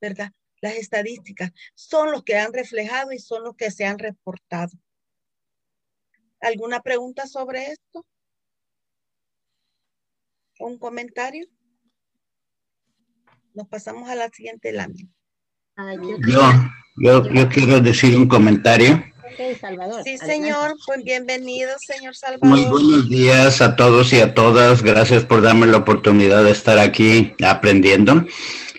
¿verdad? 0.00 0.32
Las 0.60 0.74
estadísticas 0.74 1.52
son 1.74 2.12
los 2.12 2.24
que 2.24 2.36
han 2.36 2.52
reflejado 2.52 3.12
y 3.12 3.18
son 3.18 3.44
los 3.44 3.56
que 3.56 3.70
se 3.70 3.84
han 3.84 3.98
reportado. 3.98 4.72
¿Alguna 6.40 6.82
pregunta 6.82 7.26
sobre 7.26 7.66
esto? 7.72 8.06
¿Un 10.58 10.78
comentario? 10.78 11.46
Nos 13.56 13.68
pasamos 13.68 14.06
a 14.10 14.14
la 14.14 14.28
siguiente 14.28 14.70
lámina. 14.70 15.08
Yo, 16.28 16.42
yo, 16.98 17.26
yo 17.32 17.48
quiero 17.48 17.80
decir 17.80 18.14
un 18.14 18.28
comentario. 18.28 19.02
Salvador. 19.58 20.02
Sí, 20.04 20.18
señor. 20.18 20.74
Pues 20.84 21.02
bienvenido, 21.02 21.70
señor 21.78 22.14
Salvador. 22.14 22.46
Muy 22.46 22.64
buenos 22.66 23.08
días 23.08 23.62
a 23.62 23.74
todos 23.74 24.12
y 24.12 24.20
a 24.20 24.34
todas. 24.34 24.82
Gracias 24.82 25.24
por 25.24 25.40
darme 25.40 25.66
la 25.68 25.78
oportunidad 25.78 26.44
de 26.44 26.50
estar 26.50 26.78
aquí 26.78 27.34
aprendiendo. 27.42 28.26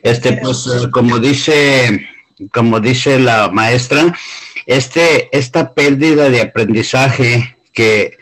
Este, 0.03 0.33
pues, 0.33 0.67
eh, 0.67 0.91
como 0.91 1.17
dice, 1.17 2.07
como 2.53 2.79
dice 2.79 3.17
la 3.17 3.49
maestra, 3.49 4.15
este, 4.67 5.35
esta 5.35 5.73
pérdida 5.73 6.29
de 6.29 6.41
aprendizaje 6.41 7.57
que 7.73 8.15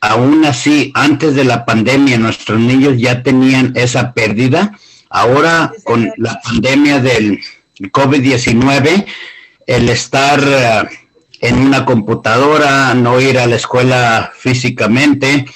aún 0.00 0.46
así, 0.46 0.92
antes 0.94 1.34
de 1.34 1.44
la 1.44 1.66
pandemia, 1.66 2.16
nuestros 2.16 2.58
niños 2.58 2.94
ya 2.96 3.22
tenían 3.22 3.74
esa 3.76 4.14
pérdida. 4.14 4.78
Ahora, 5.14 5.72
con 5.84 6.12
la 6.16 6.40
pandemia 6.40 6.98
del 6.98 7.38
COVID-19, 7.78 9.06
el 9.64 9.88
estar 9.88 10.42
eh, 10.44 10.88
en 11.40 11.58
una 11.60 11.84
computadora, 11.84 12.92
no 12.94 13.20
ir 13.20 13.38
a 13.38 13.46
la 13.46 13.54
escuela 13.54 14.32
físicamente. 14.36 15.46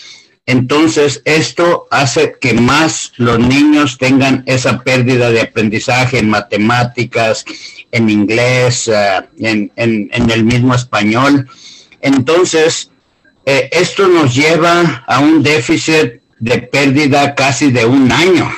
Entonces, 0.46 1.22
esto 1.24 1.88
hace 1.90 2.36
que 2.40 2.54
más 2.54 3.12
los 3.16 3.40
niños 3.40 3.98
tengan 3.98 4.44
esa 4.46 4.78
pérdida 4.84 5.28
de 5.32 5.40
aprendizaje 5.40 6.20
en 6.20 6.30
matemáticas, 6.30 7.44
en 7.90 8.10
inglés, 8.10 8.86
eh, 8.86 9.28
en, 9.40 10.30
el 10.30 10.44
mismo 10.44 10.76
español. 10.76 11.48
Entonces, 12.00 12.92
eh, 13.44 13.68
esto 13.72 14.06
nos 14.06 14.36
lleva 14.36 15.02
a 15.08 15.18
un 15.18 15.42
déficit 15.42 16.20
de 16.38 16.58
pérdida 16.58 17.34
casi 17.34 17.72
de 17.72 17.84
un 17.86 18.12
año, 18.12 18.48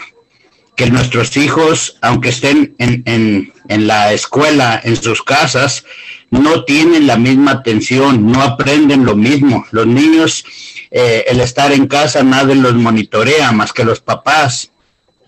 que 0.81 0.91
nuestros 0.91 1.37
hijos, 1.37 1.99
aunque 2.01 2.31
estén 2.31 2.75
en, 2.79 3.53
en 3.69 3.87
la 3.87 4.15
escuela, 4.15 4.81
en 4.83 4.97
sus 4.97 5.23
casas, 5.23 5.85
no 6.31 6.65
tienen 6.65 7.07
la 7.07 7.19
misma 7.19 7.51
atención, 7.51 8.33
no 8.33 8.41
aprenden 8.43 9.05
lo 9.05 9.15
mismo. 9.15 9.67
Los 9.73 9.87
niños, 9.87 10.43
eh, 10.91 11.27
el 11.29 11.41
estar 11.41 11.71
en 11.73 11.87
casa, 11.87 12.23
nadie 12.23 12.55
los 12.55 12.73
monitorea 12.73 13.53
más 13.53 13.75
que 13.75 13.85
los 13.85 14.01
papás. 14.01 14.71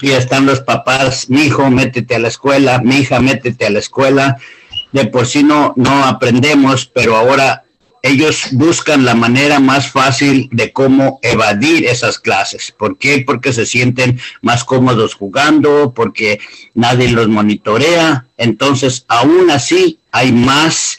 Y 0.00 0.12
están 0.12 0.46
los 0.46 0.60
papás, 0.60 1.28
mi 1.28 1.42
hijo, 1.42 1.68
métete 1.68 2.14
a 2.14 2.18
la 2.18 2.28
escuela, 2.28 2.80
mi 2.82 3.00
hija, 3.00 3.20
métete 3.20 3.66
a 3.66 3.70
la 3.70 3.80
escuela. 3.80 4.38
De 4.92 5.04
por 5.04 5.26
sí 5.26 5.44
no, 5.44 5.74
no 5.76 6.06
aprendemos, 6.06 6.86
pero 6.86 7.14
ahora 7.14 7.64
ellos 8.02 8.48
buscan 8.52 9.04
la 9.04 9.14
manera 9.14 9.60
más 9.60 9.90
fácil 9.90 10.48
de 10.50 10.72
cómo 10.72 11.20
evadir 11.22 11.86
esas 11.86 12.18
clases. 12.18 12.74
¿Por 12.76 12.98
qué? 12.98 13.22
Porque 13.24 13.52
se 13.52 13.64
sienten 13.64 14.20
más 14.40 14.64
cómodos 14.64 15.14
jugando, 15.14 15.92
porque 15.94 16.40
nadie 16.74 17.08
los 17.08 17.28
monitorea. 17.28 18.26
Entonces, 18.36 19.04
aún 19.06 19.50
así, 19.50 20.00
hay 20.10 20.32
más 20.32 20.98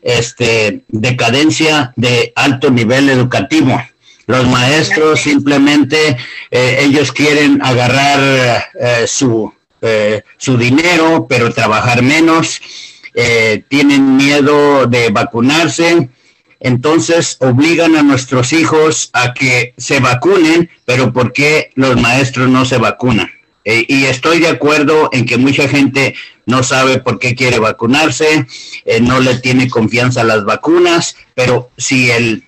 este, 0.00 0.84
decadencia 0.88 1.92
de 1.96 2.32
alto 2.36 2.70
nivel 2.70 3.10
educativo. 3.10 3.82
Los 4.26 4.46
maestros 4.46 5.20
simplemente, 5.20 6.16
eh, 6.50 6.78
ellos 6.80 7.10
quieren 7.10 7.60
agarrar 7.62 8.70
eh, 8.80 9.06
su, 9.08 9.52
eh, 9.82 10.22
su 10.38 10.56
dinero, 10.56 11.26
pero 11.28 11.52
trabajar 11.52 12.02
menos. 12.02 12.60
tienen 13.68 14.16
miedo 14.16 14.86
de 14.88 15.10
vacunarse 15.10 16.08
entonces 16.64 17.36
obligan 17.40 17.94
a 17.94 18.02
nuestros 18.02 18.54
hijos 18.54 19.10
a 19.12 19.34
que 19.34 19.74
se 19.76 20.00
vacunen, 20.00 20.70
pero 20.86 21.12
¿por 21.12 21.34
qué 21.34 21.70
los 21.74 22.00
maestros 22.00 22.48
no 22.48 22.64
se 22.64 22.78
vacunan? 22.78 23.30
Eh, 23.66 23.84
y 23.86 24.04
estoy 24.06 24.40
de 24.40 24.48
acuerdo 24.48 25.10
en 25.12 25.26
que 25.26 25.36
mucha 25.36 25.68
gente 25.68 26.14
no 26.46 26.62
sabe 26.62 27.00
por 27.00 27.18
qué 27.18 27.34
quiere 27.34 27.58
vacunarse, 27.58 28.46
eh, 28.86 29.00
no 29.00 29.20
le 29.20 29.36
tiene 29.40 29.68
confianza 29.68 30.22
a 30.22 30.24
las 30.24 30.46
vacunas, 30.46 31.16
pero 31.34 31.70
si 31.76 32.10
el, 32.10 32.44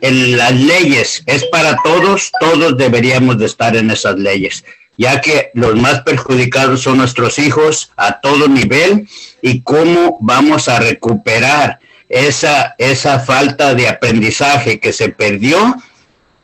las 0.00 0.52
leyes 0.54 1.24
es 1.26 1.44
para 1.46 1.76
todos, 1.82 2.30
todos 2.38 2.76
deberíamos 2.76 3.38
de 3.38 3.46
estar 3.46 3.76
en 3.76 3.90
esas 3.90 4.16
leyes, 4.20 4.64
ya 4.96 5.20
que 5.20 5.50
los 5.54 5.74
más 5.74 6.02
perjudicados 6.02 6.82
son 6.82 6.98
nuestros 6.98 7.40
hijos 7.40 7.90
a 7.96 8.20
todo 8.20 8.46
nivel 8.46 9.08
y 9.42 9.62
cómo 9.62 10.16
vamos 10.20 10.68
a 10.68 10.78
recuperar 10.78 11.80
esa, 12.08 12.74
esa 12.78 13.20
falta 13.20 13.74
de 13.74 13.88
aprendizaje 13.88 14.80
que 14.80 14.92
se 14.92 15.08
perdió, 15.10 15.76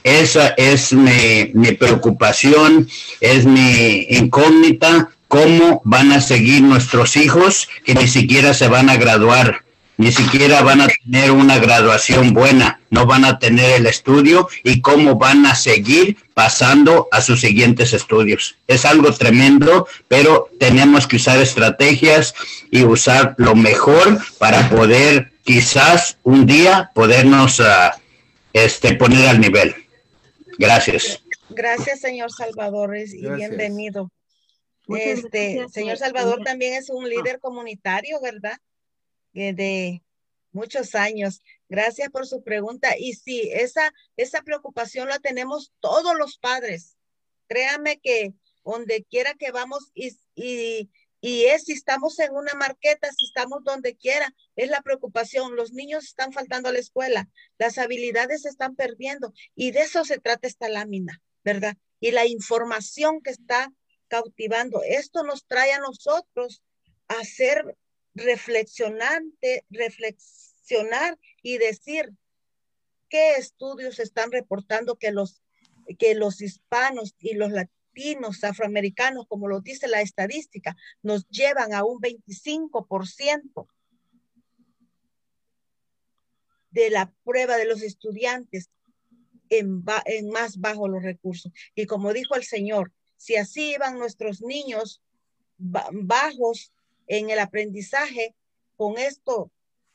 esa 0.03 0.49
es 0.57 0.93
mi, 0.93 1.51
mi 1.55 1.73
preocupación, 1.73 2.89
es 3.21 3.47
mi 3.47 4.07
incógnita, 4.11 5.11
cómo 5.29 5.81
van 5.85 6.13
a 6.13 6.21
seguir 6.21 6.63
nuestros 6.63 7.17
hijos 7.17 7.69
que 7.85 7.95
ni 7.95 8.07
siquiera 8.07 8.55
se 8.55 8.69
van 8.69 8.91
a 8.91 8.97
graduar 8.97 9.65
ni 9.97 10.11
siquiera 10.11 10.63
van 10.63 10.81
a 10.81 10.89
tener 10.89 11.31
una 11.31 11.59
graduación 11.59 12.33
buena, 12.33 12.81
no 12.91 13.07
van 13.07 13.25
a 13.25 13.39
tener 13.39 13.73
el 13.73 13.87
estudio 13.87 14.49
y 14.65 14.81
cómo 14.81 15.17
van 15.17 15.47
a 15.47 15.55
seguir 15.55 16.17
pasando 16.35 17.09
a 17.13 17.21
sus 17.21 17.41
siguientes 17.41 17.93
estudios. 17.93 18.57
Es 18.67 18.85
algo 18.85 19.13
tremendo, 19.13 19.87
pero 20.09 20.51
tenemos 20.59 21.07
que 21.07 21.17
usar 21.17 21.39
estrategias 21.39 22.35
y 22.71 22.83
usar 22.83 23.35
lo 23.39 23.55
mejor 23.55 24.19
para 24.39 24.69
poder 24.69 25.33
quizás 25.45 26.19
un 26.23 26.47
día 26.47 26.91
podernos 26.95 27.61
uh, 27.61 27.91
este, 28.53 28.95
poner 28.95 29.29
al 29.29 29.41
nivel. 29.41 29.75
Gracias. 30.59 31.23
Gracias, 31.51 32.01
señor 32.01 32.33
Salvador, 32.33 32.97
y 32.97 33.29
bienvenido. 33.29 34.11
este, 34.89 35.67
señor 35.69 35.99
Salvador 35.99 36.43
también 36.45 36.75
es 36.75 36.91
un 36.91 37.09
líder 37.09 37.39
comunitario, 37.39 38.21
¿verdad? 38.21 38.59
de 39.33 40.03
muchos 40.53 40.95
años. 40.95 41.43
Gracias 41.69 42.09
por 42.11 42.27
su 42.27 42.43
pregunta. 42.43 42.97
Y 42.97 43.15
sí, 43.15 43.51
esa, 43.53 43.93
esa 44.17 44.43
preocupación 44.43 45.09
la 45.09 45.19
tenemos 45.19 45.73
todos 45.81 46.17
los 46.17 46.39
padres. 46.39 46.97
Créame 47.49 47.99
que 47.99 48.33
donde 48.65 49.05
quiera 49.11 49.35
que 49.35 49.51
vamos 49.51 49.91
y, 49.95 50.17
y, 50.35 50.91
y 51.27 51.47
es 51.47 51.65
si 51.65 51.73
estamos 51.73 52.19
en 52.19 52.35
una 52.35 52.53
marqueta, 52.53 53.11
si 53.11 53.25
estamos 53.25 53.65
donde 53.65 53.97
quiera, 53.97 54.35
es 54.57 54.69
la 54.69 54.83
preocupación. 54.83 55.57
Los 55.57 55.73
niños 55.73 56.05
están 56.05 56.35
faltando 56.35 56.69
a 56.69 56.73
la 56.73 56.81
escuela, 56.81 57.31
las 57.57 57.79
habilidades 57.79 58.43
se 58.43 58.51
están 58.51 58.77
perdiendo 58.77 59.33
y 59.55 59.71
de 59.71 59.81
eso 59.81 60.05
se 60.05 60.19
trata 60.19 60.47
esta 60.47 60.69
lámina, 60.69 61.23
¿verdad? 61.43 61.79
Y 61.99 62.11
la 62.11 62.27
información 62.27 63.23
que 63.23 63.31
está 63.31 63.73
cautivando, 64.09 64.83
esto 64.87 65.25
nos 65.25 65.47
trae 65.47 65.73
a 65.73 65.79
nosotros 65.79 66.63
a 67.09 67.25
ser 67.25 67.75
reflexionante, 68.13 69.65
reflexionar 69.71 71.19
y 71.41 71.57
decir 71.57 72.11
qué 73.09 73.37
estudios 73.37 73.99
están 73.99 74.31
reportando 74.31 74.97
que 74.97 75.11
los, 75.11 75.41
que 75.99 76.15
los 76.15 76.43
hispanos 76.43 77.15
y 77.19 77.33
los 77.33 77.51
latinos, 77.51 77.84
afroamericanos, 78.43 79.27
como 79.27 79.49
lo 79.49 79.61
dice 79.61 79.89
la 79.89 80.01
estadística, 80.01 80.77
nos 81.03 81.27
llevan 81.29 81.73
a 81.75 81.85
un 81.85 82.01
25% 82.01 83.67
de 86.71 86.91
la 86.91 87.13
prueba 87.25 87.57
de 87.57 87.67
los 87.67 87.83
estudiantes 87.83 88.71
en, 89.49 89.85
en 90.07 90.31
más 90.31 90.59
bajo 90.59 90.89
los 90.89 91.03
recursos. 91.03 91.53
Y 91.75 91.87
como 91.87 92.13
dijo 92.13 92.35
el 92.35 92.45
Señor, 92.45 92.93
si 93.17 93.37
así 93.37 93.75
iban 93.75 93.99
nuestros 93.99 94.43
niños 94.43 95.01
bajos 95.57 96.73
en 97.07 97.31
el 97.31 97.39
aprendizaje, 97.39 98.35
con 98.77 98.99
esto 98.99 99.53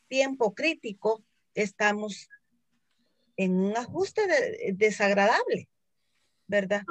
tiempo 0.07 0.55
crítico, 0.55 1.23
estamos 1.53 2.29
en 3.35 3.59
un 3.59 3.77
ajuste 3.77 4.21
desagradable, 4.73 5.69
¿verdad? 6.47 6.83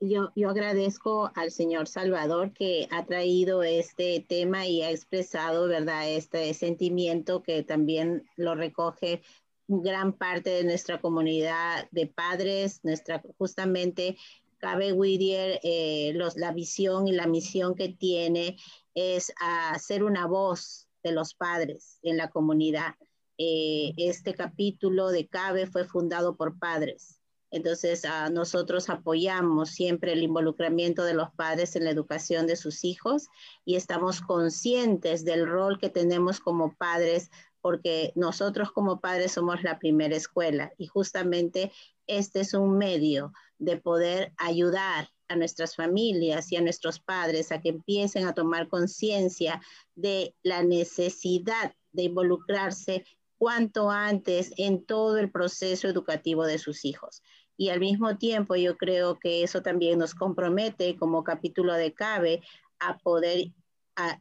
Yo, 0.00 0.30
yo 0.36 0.50
agradezco 0.50 1.32
al 1.34 1.50
señor 1.50 1.88
Salvador 1.88 2.52
que 2.52 2.86
ha 2.92 3.04
traído 3.04 3.64
este 3.64 4.24
tema 4.28 4.64
y 4.66 4.82
ha 4.82 4.90
expresado, 4.90 5.66
¿verdad?, 5.66 6.08
este 6.08 6.54
sentimiento 6.54 7.42
que 7.42 7.64
también 7.64 8.24
lo 8.36 8.54
recoge 8.54 9.22
gran 9.66 10.12
parte 10.12 10.50
de 10.50 10.64
nuestra 10.64 11.00
comunidad 11.00 11.88
de 11.90 12.06
padres, 12.06 12.80
nuestra 12.84 13.22
justamente 13.38 14.16
Cabe 14.58 14.92
Whittier, 14.92 15.60
eh, 15.62 16.12
la 16.36 16.52
visión 16.52 17.06
y 17.06 17.12
la 17.12 17.26
misión 17.26 17.74
que 17.74 17.88
tiene 17.88 18.56
es 18.94 19.32
hacer 19.40 20.04
una 20.04 20.26
voz 20.26 20.88
de 21.02 21.12
los 21.12 21.34
padres 21.34 21.98
en 22.02 22.16
la 22.16 22.28
comunidad. 22.28 22.94
Eh, 23.36 23.92
este 23.96 24.34
capítulo 24.34 25.10
de 25.10 25.28
CABE 25.28 25.66
fue 25.66 25.84
fundado 25.84 26.36
por 26.36 26.58
padres. 26.58 27.17
Entonces, 27.50 28.02
nosotros 28.30 28.90
apoyamos 28.90 29.70
siempre 29.70 30.12
el 30.12 30.22
involucramiento 30.22 31.04
de 31.04 31.14
los 31.14 31.30
padres 31.30 31.76
en 31.76 31.84
la 31.84 31.90
educación 31.90 32.46
de 32.46 32.56
sus 32.56 32.84
hijos 32.84 33.28
y 33.64 33.76
estamos 33.76 34.20
conscientes 34.20 35.24
del 35.24 35.46
rol 35.46 35.78
que 35.78 35.88
tenemos 35.88 36.40
como 36.40 36.74
padres 36.74 37.30
porque 37.60 38.12
nosotros 38.14 38.70
como 38.70 39.00
padres 39.00 39.32
somos 39.32 39.62
la 39.62 39.78
primera 39.78 40.16
escuela 40.16 40.72
y 40.78 40.86
justamente 40.86 41.72
este 42.06 42.40
es 42.40 42.54
un 42.54 42.78
medio 42.78 43.32
de 43.58 43.76
poder 43.76 44.32
ayudar 44.36 45.08
a 45.28 45.36
nuestras 45.36 45.76
familias 45.76 46.52
y 46.52 46.56
a 46.56 46.60
nuestros 46.60 47.00
padres 47.00 47.52
a 47.52 47.60
que 47.60 47.70
empiecen 47.70 48.26
a 48.26 48.34
tomar 48.34 48.68
conciencia 48.68 49.60
de 49.94 50.34
la 50.42 50.62
necesidad 50.62 51.74
de 51.92 52.04
involucrarse 52.04 53.04
cuanto 53.36 53.90
antes 53.90 54.52
en 54.56 54.84
todo 54.84 55.18
el 55.18 55.30
proceso 55.30 55.88
educativo 55.88 56.44
de 56.44 56.58
sus 56.58 56.84
hijos. 56.84 57.22
Y 57.58 57.70
al 57.70 57.80
mismo 57.80 58.16
tiempo 58.16 58.54
yo 58.56 58.78
creo 58.78 59.18
que 59.18 59.42
eso 59.42 59.60
también 59.62 59.98
nos 59.98 60.14
compromete 60.14 60.96
como 60.96 61.24
capítulo 61.24 61.74
de 61.74 61.92
CABE 61.92 62.40
a 62.78 62.98
poder 62.98 63.52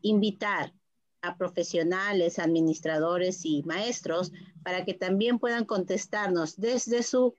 invitar 0.01 0.73
a 1.21 1.37
profesionales, 1.37 2.39
administradores 2.39 3.45
y 3.45 3.61
maestros 3.63 4.31
para 4.63 4.85
que 4.85 4.95
también 4.95 5.37
puedan 5.37 5.65
contestarnos 5.65 6.57
desde 6.57 7.03
su 7.03 7.37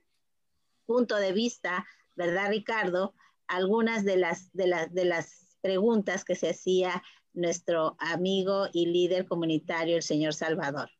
punto 0.86 1.16
de 1.16 1.32
vista, 1.32 1.84
¿verdad, 2.16 2.50
Ricardo? 2.50 3.14
Algunas 3.48 4.04
de 4.04 4.18
las, 4.18 4.52
de 4.52 4.68
las, 4.68 4.94
de 4.94 5.04
las 5.04 5.58
preguntas 5.60 6.24
que 6.24 6.36
se 6.36 6.50
hacía 6.50 7.02
nuestro 7.32 7.96
amigo 7.98 8.68
y 8.72 8.86
líder 8.86 9.26
comunitario, 9.26 9.96
el 9.96 10.02
señor 10.02 10.32
Salvador. 10.32 10.90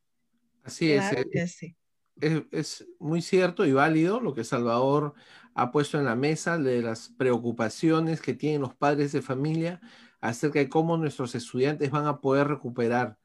Así 0.62 0.92
es. 0.92 1.12
Eh, 1.12 1.76
es, 2.20 2.86
muy 2.98 3.22
cierto 3.22 3.64
y 3.66 3.72
válido 3.72 4.20
lo 4.20 4.34
que 4.34 4.44
Salvador 4.44 5.14
ha 5.54 5.70
puesto 5.70 5.98
en 5.98 6.04
la 6.04 6.16
mesa 6.16 6.58
de 6.58 6.82
las 6.82 7.08
preocupaciones 7.16 8.20
que 8.20 8.34
tienen 8.34 8.62
los 8.62 8.74
padres 8.74 9.12
de 9.12 9.22
familia 9.22 9.80
acerca 10.20 10.58
de 10.58 10.68
cómo 10.68 10.96
nuestros 10.96 11.34
estudiantes 11.34 11.90
van 11.90 12.06
a 12.06 12.20
poder 12.20 12.48
recuperar 12.48 13.18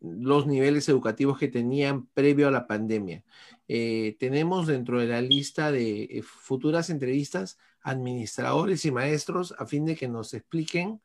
los 0.00 0.46
niveles 0.46 0.88
educativos 0.88 1.38
que 1.38 1.48
tenían 1.48 2.06
previo 2.08 2.48
a 2.48 2.50
la 2.50 2.66
pandemia. 2.66 3.24
Eh, 3.68 4.16
tenemos 4.18 4.66
dentro 4.66 5.00
de 5.00 5.06
la 5.06 5.22
lista 5.22 5.72
de 5.72 6.02
eh, 6.02 6.22
futuras 6.22 6.90
entrevistas 6.90 7.58
administradores 7.80 8.84
y 8.84 8.90
maestros 8.90 9.54
a 9.58 9.66
fin 9.66 9.86
de 9.86 9.96
que 9.96 10.08
nos 10.08 10.34
expliquen 10.34 11.00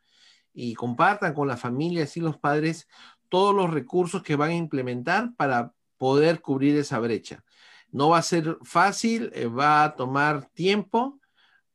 y 0.53 0.73
compartan 0.73 1.33
con 1.33 1.47
las 1.47 1.61
familias 1.61 2.17
y 2.17 2.19
los 2.19 2.37
padres 2.37 2.87
todos 3.29 3.55
los 3.55 3.71
recursos 3.71 4.23
que 4.23 4.35
van 4.35 4.49
a 4.49 4.55
implementar 4.55 5.35
para 5.35 5.73
poder 5.99 6.41
cubrir 6.41 6.75
esa 6.77 6.97
brecha. 6.97 7.43
No 7.91 8.09
va 8.09 8.19
a 8.19 8.23
ser 8.23 8.57
fácil, 8.63 9.31
eh, 9.35 9.45
va 9.45 9.83
a 9.83 9.95
tomar 9.95 10.49
tiempo, 10.53 11.19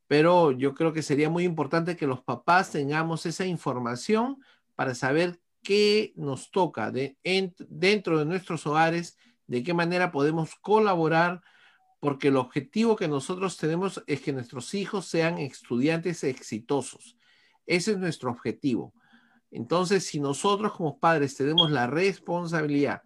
pero 0.08 0.50
yo 0.50 0.74
creo 0.74 0.92
que 0.92 1.02
sería 1.02 1.30
muy 1.30 1.44
importante 1.44 1.96
que 1.96 2.06
los 2.06 2.22
papás 2.22 2.72
tengamos 2.72 3.26
esa 3.26 3.46
información 3.46 4.38
para 4.74 4.94
saber 4.94 5.40
qué 5.62 6.12
nos 6.16 6.50
toca 6.50 6.90
de, 6.90 7.16
dentro 7.68 8.18
de 8.18 8.24
nuestros 8.24 8.66
hogares, 8.66 9.16
de 9.46 9.62
qué 9.62 9.74
manera 9.74 10.10
podemos 10.10 10.54
colaborar, 10.56 11.42
porque 12.00 12.28
el 12.28 12.36
objetivo 12.36 12.96
que 12.96 13.08
nosotros 13.08 13.56
tenemos 13.56 14.02
es 14.06 14.20
que 14.20 14.32
nuestros 14.32 14.74
hijos 14.74 15.06
sean 15.06 15.38
estudiantes 15.38 16.24
exitosos. 16.24 17.16
Ese 17.66 17.92
es 17.92 17.98
nuestro 17.98 18.30
objetivo. 18.30 18.94
Entonces, 19.50 20.06
si 20.06 20.20
nosotros 20.20 20.72
como 20.72 20.98
padres 20.98 21.36
tenemos 21.36 21.70
la 21.70 21.86
responsabilidad 21.86 23.02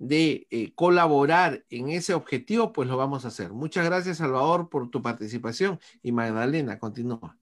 de 0.00 0.46
eh, 0.50 0.72
colaborar 0.74 1.62
en 1.68 1.90
ese 1.90 2.14
objetivo, 2.14 2.72
pues 2.72 2.88
lo 2.88 2.96
vamos 2.96 3.26
a 3.26 3.28
hacer. 3.28 3.50
Muchas 3.50 3.84
gracias, 3.84 4.16
Salvador, 4.16 4.70
por 4.70 4.90
tu 4.90 5.02
participación. 5.02 5.78
Y 6.02 6.10
Magdalena, 6.10 6.78
continúa. 6.78 7.38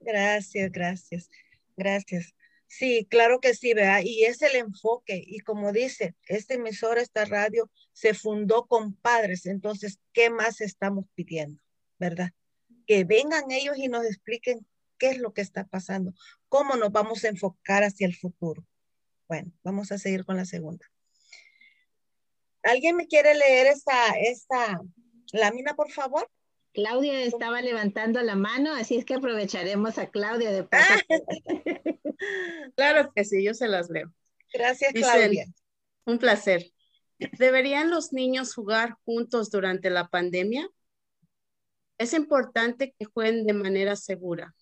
Gracias, 0.00 0.72
gracias, 0.72 1.30
gracias. 1.76 2.34
Sí, 2.66 3.06
claro 3.10 3.40
que 3.40 3.54
sí, 3.54 3.74
vea, 3.74 4.00
y 4.02 4.24
es 4.24 4.40
el 4.40 4.56
enfoque. 4.56 5.22
Y 5.26 5.40
como 5.40 5.70
dice, 5.70 6.14
este 6.26 6.54
emisor, 6.54 6.96
esta 6.96 7.26
radio, 7.26 7.70
se 7.92 8.14
fundó 8.14 8.66
con 8.66 8.94
padres. 8.94 9.44
Entonces, 9.44 9.98
¿qué 10.14 10.30
más 10.30 10.62
estamos 10.62 11.04
pidiendo? 11.14 11.60
¿Verdad? 11.98 12.30
Que 12.86 13.04
vengan 13.04 13.50
ellos 13.50 13.76
y 13.76 13.88
nos 13.88 14.06
expliquen 14.06 14.66
qué 14.96 15.10
es 15.10 15.18
lo 15.18 15.34
que 15.34 15.42
está 15.42 15.66
pasando, 15.66 16.14
cómo 16.48 16.74
nos 16.76 16.90
vamos 16.90 17.22
a 17.24 17.28
enfocar 17.28 17.84
hacia 17.84 18.06
el 18.06 18.16
futuro. 18.16 18.64
Bueno, 19.28 19.52
vamos 19.62 19.92
a 19.92 19.98
seguir 19.98 20.24
con 20.24 20.36
la 20.36 20.46
segunda. 20.46 20.86
¿Alguien 22.68 22.96
me 22.96 23.06
quiere 23.06 23.34
leer 23.34 23.66
esta, 23.66 24.10
esta 24.18 24.80
lámina, 25.32 25.74
por 25.74 25.90
favor? 25.90 26.28
Claudia 26.74 27.22
estaba 27.22 27.62
levantando 27.62 28.20
la 28.22 28.36
mano, 28.36 28.74
así 28.74 28.98
es 28.98 29.04
que 29.06 29.14
aprovecharemos 29.14 29.96
a 29.96 30.10
Claudia 30.10 30.52
de 30.52 30.64
paso. 30.64 30.94
claro 32.76 33.10
que 33.14 33.24
sí, 33.24 33.42
yo 33.42 33.54
se 33.54 33.68
las 33.68 33.88
leo. 33.88 34.12
Gracias, 34.52 34.92
Claudia. 34.92 35.46
un 36.04 36.18
placer. 36.18 36.70
¿Deberían 37.38 37.90
los 37.90 38.12
niños 38.12 38.54
jugar 38.54 38.96
juntos 39.04 39.50
durante 39.50 39.88
la 39.88 40.08
pandemia? 40.08 40.68
Es 41.96 42.12
importante 42.12 42.94
que 42.98 43.06
jueguen 43.06 43.46
de 43.46 43.54
manera 43.54 43.96
segura. 43.96 44.54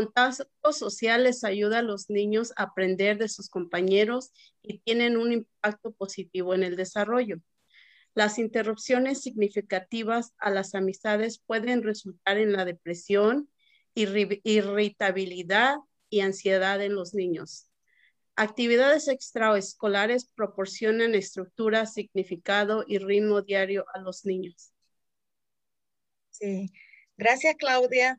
Contactos 0.00 0.78
sociales 0.78 1.44
ayuda 1.44 1.80
a 1.80 1.82
los 1.82 2.08
niños 2.08 2.54
a 2.56 2.62
aprender 2.62 3.18
de 3.18 3.28
sus 3.28 3.50
compañeros 3.50 4.32
y 4.62 4.78
tienen 4.78 5.18
un 5.18 5.30
impacto 5.30 5.92
positivo 5.92 6.54
en 6.54 6.62
el 6.62 6.74
desarrollo. 6.74 7.36
Las 8.14 8.38
interrupciones 8.38 9.20
significativas 9.20 10.32
a 10.38 10.48
las 10.48 10.74
amistades 10.74 11.38
pueden 11.44 11.82
resultar 11.82 12.38
en 12.38 12.54
la 12.54 12.64
depresión, 12.64 13.50
irritabilidad 13.92 15.76
y 16.08 16.20
ansiedad 16.20 16.82
en 16.82 16.94
los 16.94 17.12
niños. 17.12 17.66
Actividades 18.36 19.06
extraescolares 19.06 20.24
proporcionan 20.34 21.14
estructura, 21.14 21.84
significado 21.84 22.84
y 22.88 22.96
ritmo 22.96 23.42
diario 23.42 23.84
a 23.92 23.98
los 23.98 24.24
niños. 24.24 24.72
Sí, 26.30 26.72
gracias 27.18 27.56
Claudia. 27.58 28.18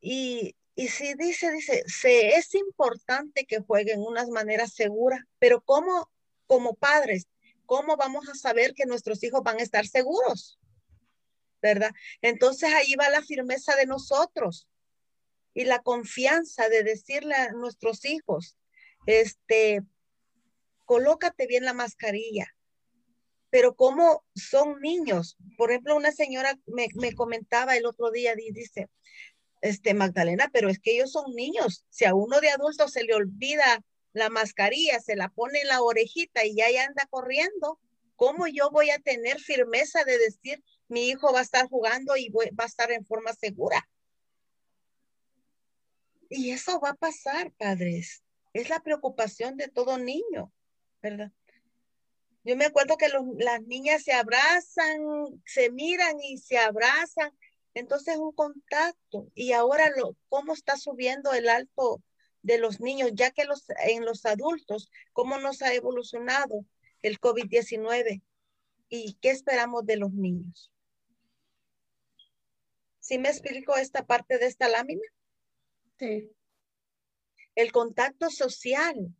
Y 0.00 0.56
y 0.74 0.88
si 0.88 1.14
dice, 1.14 1.52
dice, 1.52 1.82
se, 1.86 2.36
es 2.36 2.54
importante 2.54 3.44
que 3.44 3.60
jueguen 3.60 4.00
unas 4.00 4.28
maneras 4.28 4.72
seguras, 4.72 5.20
pero 5.38 5.60
¿cómo, 5.60 6.10
como 6.46 6.74
padres, 6.74 7.28
cómo 7.66 7.96
vamos 7.96 8.28
a 8.28 8.34
saber 8.34 8.72
que 8.74 8.86
nuestros 8.86 9.22
hijos 9.22 9.42
van 9.42 9.58
a 9.58 9.62
estar 9.62 9.86
seguros? 9.86 10.58
¿Verdad? 11.60 11.92
Entonces 12.22 12.72
ahí 12.72 12.94
va 12.96 13.10
la 13.10 13.22
firmeza 13.22 13.76
de 13.76 13.86
nosotros 13.86 14.66
y 15.54 15.64
la 15.64 15.80
confianza 15.80 16.68
de 16.68 16.82
decirle 16.82 17.34
a 17.34 17.52
nuestros 17.52 18.04
hijos, 18.04 18.56
este, 19.06 19.82
colócate 20.86 21.46
bien 21.46 21.64
la 21.64 21.74
mascarilla. 21.74 22.46
Pero 23.50 23.76
como 23.76 24.24
son 24.34 24.80
niños, 24.80 25.36
por 25.58 25.70
ejemplo, 25.70 25.94
una 25.94 26.10
señora 26.10 26.58
me, 26.64 26.88
me 26.94 27.14
comentaba 27.14 27.76
el 27.76 27.84
otro 27.84 28.10
día, 28.10 28.34
dice, 28.34 28.88
este, 29.62 29.94
Magdalena, 29.94 30.50
pero 30.52 30.68
es 30.68 30.78
que 30.78 30.92
ellos 30.92 31.12
son 31.12 31.32
niños. 31.34 31.86
Si 31.88 32.04
a 32.04 32.14
uno 32.14 32.40
de 32.40 32.50
adultos 32.50 32.92
se 32.92 33.04
le 33.04 33.14
olvida 33.14 33.82
la 34.12 34.28
mascarilla, 34.28 35.00
se 35.00 35.16
la 35.16 35.30
pone 35.30 35.60
en 35.60 35.68
la 35.68 35.80
orejita 35.80 36.44
y 36.44 36.56
ya 36.56 36.66
anda 36.84 37.06
corriendo, 37.08 37.78
¿cómo 38.16 38.46
yo 38.46 38.70
voy 38.70 38.90
a 38.90 38.98
tener 38.98 39.40
firmeza 39.40 40.04
de 40.04 40.18
decir 40.18 40.62
mi 40.88 41.08
hijo 41.08 41.32
va 41.32 41.38
a 41.38 41.42
estar 41.42 41.68
jugando 41.68 42.16
y 42.16 42.28
va 42.28 42.64
a 42.64 42.66
estar 42.66 42.92
en 42.92 43.06
forma 43.06 43.32
segura? 43.32 43.88
Y 46.28 46.50
eso 46.50 46.80
va 46.80 46.90
a 46.90 46.94
pasar, 46.94 47.52
padres. 47.52 48.22
Es 48.52 48.68
la 48.68 48.80
preocupación 48.80 49.56
de 49.56 49.68
todo 49.68 49.96
niño, 49.98 50.52
¿verdad? 51.00 51.30
Yo 52.44 52.56
me 52.56 52.64
acuerdo 52.64 52.96
que 52.96 53.08
las 53.38 53.62
niñas 53.62 54.02
se 54.02 54.12
abrazan, 54.12 55.00
se 55.44 55.70
miran 55.70 56.20
y 56.20 56.38
se 56.38 56.58
abrazan. 56.58 57.32
Entonces 57.74 58.16
un 58.18 58.32
contacto. 58.32 59.30
Y 59.34 59.52
ahora 59.52 59.90
lo, 59.96 60.16
cómo 60.28 60.52
está 60.52 60.76
subiendo 60.76 61.32
el 61.32 61.48
alto 61.48 62.02
de 62.42 62.58
los 62.58 62.80
niños, 62.80 63.10
ya 63.14 63.30
que 63.30 63.44
los, 63.44 63.64
en 63.84 64.04
los 64.04 64.26
adultos, 64.26 64.90
cómo 65.12 65.38
nos 65.38 65.62
ha 65.62 65.72
evolucionado 65.72 66.64
el 67.02 67.20
COVID-19 67.20 68.22
y 68.88 69.14
qué 69.20 69.30
esperamos 69.30 69.86
de 69.86 69.96
los 69.96 70.12
niños. 70.12 70.70
¿Sí 72.98 73.18
me 73.18 73.28
explico 73.28 73.76
esta 73.76 74.06
parte 74.06 74.38
de 74.38 74.46
esta 74.46 74.68
lámina? 74.68 75.02
Sí. 75.98 76.30
El 77.54 77.72
contacto 77.72 78.30
social. 78.30 79.14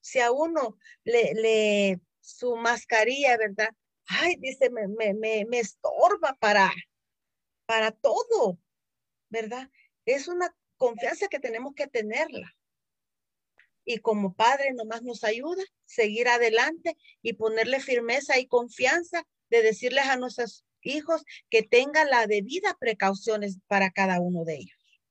Si 0.00 0.20
a 0.20 0.30
uno 0.30 0.78
le, 1.04 1.34
le 1.34 2.00
su 2.20 2.56
mascarilla, 2.56 3.36
¿verdad? 3.36 3.70
Ay, 4.06 4.36
dice, 4.38 4.70
me, 4.70 4.88
me, 4.88 5.44
me, 5.44 5.58
estorba 5.58 6.36
para, 6.40 6.70
para 7.68 7.92
todo, 7.92 8.58
¿verdad? 9.28 9.70
Es 10.06 10.26
una 10.26 10.56
confianza 10.78 11.28
que 11.28 11.38
tenemos 11.38 11.74
que 11.74 11.86
tenerla. 11.86 12.56
Y 13.84 13.98
como 13.98 14.32
padre 14.32 14.72
nomás 14.72 15.02
nos 15.02 15.22
ayuda 15.22 15.62
seguir 15.84 16.28
adelante 16.28 16.96
y 17.20 17.34
ponerle 17.34 17.80
firmeza 17.80 18.38
y 18.38 18.46
confianza 18.46 19.22
de 19.50 19.60
decirles 19.62 20.06
a 20.06 20.16
nuestros 20.16 20.64
hijos 20.80 21.24
que 21.50 21.62
tengan 21.62 22.08
la 22.08 22.26
debida 22.26 22.74
precauciones 22.80 23.58
para 23.66 23.90
cada 23.90 24.18
uno 24.18 24.44
de 24.46 24.54
ellos. 24.54 25.02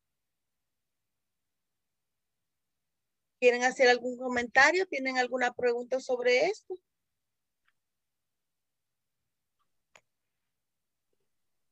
¿Quieren 3.40 3.64
hacer 3.66 3.88
algún 3.88 4.18
comentario? 4.18 4.88
¿Tienen 4.88 5.20
alguna 5.20 5.54
pregunta 5.54 6.00
sobre 6.00 6.48
esto? 6.48 6.74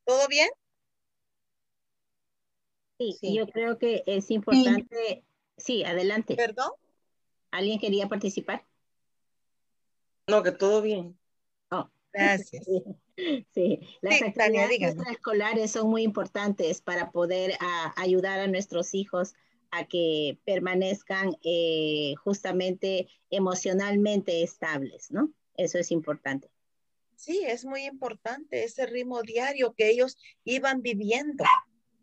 ¿Todo 0.06 0.28
bien? 0.28 0.50
Sí, 2.98 3.36
yo 3.36 3.48
creo 3.48 3.78
que 3.78 4.04
es 4.06 4.32
importante. 4.32 5.24
Sí. 5.58 5.84
adelante. 5.84 6.36
¿Perdón? 6.36 6.72
¿Alguien 7.52 7.80
quería 7.80 8.08
participar? 8.08 8.66
No, 10.28 10.43
que 10.43 10.52
todo 10.52 10.82
bien. 10.82 11.18
Oh. 11.72 11.89
Gracias. 12.14 12.66
Sí, 13.54 13.80
las 14.02 14.22
actividades 14.22 14.98
escolares 15.10 15.72
son 15.72 15.89
muy 15.89 16.04
importantes 16.04 16.82
para 16.82 17.12
poder 17.12 17.54
ah, 17.62 17.93
ayudar 17.96 18.41
a 18.41 18.48
nuestros 18.48 18.93
hijos 18.93 19.36
a 19.72 19.86
que 19.86 20.38
permanezcan 20.43 21.38
eh, 21.41 22.16
justamente 22.22 23.08
emocionalmente 23.30 24.43
estables, 24.43 25.12
¿no? 25.12 25.32
Eso 25.56 25.78
es 25.78 25.91
importante. 25.91 26.50
Sí, 27.16 27.41
es 27.46 27.64
muy 27.64 27.86
importante 27.86 28.66
ese 28.66 28.86
ritmo 28.86 29.22
diario 29.22 29.74
que 29.74 29.89
ellos 29.89 30.18
iban 30.43 30.82
viviendo, 30.82 31.46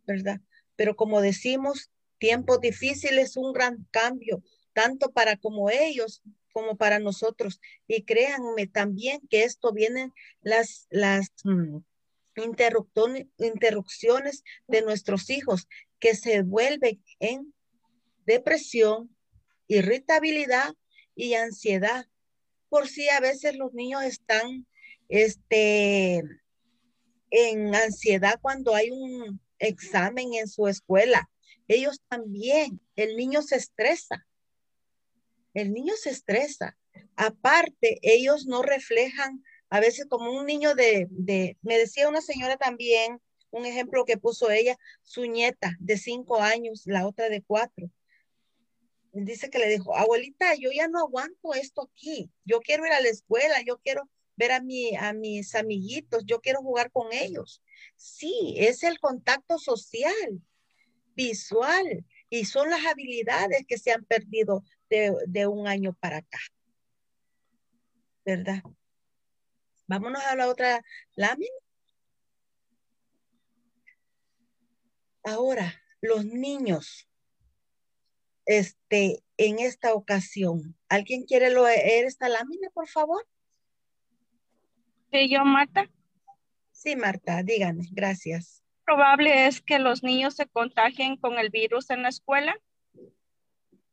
¿verdad? 0.07 0.40
Pero 0.83 0.97
como 0.97 1.20
decimos, 1.20 1.93
tiempos 2.18 2.61
difíciles, 2.61 3.37
un 3.37 3.53
gran 3.53 3.87
cambio, 3.93 4.43
tanto 4.72 5.12
para 5.12 5.37
como 5.37 5.70
ellos 5.70 6.24
como 6.53 6.76
para 6.76 6.99
nosotros. 6.99 7.61
Y 7.87 8.03
créanme 8.03 8.66
también 8.66 9.20
que 9.30 9.45
esto 9.45 9.72
vienen 9.72 10.12
las, 10.41 10.89
las 10.91 11.30
mm, 11.45 11.76
interrupciones 13.39 14.43
de 14.66 14.83
nuestros 14.83 15.30
hijos 15.30 15.68
que 16.01 16.16
se 16.16 16.43
vuelven 16.43 17.01
en 17.20 17.55
depresión, 18.26 19.16
irritabilidad 19.68 20.74
y 21.14 21.35
ansiedad. 21.35 22.07
Por 22.68 22.89
si 22.89 23.09
a 23.09 23.20
veces 23.20 23.55
los 23.55 23.72
niños 23.72 24.03
están 24.03 24.66
este, 25.09 26.24
en 27.30 27.72
ansiedad 27.72 28.41
cuando 28.43 28.74
hay 28.74 28.91
un 28.91 29.41
examen 29.62 30.34
en 30.34 30.48
su 30.48 30.68
escuela. 30.68 31.30
Ellos 31.68 32.00
también, 32.08 32.80
el 32.96 33.16
niño 33.16 33.42
se 33.42 33.56
estresa. 33.56 34.26
El 35.54 35.72
niño 35.72 35.94
se 35.96 36.10
estresa. 36.10 36.76
Aparte, 37.16 37.98
ellos 38.02 38.46
no 38.46 38.62
reflejan, 38.62 39.42
a 39.70 39.80
veces 39.80 40.06
como 40.08 40.32
un 40.32 40.46
niño 40.46 40.74
de, 40.74 41.06
de, 41.10 41.56
me 41.62 41.78
decía 41.78 42.08
una 42.08 42.20
señora 42.20 42.56
también, 42.56 43.20
un 43.50 43.66
ejemplo 43.66 44.04
que 44.04 44.18
puso 44.18 44.50
ella, 44.50 44.76
su 45.02 45.24
nieta 45.26 45.76
de 45.78 45.96
cinco 45.98 46.40
años, 46.40 46.82
la 46.86 47.06
otra 47.06 47.28
de 47.28 47.42
cuatro. 47.42 47.90
Dice 49.12 49.50
que 49.50 49.58
le 49.58 49.68
dijo, 49.68 49.94
abuelita, 49.94 50.54
yo 50.54 50.70
ya 50.72 50.88
no 50.88 50.98
aguanto 50.98 51.52
esto 51.54 51.82
aquí. 51.82 52.30
Yo 52.44 52.60
quiero 52.60 52.86
ir 52.86 52.92
a 52.92 53.00
la 53.00 53.08
escuela, 53.08 53.62
yo 53.62 53.78
quiero 53.78 54.08
ver 54.36 54.52
a, 54.52 54.62
mi, 54.62 54.96
a 54.96 55.12
mis 55.12 55.54
amiguitos, 55.54 56.24
yo 56.24 56.40
quiero 56.40 56.60
jugar 56.60 56.90
con 56.90 57.12
ellos. 57.12 57.62
Sí, 57.97 58.55
es 58.59 58.83
el 58.83 58.99
contacto 58.99 59.59
social, 59.59 60.43
visual, 61.14 62.05
y 62.30 62.45
son 62.45 62.70
las 62.70 62.85
habilidades 62.87 63.64
que 63.66 63.78
se 63.78 63.93
han 63.93 64.05
perdido 64.05 64.64
de, 64.89 65.14
de 65.26 65.47
un 65.47 65.66
año 65.66 65.95
para 65.95 66.18
acá. 66.18 66.41
¿Verdad? 68.24 68.62
Vámonos 69.87 70.22
a 70.22 70.37
la 70.37 70.49
otra 70.49 70.83
lámina. 71.14 71.53
Ahora, 75.24 75.80
los 76.01 76.24
niños, 76.24 77.09
este, 78.45 79.22
en 79.37 79.59
esta 79.59 79.95
ocasión, 79.95 80.76
¿alguien 80.89 81.24
quiere 81.24 81.51
leer 81.51 82.07
esta 82.07 82.28
lámina, 82.28 82.70
por 82.70 82.89
favor? 82.89 83.26
Sí, 85.12 85.30
yo, 85.30 85.45
Marta. 85.45 85.91
Sí, 86.83 86.97
Marta, 86.97 87.45
dígame, 87.45 87.85
gracias. 87.93 88.61
Probable 88.85 89.47
es 89.47 89.61
que 89.61 89.78
los 89.78 90.03
niños 90.03 90.35
se 90.35 90.49
contagien 90.49 91.16
con 91.16 91.39
el 91.39 91.49
virus 91.49 91.91
en 91.91 92.03
la 92.03 92.09
escuela. 92.09 92.59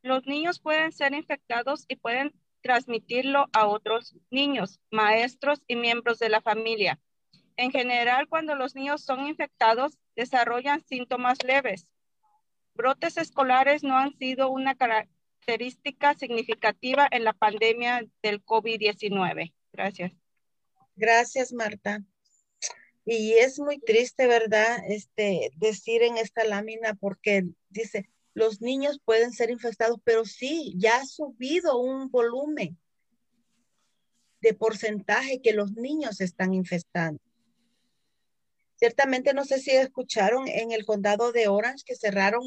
Los 0.02 0.26
niños 0.26 0.60
pueden 0.60 0.92
ser 0.92 1.14
infectados 1.14 1.86
y 1.88 1.98
pueden 1.98 2.34
transmitirlo 2.64 3.46
a 3.54 3.68
otros 3.68 4.16
niños, 4.32 4.80
maestros 4.90 5.62
y 5.68 5.76
miembros 5.76 6.18
de 6.18 6.30
la 6.30 6.42
familia. 6.42 7.00
En 7.58 7.70
general, 7.70 8.28
cuando 8.28 8.56
los 8.56 8.74
niños 8.74 9.04
son 9.04 9.28
infectados, 9.28 10.00
desarrollan 10.16 10.84
síntomas 10.84 11.38
leves. 11.44 11.86
Brotes 12.74 13.18
escolares 13.18 13.84
no 13.84 14.00
han 14.00 14.18
sido 14.18 14.50
una 14.50 14.74
característica 14.74 16.16
significativa 16.16 17.08
en 17.12 17.24
la 17.24 17.34
pandemia 17.34 18.04
del 18.24 18.44
COVID-19. 18.44 19.54
Gracias. 19.74 20.12
Gracias, 20.96 21.54
Marta. 21.54 22.02
Y 23.12 23.34
es 23.34 23.58
muy 23.58 23.80
triste, 23.80 24.28
¿verdad? 24.28 24.84
Este, 24.88 25.50
decir 25.56 26.04
en 26.04 26.18
esta 26.18 26.44
lámina 26.44 26.94
porque 26.94 27.44
dice, 27.70 28.08
los 28.36 28.62
niños 28.62 29.02
pueden 29.04 29.32
ser 29.32 29.50
infectados, 29.50 29.98
pero 30.04 30.26
sí, 30.26 30.76
ya 30.78 30.98
ha 30.98 31.06
subido 31.08 31.80
un 31.80 32.12
volumen 32.12 32.78
de 34.42 34.54
porcentaje 34.54 35.42
que 35.42 35.54
los 35.54 35.72
niños 35.72 36.22
están 36.22 36.54
infestando. 36.54 37.20
Ciertamente 38.76 39.34
no 39.34 39.44
sé 39.44 39.60
si 39.60 39.72
escucharon 39.72 40.48
en 40.48 40.72
el 40.72 40.86
condado 40.86 41.32
de 41.32 41.48
Orange 41.48 41.86
que 41.88 41.96
cerraron 41.96 42.44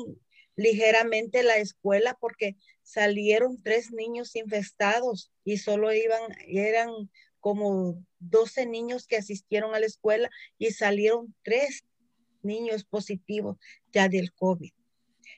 ligeramente 0.54 1.42
la 1.42 1.56
escuela 1.56 2.16
porque 2.20 2.54
salieron 2.84 3.60
tres 3.60 3.90
niños 3.90 4.36
infestados 4.36 5.32
y 5.42 5.56
solo 5.56 5.92
iban, 5.92 6.22
eran 6.46 7.10
como 7.42 8.06
12 8.20 8.66
niños 8.66 9.08
que 9.08 9.16
asistieron 9.16 9.74
a 9.74 9.80
la 9.80 9.86
escuela 9.86 10.30
y 10.58 10.70
salieron 10.70 11.34
tres 11.42 11.84
niños 12.42 12.84
positivos 12.84 13.58
ya 13.92 14.08
del 14.08 14.32
COVID. 14.32 14.70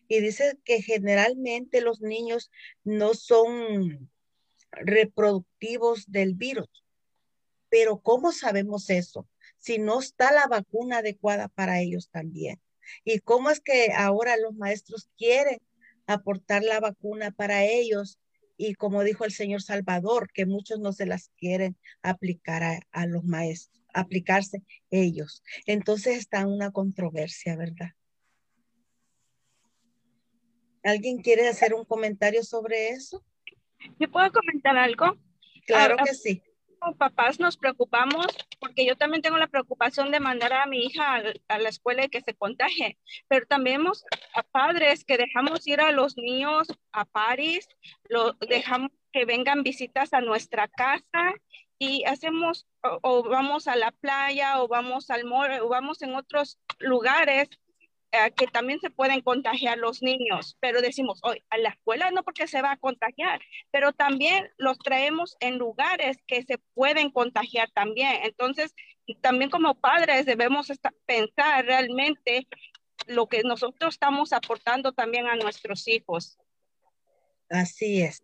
Y 0.06 0.20
dice 0.20 0.58
que 0.64 0.82
generalmente 0.82 1.80
los 1.80 2.02
niños 2.02 2.50
no 2.84 3.14
son 3.14 4.10
reproductivos 4.70 6.04
del 6.06 6.34
virus. 6.34 6.68
Pero 7.70 7.96
¿cómo 7.96 8.32
sabemos 8.32 8.90
eso? 8.90 9.26
Si 9.56 9.78
no 9.78 10.00
está 10.00 10.30
la 10.30 10.46
vacuna 10.46 10.98
adecuada 10.98 11.48
para 11.48 11.80
ellos 11.80 12.10
también. 12.10 12.60
¿Y 13.02 13.20
cómo 13.20 13.48
es 13.48 13.60
que 13.60 13.92
ahora 13.96 14.36
los 14.36 14.54
maestros 14.54 15.08
quieren 15.16 15.58
aportar 16.06 16.62
la 16.64 16.80
vacuna 16.80 17.30
para 17.30 17.64
ellos 17.64 18.18
y 18.56 18.74
como 18.74 19.02
dijo 19.02 19.24
el 19.24 19.32
señor 19.32 19.62
Salvador, 19.62 20.30
que 20.32 20.46
muchos 20.46 20.78
no 20.80 20.92
se 20.92 21.06
las 21.06 21.30
quieren 21.36 21.76
aplicar 22.02 22.62
a, 22.90 23.06
los 23.06 23.24
maestros, 23.24 23.84
aplicarse 23.92 24.62
ellos. 24.90 25.42
Entonces 25.66 26.18
está 26.18 26.46
una 26.46 26.70
controversia, 26.70 27.56
¿verdad? 27.56 27.90
¿Alguien 30.82 31.22
quiere 31.22 31.48
hacer 31.48 31.74
un 31.74 31.84
comentario 31.84 32.42
sobre 32.42 32.90
eso? 32.90 33.24
¿Yo 33.98 34.10
puedo 34.10 34.30
comentar 34.32 34.76
algo? 34.76 35.18
Claro 35.66 35.96
ah, 35.98 36.04
que 36.04 36.14
sí 36.14 36.42
papás 36.92 37.40
nos 37.40 37.56
preocupamos 37.56 38.26
porque 38.60 38.84
yo 38.86 38.96
también 38.96 39.22
tengo 39.22 39.38
la 39.38 39.46
preocupación 39.46 40.10
de 40.10 40.20
mandar 40.20 40.52
a 40.52 40.66
mi 40.66 40.84
hija 40.84 41.22
a, 41.48 41.58
la 41.58 41.68
escuela 41.68 42.04
y 42.04 42.08
que 42.08 42.20
se 42.20 42.34
contagie, 42.34 42.98
pero 43.28 43.46
también 43.46 43.76
hemos 43.76 44.04
a 44.34 44.42
padres 44.42 45.04
que 45.04 45.16
dejamos 45.16 45.66
ir 45.66 45.80
a 45.80 45.92
los 45.92 46.16
niños 46.16 46.68
a 46.92 47.04
París, 47.04 47.68
lo 48.08 48.32
dejamos 48.34 48.90
que 49.12 49.24
vengan 49.24 49.62
visitas 49.62 50.12
a 50.12 50.20
nuestra 50.20 50.68
casa 50.68 51.34
y 51.78 52.04
hacemos 52.04 52.66
o, 52.82 53.22
vamos 53.22 53.66
a 53.68 53.76
la 53.76 53.90
playa 53.90 54.62
o 54.62 54.68
vamos 54.68 55.10
al 55.10 55.24
mall 55.24 55.60
o 55.60 55.68
vamos 55.68 56.02
en 56.02 56.14
otros 56.14 56.58
lugares 56.78 57.48
eh, 58.14 58.30
que 58.36 58.46
también 58.46 58.78
se 58.78 58.90
pueden 58.90 59.22
contagiar 59.22 59.76
los 59.76 60.00
niños, 60.00 60.56
pero 60.60 60.80
decimos, 60.80 61.18
hoy 61.24 61.42
a 61.50 61.58
la 61.58 61.70
escuela 61.70 62.12
no 62.12 62.22
porque 62.22 62.46
se 62.46 62.62
va 62.62 62.70
a 62.70 62.76
contagiar, 62.76 63.40
pero 63.72 63.92
también 63.92 64.48
los 64.56 64.78
traemos 64.78 65.36
en 65.40 65.58
lugares 65.58 66.18
que 66.28 66.44
se 66.44 66.58
pueden 66.74 67.10
contagiar 67.10 67.72
también. 67.72 68.20
Entonces, 68.22 68.72
también 69.20 69.50
como 69.50 69.74
padres 69.74 70.26
debemos 70.26 70.68
pensar 71.06 71.64
realmente 71.64 72.46
lo 73.08 73.26
que 73.26 73.42
nosotros 73.42 73.94
estamos 73.94 74.32
aportando 74.32 74.92
también 74.92 75.26
a 75.26 75.34
nuestros 75.34 75.88
hijos. 75.88 76.38
Así 77.50 78.00
es. 78.00 78.22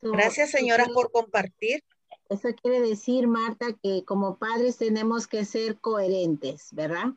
Gracias, 0.00 0.52
señora, 0.52 0.86
por 0.86 1.12
compartir. 1.12 1.84
Eso 2.30 2.48
quiere 2.62 2.80
decir, 2.80 3.28
Marta, 3.28 3.74
que 3.82 4.06
como 4.06 4.38
padres 4.38 4.78
tenemos 4.78 5.26
que 5.26 5.44
ser 5.44 5.78
coherentes, 5.80 6.70
¿verdad? 6.72 7.12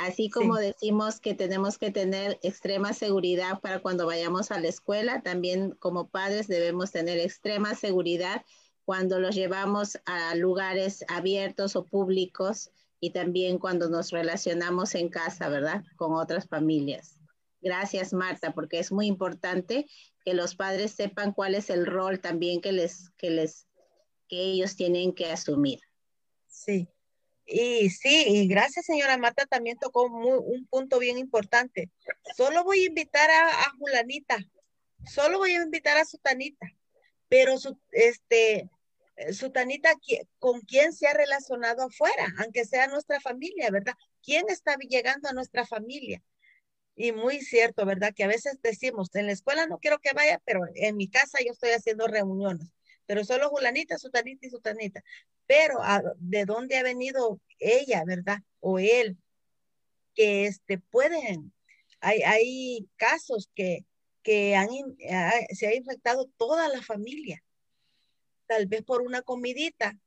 Así 0.00 0.30
como 0.30 0.56
decimos 0.56 1.20
que 1.20 1.34
tenemos 1.34 1.76
que 1.76 1.90
tener 1.90 2.38
extrema 2.42 2.94
seguridad 2.94 3.60
para 3.60 3.80
cuando 3.80 4.06
vayamos 4.06 4.50
a 4.50 4.58
la 4.58 4.68
escuela, 4.68 5.20
también 5.20 5.72
como 5.72 6.08
padres 6.08 6.48
debemos 6.48 6.90
tener 6.90 7.18
extrema 7.18 7.74
seguridad 7.74 8.42
cuando 8.86 9.20
los 9.20 9.34
llevamos 9.34 9.98
a 10.06 10.34
lugares 10.36 11.04
abiertos 11.08 11.76
o 11.76 11.84
públicos 11.84 12.70
y 12.98 13.10
también 13.10 13.58
cuando 13.58 13.90
nos 13.90 14.10
relacionamos 14.10 14.94
en 14.94 15.10
casa, 15.10 15.50
¿verdad? 15.50 15.84
Con 15.96 16.14
otras 16.14 16.48
familias. 16.48 17.18
Gracias, 17.60 18.14
Marta, 18.14 18.52
porque 18.54 18.78
es 18.78 18.90
muy 18.92 19.06
importante 19.06 19.86
que 20.24 20.32
los 20.32 20.54
padres 20.54 20.92
sepan 20.92 21.32
cuál 21.32 21.54
es 21.54 21.68
el 21.68 21.84
rol 21.84 22.20
también 22.20 22.62
que 22.62 22.72
les, 22.72 23.10
que 23.18 23.30
les, 23.30 23.66
que 24.28 24.40
ellos 24.40 24.76
tienen 24.76 25.12
que 25.12 25.30
asumir. 25.30 25.80
Sí. 26.48 26.88
Y 27.52 27.90
sí, 27.90 28.24
y 28.28 28.46
gracias, 28.46 28.86
señora 28.86 29.18
Marta, 29.18 29.44
también 29.44 29.76
tocó 29.76 30.04
un 30.04 30.66
punto 30.66 31.00
bien 31.00 31.18
importante. 31.18 31.90
Solo 32.36 32.62
voy 32.62 32.84
a 32.84 32.86
invitar 32.86 33.28
a, 33.28 33.48
a 33.48 33.70
Julanita, 33.76 34.38
solo 35.04 35.38
voy 35.38 35.52
a 35.52 35.62
invitar 35.62 35.96
a 35.98 36.04
Sutanita, 36.04 36.68
pero 37.28 37.58
su, 37.58 37.76
este, 37.90 38.70
Sutanita, 39.32 39.92
¿con 40.38 40.60
quién 40.60 40.92
se 40.92 41.08
ha 41.08 41.12
relacionado 41.12 41.82
afuera? 41.82 42.32
Aunque 42.38 42.64
sea 42.64 42.86
nuestra 42.86 43.20
familia, 43.20 43.70
¿verdad? 43.70 43.94
¿Quién 44.22 44.46
está 44.48 44.76
llegando 44.76 45.28
a 45.28 45.32
nuestra 45.32 45.66
familia? 45.66 46.22
Y 46.94 47.12
muy 47.12 47.40
cierto, 47.40 47.84
¿verdad? 47.84 48.12
Que 48.14 48.24
a 48.24 48.28
veces 48.28 48.60
decimos, 48.62 49.14
en 49.14 49.26
la 49.26 49.32
escuela 49.32 49.66
no 49.66 49.78
quiero 49.78 49.98
que 49.98 50.12
vaya, 50.12 50.40
pero 50.44 50.62
en 50.74 50.96
mi 50.96 51.08
casa 51.08 51.38
yo 51.44 51.52
estoy 51.52 51.70
haciendo 51.70 52.06
reuniones. 52.06 52.68
Pero 53.06 53.24
solo 53.24 53.48
Julanita, 53.48 53.98
Sutanita 53.98 54.46
y 54.46 54.50
Sutanita. 54.50 55.02
Pero 55.50 55.80
¿de 56.18 56.44
dónde 56.44 56.76
ha 56.76 56.84
venido 56.84 57.40
ella, 57.58 58.04
verdad? 58.06 58.38
O 58.60 58.78
él, 58.78 59.18
que 60.14 60.46
este, 60.46 60.78
pueden, 60.78 61.52
hay, 62.00 62.22
hay 62.22 62.88
casos 62.94 63.50
que, 63.56 63.84
que 64.22 64.54
han, 64.54 64.68
se 65.50 65.66
ha 65.66 65.74
infectado 65.74 66.30
toda 66.36 66.68
la 66.68 66.82
familia, 66.82 67.42
tal 68.46 68.66
vez 68.66 68.84
por 68.84 69.02
una 69.02 69.22
comidita. 69.22 69.98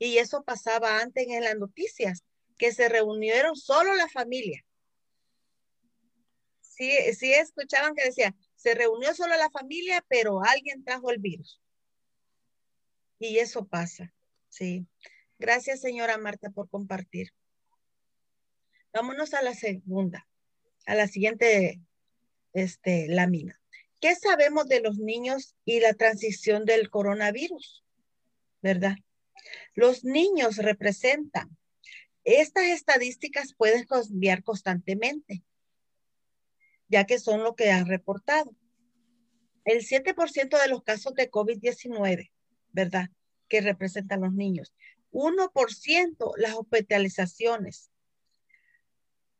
Y 0.00 0.18
eso 0.18 0.42
pasaba 0.42 1.00
antes 1.00 1.28
en 1.28 1.44
las 1.44 1.56
noticias, 1.56 2.24
que 2.56 2.72
se 2.72 2.88
reunieron 2.88 3.54
solo 3.54 3.94
la 3.94 4.08
familia 4.08 4.64
sí, 6.78 7.32
escuchaban 7.32 7.94
que 7.94 8.04
decía, 8.04 8.34
se 8.56 8.74
reunió 8.74 9.14
solo 9.14 9.36
la 9.36 9.50
familia, 9.50 10.04
pero 10.08 10.42
alguien 10.42 10.84
trajo 10.84 11.10
el 11.10 11.18
virus. 11.18 11.60
Y 13.18 13.38
eso 13.38 13.66
pasa, 13.66 14.12
sí. 14.48 14.86
Gracias, 15.38 15.80
señora 15.80 16.18
Marta, 16.18 16.50
por 16.50 16.68
compartir. 16.68 17.32
Vámonos 18.92 19.34
a 19.34 19.42
la 19.42 19.54
segunda, 19.54 20.26
a 20.86 20.94
la 20.94 21.06
siguiente 21.06 21.80
este, 22.52 23.06
lámina. 23.08 23.60
¿Qué 24.00 24.14
sabemos 24.14 24.68
de 24.68 24.80
los 24.80 24.98
niños 24.98 25.54
y 25.64 25.80
la 25.80 25.94
transición 25.94 26.64
del 26.64 26.90
coronavirus? 26.90 27.84
¿Verdad? 28.62 28.96
Los 29.74 30.04
niños 30.04 30.56
representan. 30.56 31.56
Estas 32.24 32.64
estadísticas 32.64 33.54
pueden 33.54 33.84
cambiar 33.84 34.42
constantemente 34.42 35.44
ya 36.88 37.04
que 37.04 37.18
son 37.18 37.42
lo 37.42 37.54
que 37.54 37.70
han 37.70 37.86
reportado. 37.86 38.54
El 39.64 39.82
7% 39.82 40.60
de 40.60 40.68
los 40.68 40.82
casos 40.82 41.14
de 41.14 41.30
COVID-19, 41.30 42.30
¿verdad? 42.70 43.10
Que 43.48 43.60
representan 43.60 44.20
los 44.20 44.32
niños. 44.32 44.74
1% 45.12 46.32
las 46.36 46.54
hospitalizaciones. 46.54 47.90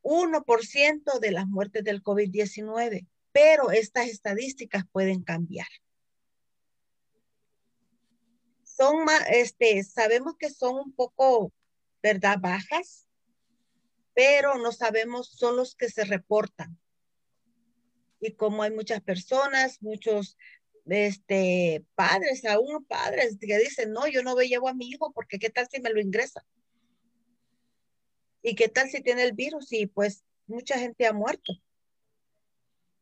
1% 0.02 1.18
de 1.20 1.30
las 1.30 1.46
muertes 1.46 1.84
del 1.84 2.02
COVID-19. 2.02 3.06
Pero 3.32 3.70
estas 3.70 4.08
estadísticas 4.08 4.84
pueden 4.90 5.22
cambiar. 5.22 5.68
Son 8.64 9.04
más, 9.04 9.22
este, 9.30 9.82
sabemos 9.82 10.36
que 10.38 10.50
son 10.50 10.76
un 10.76 10.92
poco, 10.92 11.52
¿verdad? 12.02 12.38
Bajas, 12.40 13.06
pero 14.14 14.56
no 14.56 14.72
sabemos, 14.72 15.28
son 15.28 15.56
los 15.56 15.74
que 15.74 15.90
se 15.90 16.04
reportan 16.04 16.78
y 18.20 18.32
como 18.34 18.62
hay 18.62 18.70
muchas 18.70 19.00
personas, 19.00 19.82
muchos 19.82 20.36
este, 20.90 21.84
padres, 21.94 22.44
aún 22.44 22.84
padres 22.84 23.36
que 23.40 23.58
dicen, 23.58 23.92
no, 23.92 24.06
yo 24.06 24.22
no 24.22 24.36
llevo 24.36 24.68
a 24.68 24.74
mi 24.74 24.88
hijo 24.88 25.12
porque 25.12 25.38
qué 25.38 25.50
tal 25.50 25.68
si 25.70 25.80
me 25.80 25.90
lo 25.90 26.00
ingresa. 26.00 26.44
¿Y 28.42 28.54
qué 28.54 28.68
tal 28.68 28.88
si 28.88 29.02
tiene 29.02 29.22
el 29.24 29.32
virus? 29.32 29.72
Y 29.72 29.86
pues 29.86 30.24
mucha 30.46 30.78
gente 30.78 31.06
ha 31.06 31.12
muerto. 31.12 31.52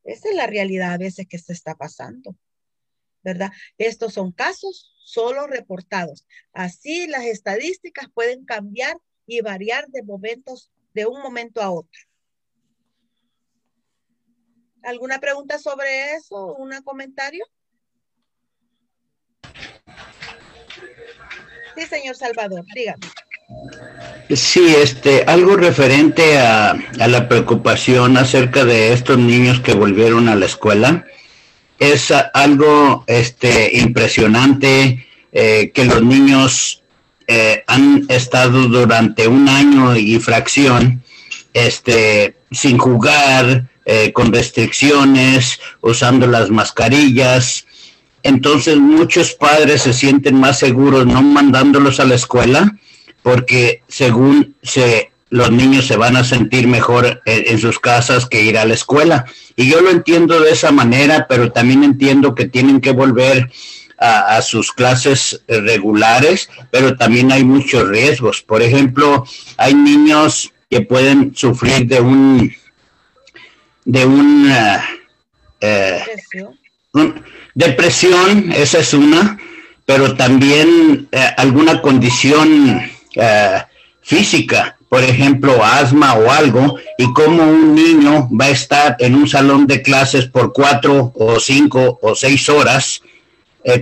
Esa 0.05 0.29
es 0.29 0.35
la 0.37 0.47
realidad 0.47 0.93
a 0.93 0.99
veces 0.99 1.27
que 1.29 1.39
se 1.39 1.53
está 1.53 1.75
pasando, 1.75 2.37
¿verdad? 3.23 3.51
Estos 3.77 4.15
son 4.15 4.33
casos 4.33 4.95
solo 5.05 5.47
reportados. 5.47 6.27
Así 6.53 7.07
las 7.07 7.25
estadísticas 7.25 8.09
pueden 8.15 8.45
cambiar 8.45 8.97
y 9.27 9.41
variar 9.41 9.89
de 9.89 10.03
momentos, 10.03 10.71
de 10.95 11.07
un 11.07 11.21
momento 11.21 11.61
a 11.61 11.71
otro. 11.71 12.01
¿Alguna 14.83 15.19
pregunta 15.19 15.59
sobre 15.59 16.15
eso? 16.15 16.55
¿Un 16.55 16.71
comentario? 16.83 17.45
Sí, 21.77 21.87
señor 21.89 22.17
Salvador, 22.17 22.65
dígame. 22.75 23.07
Sí, 24.35 24.75
este, 24.77 25.25
algo 25.27 25.57
referente 25.57 26.39
a, 26.39 26.71
a, 26.71 27.07
la 27.07 27.29
preocupación 27.29 28.17
acerca 28.17 28.65
de 28.65 28.93
estos 28.93 29.19
niños 29.19 29.61
que 29.61 29.75
volvieron 29.75 30.29
a 30.29 30.35
la 30.35 30.47
escuela. 30.47 31.05
Es 31.79 32.13
algo 32.33 33.05
este, 33.07 33.77
impresionante 33.77 35.07
eh, 35.33 35.71
que 35.75 35.85
los 35.85 36.03
niños 36.03 36.83
eh, 37.29 37.63
han 37.67 38.07
estado 38.09 38.69
durante 38.69 39.29
un 39.29 39.49
año 39.49 39.95
y 39.97 40.19
fracción 40.19 41.03
este, 41.53 42.37
sin 42.51 42.79
jugar, 42.79 43.65
eh, 43.85 44.13
con 44.13 44.33
restricciones, 44.33 45.61
usando 45.81 46.27
las 46.27 46.51
mascarillas. 46.51 47.67
Entonces 48.27 48.77
muchos 48.77 49.35
padres 49.35 49.83
se 49.83 49.93
sienten 49.93 50.35
más 50.39 50.59
seguros 50.59 51.07
no 51.07 51.23
mandándolos 51.23 52.01
a 52.01 52.05
la 52.05 52.17
escuela 52.17 52.77
porque 53.23 53.83
según 53.89 54.57
se, 54.63 55.11
los 55.31 55.51
niños 55.51 55.87
se 55.87 55.97
van 55.97 56.17
a 56.17 56.25
sentir 56.25 56.67
mejor 56.67 57.23
en, 57.25 57.59
sus 57.59 57.79
casas 57.79 58.27
que 58.27 58.43
ir 58.43 58.59
a 58.59 58.65
la 58.65 58.75
escuela. 58.75 59.27
Y 59.55 59.71
yo 59.71 59.81
lo 59.81 59.91
entiendo 59.91 60.41
de 60.41 60.51
esa 60.51 60.73
manera, 60.73 61.27
pero 61.29 61.53
también 61.53 61.85
entiendo 61.85 62.35
que 62.35 62.47
tienen 62.47 62.81
que 62.81 62.93
volver 62.93 63.51
a, 63.99 64.43
sus 64.43 64.73
clases 64.73 65.43
regulares, 65.49 66.49
pero 66.71 66.97
también 66.97 67.33
hay 67.33 67.45
muchos 67.45 67.89
riesgos. 67.89 68.43
Por 68.43 68.63
ejemplo, 68.63 69.25
hay 69.57 69.75
niños 69.75 70.53
que 70.69 70.81
pueden 70.81 71.35
sufrir 71.35 71.87
de 71.87 72.01
un 72.01 72.55
de 73.85 74.05
una 74.05 74.85
eh, 75.61 76.03
depresión, 77.55 78.53
esa 78.53 78.79
es 78.79 78.95
una, 78.95 79.39
pero 79.85 80.15
también 80.15 81.09
eh, 81.13 81.21
alguna 81.37 81.81
condición 81.81 82.81
eh, 83.15 83.63
física, 84.03 84.77
por 84.89 85.03
ejemplo, 85.03 85.65
asma 85.65 86.15
o 86.15 86.31
algo, 86.31 86.79
y 86.99 87.13
como 87.13 87.43
un 87.43 87.75
niño 87.75 88.29
va 88.31 88.47
a 88.47 88.51
estar 88.51 88.97
en 89.01 89.15
un 89.15 89.29
salón 89.29 89.67
de 89.67 89.83
clases 89.83 90.27
por 90.27 90.53
cuatro 90.53 91.13
o 91.15 91.41
cinco 91.41 91.99
o 92.03 92.15
seis 92.15 92.49
horas, 92.49 93.03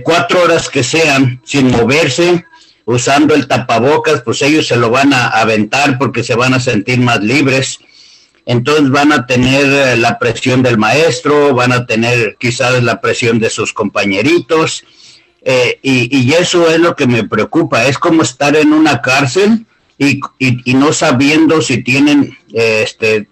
cuatro 0.03 0.41
horas 0.41 0.67
que 0.67 0.83
sean, 0.83 1.39
sin 1.45 1.69
moverse, 1.69 2.43
usando 2.85 3.33
el 3.35 3.47
tapabocas, 3.47 4.21
pues 4.21 4.41
ellos 4.41 4.67
se 4.67 4.77
lo 4.77 4.89
van 4.89 5.13
a 5.13 5.27
aventar 5.27 5.97
porque 5.97 6.23
se 6.23 6.35
van 6.35 6.53
a 6.53 6.59
sentir 6.59 6.99
más 6.99 7.21
libres 7.21 7.79
entonces 8.45 8.89
van 8.89 9.11
a 9.11 9.25
tener 9.25 9.65
eh, 9.65 9.97
la 9.97 10.19
presión 10.19 10.61
del 10.61 10.77
maestro, 10.77 11.53
van 11.53 11.71
a 11.71 11.85
tener 11.85 12.37
quizás 12.39 12.81
la 12.83 13.01
presión 13.01 13.39
de 13.39 13.49
sus 13.49 13.73
compañeritos. 13.73 14.83
eh, 15.43 15.79
y, 15.83 16.33
eso 16.33 16.69
es 16.69 16.79
lo 16.79 16.95
que 16.95 17.07
me 17.07 17.23
preocupa. 17.23 17.85
Es 17.85 17.97
como 17.97 18.23
estar 18.23 18.55
en 18.55 18.73
una 18.73 19.01
cárcel 19.01 19.65
y, 19.97 20.19
no 20.73 20.91
sabiendo 20.91 21.61
si 21.61 21.83
tienen 21.83 22.37
este, 22.53 23.27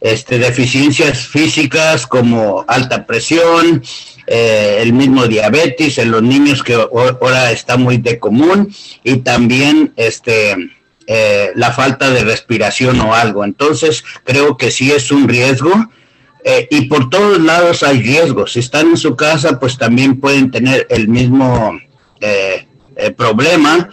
este, 0.00 0.38
deficiencias 0.38 1.26
físicas 1.26 2.06
como 2.06 2.64
alta 2.68 3.06
presión, 3.06 3.82
eh, 4.26 4.78
el 4.80 4.92
mismo 4.92 5.26
diabetes 5.26 5.98
en 5.98 6.10
los 6.10 6.22
niños 6.22 6.62
que 6.62 6.74
ahora 6.74 7.50
está 7.50 7.76
muy 7.76 7.98
de 7.98 8.18
común 8.18 8.72
y 9.02 9.16
también 9.18 9.92
este, 9.96 10.56
eh, 11.14 11.52
la 11.56 11.72
falta 11.72 12.10
de 12.10 12.24
respiración 12.24 12.98
o 13.00 13.14
algo. 13.14 13.44
Entonces 13.44 14.02
creo 14.24 14.56
que 14.56 14.70
sí 14.70 14.90
es 14.90 15.10
un 15.10 15.28
riesgo. 15.28 15.70
Eh, 16.44 16.66
y 16.70 16.86
por 16.86 17.10
todos 17.10 17.38
lados 17.40 17.82
hay 17.82 18.02
riesgos. 18.02 18.52
Si 18.52 18.60
están 18.60 18.88
en 18.88 18.96
su 18.96 19.14
casa, 19.14 19.60
pues 19.60 19.76
también 19.76 20.18
pueden 20.18 20.50
tener 20.50 20.86
el 20.90 21.08
mismo 21.08 21.78
problema, 23.16 23.88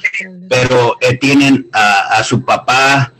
pero 0.47 0.95
tienen 1.19 1.67
a, 1.73 2.19
a, 2.19 2.23
su 2.23 2.45
papá 2.45 3.11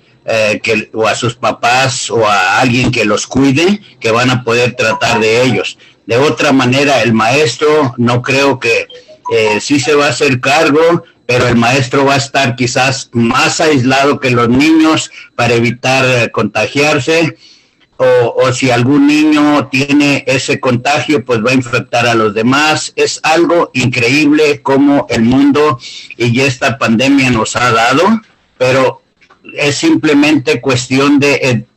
que, 0.62 0.90
o 0.94 1.08
a 1.08 1.16
sus 1.16 1.34
papás 1.34 2.12
o 2.12 2.28
a 2.28 2.60
alguien 2.60 2.92
que 2.92 3.06
los 3.06 3.26
cuide, 3.26 3.82
que 4.00 4.12
van 4.12 4.30
a 4.30 4.44
poder 4.44 4.76
tratar 4.76 5.20
de 5.20 5.42
ellos. 5.42 5.80
De 6.06 6.18
otra 6.18 6.52
manera, 6.52 7.02
el 7.02 7.14
maestro 7.14 7.96
no 7.98 8.22
creo 8.22 8.60
que 8.60 8.88
eh, 9.32 9.62
sí 9.62 9.80
se 9.80 9.94
va 9.94 10.08
a 10.08 10.10
hacer 10.10 10.42
cargo, 10.42 11.04
pero 11.30 11.48
el 11.48 11.58
maestro 11.58 12.06
va 12.06 12.16
a 12.16 12.18
estar 12.18 12.56
quizás 12.56 13.12
más 13.14 13.62
aislado 13.62 14.20
que 14.20 14.32
los 14.32 14.50
niños 14.50 15.12
para 15.36 15.54
evitar 15.54 16.04
eh, 16.04 16.32
contagiarse. 16.32 17.38
O, 17.98 18.52
si 18.52 18.72
algún 18.72 19.06
niño 19.06 19.68
tiene 19.68 20.24
ese 20.26 20.60
contagio, 20.60 21.24
pues 21.24 21.46
va 21.46 21.52
a 21.52 21.54
infectar 21.54 22.08
a 22.08 22.16
los 22.16 22.34
demás. 22.34 22.94
Es 22.96 23.20
algo 23.22 23.70
increíble 23.74 24.64
como 24.64 25.06
el 25.12 25.22
mundo 25.22 25.78
y 26.18 26.40
esta 26.40 26.80
pandemia 26.80 27.30
nos 27.30 27.56
ha 27.56 27.74
dado, 27.74 28.22
pero 28.58 29.04
es 29.54 29.76
simplemente 29.76 30.62
cuestión 30.62 31.20
de 31.20 31.68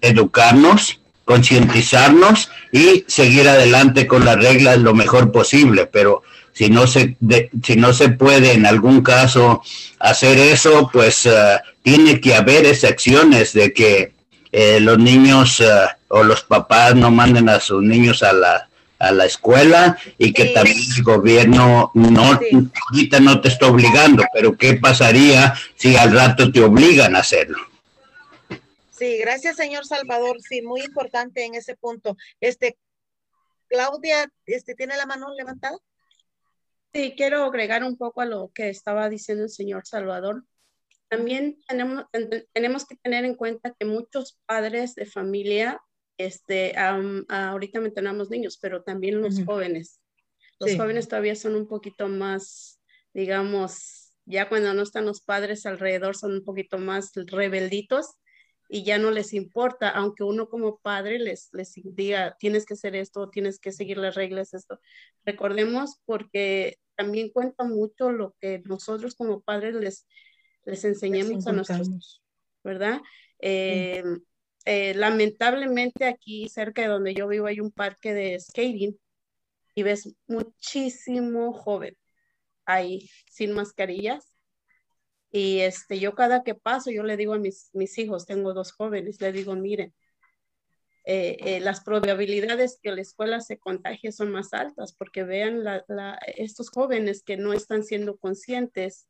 educarnos 0.00 1.00
concientizarnos 1.24 2.50
y 2.72 3.04
seguir 3.06 3.48
adelante 3.48 4.06
con 4.06 4.24
las 4.24 4.36
reglas 4.36 4.78
lo 4.78 4.94
mejor 4.94 5.32
posible, 5.32 5.86
pero 5.86 6.22
si 6.52 6.68
no 6.70 6.86
se 6.86 7.16
si 7.62 7.76
no 7.76 7.92
se 7.92 8.10
puede 8.10 8.52
en 8.52 8.66
algún 8.66 9.02
caso 9.02 9.62
hacer 9.98 10.38
eso, 10.38 10.90
pues 10.92 11.26
eh, 11.26 11.58
tiene 11.82 12.20
que 12.20 12.34
haber 12.34 12.66
excepciones 12.66 13.52
de 13.52 13.72
que 13.72 14.12
eh, 14.52 14.80
los 14.80 14.98
niños 14.98 15.60
eh, 15.60 15.66
o 16.08 16.22
los 16.22 16.42
papás 16.42 16.94
no 16.94 17.10
manden 17.10 17.48
a 17.48 17.60
sus 17.60 17.82
niños 17.82 18.22
a 18.22 18.32
la 18.32 18.68
a 18.98 19.10
la 19.10 19.24
escuela 19.24 19.98
y 20.16 20.32
que 20.32 20.46
también 20.46 20.78
el 20.96 21.02
gobierno 21.02 21.90
no 21.94 22.38
ahorita 22.92 23.18
no 23.18 23.40
te 23.40 23.48
está 23.48 23.66
obligando, 23.66 24.22
pero 24.32 24.56
qué 24.56 24.74
pasaría 24.74 25.54
si 25.74 25.96
al 25.96 26.12
rato 26.12 26.52
te 26.52 26.62
obligan 26.62 27.16
a 27.16 27.18
hacerlo. 27.18 27.58
Sí, 28.92 29.18
gracias, 29.18 29.56
señor 29.56 29.84
Salvador. 29.84 30.36
Sí, 30.40 30.62
muy 30.62 30.82
importante 30.82 31.44
en 31.44 31.56
ese 31.56 31.74
punto. 31.74 32.16
Este, 32.40 32.76
Claudia, 33.68 34.30
este, 34.46 34.76
¿tiene 34.76 34.96
la 34.96 35.06
mano 35.06 35.34
levantada? 35.34 35.76
Sí, 36.92 37.14
quiero 37.16 37.44
agregar 37.44 37.84
un 37.84 37.96
poco 37.96 38.20
a 38.20 38.26
lo 38.26 38.50
que 38.54 38.68
estaba 38.68 39.08
diciendo 39.08 39.44
el 39.44 39.50
señor 39.50 39.86
Salvador. 39.86 40.44
También 41.08 41.58
tenemos, 41.66 42.04
tenemos 42.52 42.86
que 42.86 42.96
tener 42.96 43.24
en 43.24 43.34
cuenta 43.34 43.74
que 43.78 43.86
muchos 43.86 44.38
padres 44.46 44.94
de 44.94 45.06
familia, 45.06 45.80
este, 46.18 46.74
ahorita 46.76 47.80
mencionamos 47.80 48.30
niños, 48.30 48.58
pero 48.60 48.82
también 48.82 49.20
los 49.20 49.42
jóvenes. 49.44 50.00
Los 50.58 50.76
jóvenes 50.76 51.08
todavía 51.08 51.34
son 51.34 51.54
un 51.54 51.66
poquito 51.66 52.08
más, 52.08 52.80
digamos, 53.12 54.14
ya 54.24 54.48
cuando 54.48 54.72
no 54.74 54.82
están 54.82 55.06
los 55.06 55.22
padres 55.22 55.66
alrededor, 55.66 56.16
son 56.16 56.32
un 56.32 56.44
poquito 56.44 56.78
más 56.78 57.12
rebelditos 57.14 58.14
y 58.74 58.84
ya 58.84 58.96
no 58.96 59.10
les 59.10 59.34
importa, 59.34 59.90
aunque 59.90 60.24
uno 60.24 60.48
como 60.48 60.78
padre 60.78 61.18
les, 61.18 61.50
les 61.52 61.74
diga, 61.84 62.38
tienes 62.38 62.64
que 62.64 62.72
hacer 62.72 62.96
esto, 62.96 63.28
tienes 63.28 63.58
que 63.58 63.70
seguir 63.70 63.98
las 63.98 64.14
reglas, 64.14 64.54
esto. 64.54 64.80
Recordemos 65.26 66.00
porque 66.06 66.78
también 66.94 67.28
cuenta 67.28 67.64
mucho 67.64 68.10
lo 68.10 68.34
que 68.40 68.62
nosotros 68.64 69.14
como 69.14 69.42
padres 69.42 69.74
les, 69.74 70.06
les 70.64 70.86
enseñamos 70.86 71.46
a 71.46 71.52
nuestros, 71.52 72.22
¿verdad? 72.64 73.02
Eh, 73.40 74.02
eh, 74.64 74.94
lamentablemente 74.94 76.06
aquí 76.06 76.48
cerca 76.48 76.80
de 76.80 76.88
donde 76.88 77.12
yo 77.12 77.28
vivo 77.28 77.48
hay 77.48 77.60
un 77.60 77.72
parque 77.72 78.14
de 78.14 78.40
skating 78.40 78.98
y 79.74 79.82
ves 79.82 80.16
muchísimo 80.26 81.52
joven 81.52 81.94
ahí 82.64 83.10
sin 83.30 83.52
mascarillas 83.52 84.31
y 85.32 85.60
este, 85.60 85.98
yo 85.98 86.14
cada 86.14 86.44
que 86.44 86.54
paso, 86.54 86.90
yo 86.90 87.02
le 87.02 87.16
digo 87.16 87.32
a 87.32 87.38
mis, 87.38 87.70
mis 87.72 87.96
hijos, 87.96 88.26
tengo 88.26 88.52
dos 88.52 88.72
jóvenes, 88.72 89.18
le 89.22 89.32
digo, 89.32 89.56
miren, 89.56 89.94
eh, 91.04 91.38
eh, 91.40 91.60
las 91.60 91.82
probabilidades 91.82 92.78
que 92.80 92.92
la 92.92 93.00
escuela 93.00 93.40
se 93.40 93.58
contagie 93.58 94.12
son 94.12 94.30
más 94.30 94.52
altas 94.52 94.92
porque 94.92 95.24
vean 95.24 95.64
la, 95.64 95.84
la, 95.88 96.18
estos 96.36 96.68
jóvenes 96.68 97.24
que 97.24 97.38
no 97.38 97.54
están 97.54 97.82
siendo 97.82 98.18
conscientes, 98.18 99.08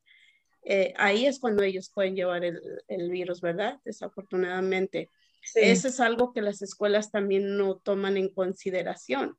eh, 0.65 0.95
ahí 0.97 1.27
es 1.27 1.41
cuando 1.41 1.65
ellos 1.65 1.91
pueden 1.93 2.15
llevar 2.15 2.45
el, 2.45 2.61
el 2.87 3.11
virus, 3.11 3.41
¿verdad? 3.41 3.81
Desafortunadamente. 3.85 5.11
Eso 5.57 5.89
es 5.89 5.99
algo 5.99 6.33
que 6.33 6.41
las 6.41 6.63
escuelas 6.63 7.11
también 7.11 7.57
no 7.57 7.79
toman 7.79 8.17
en 8.17 8.29
consideración, 8.29 9.35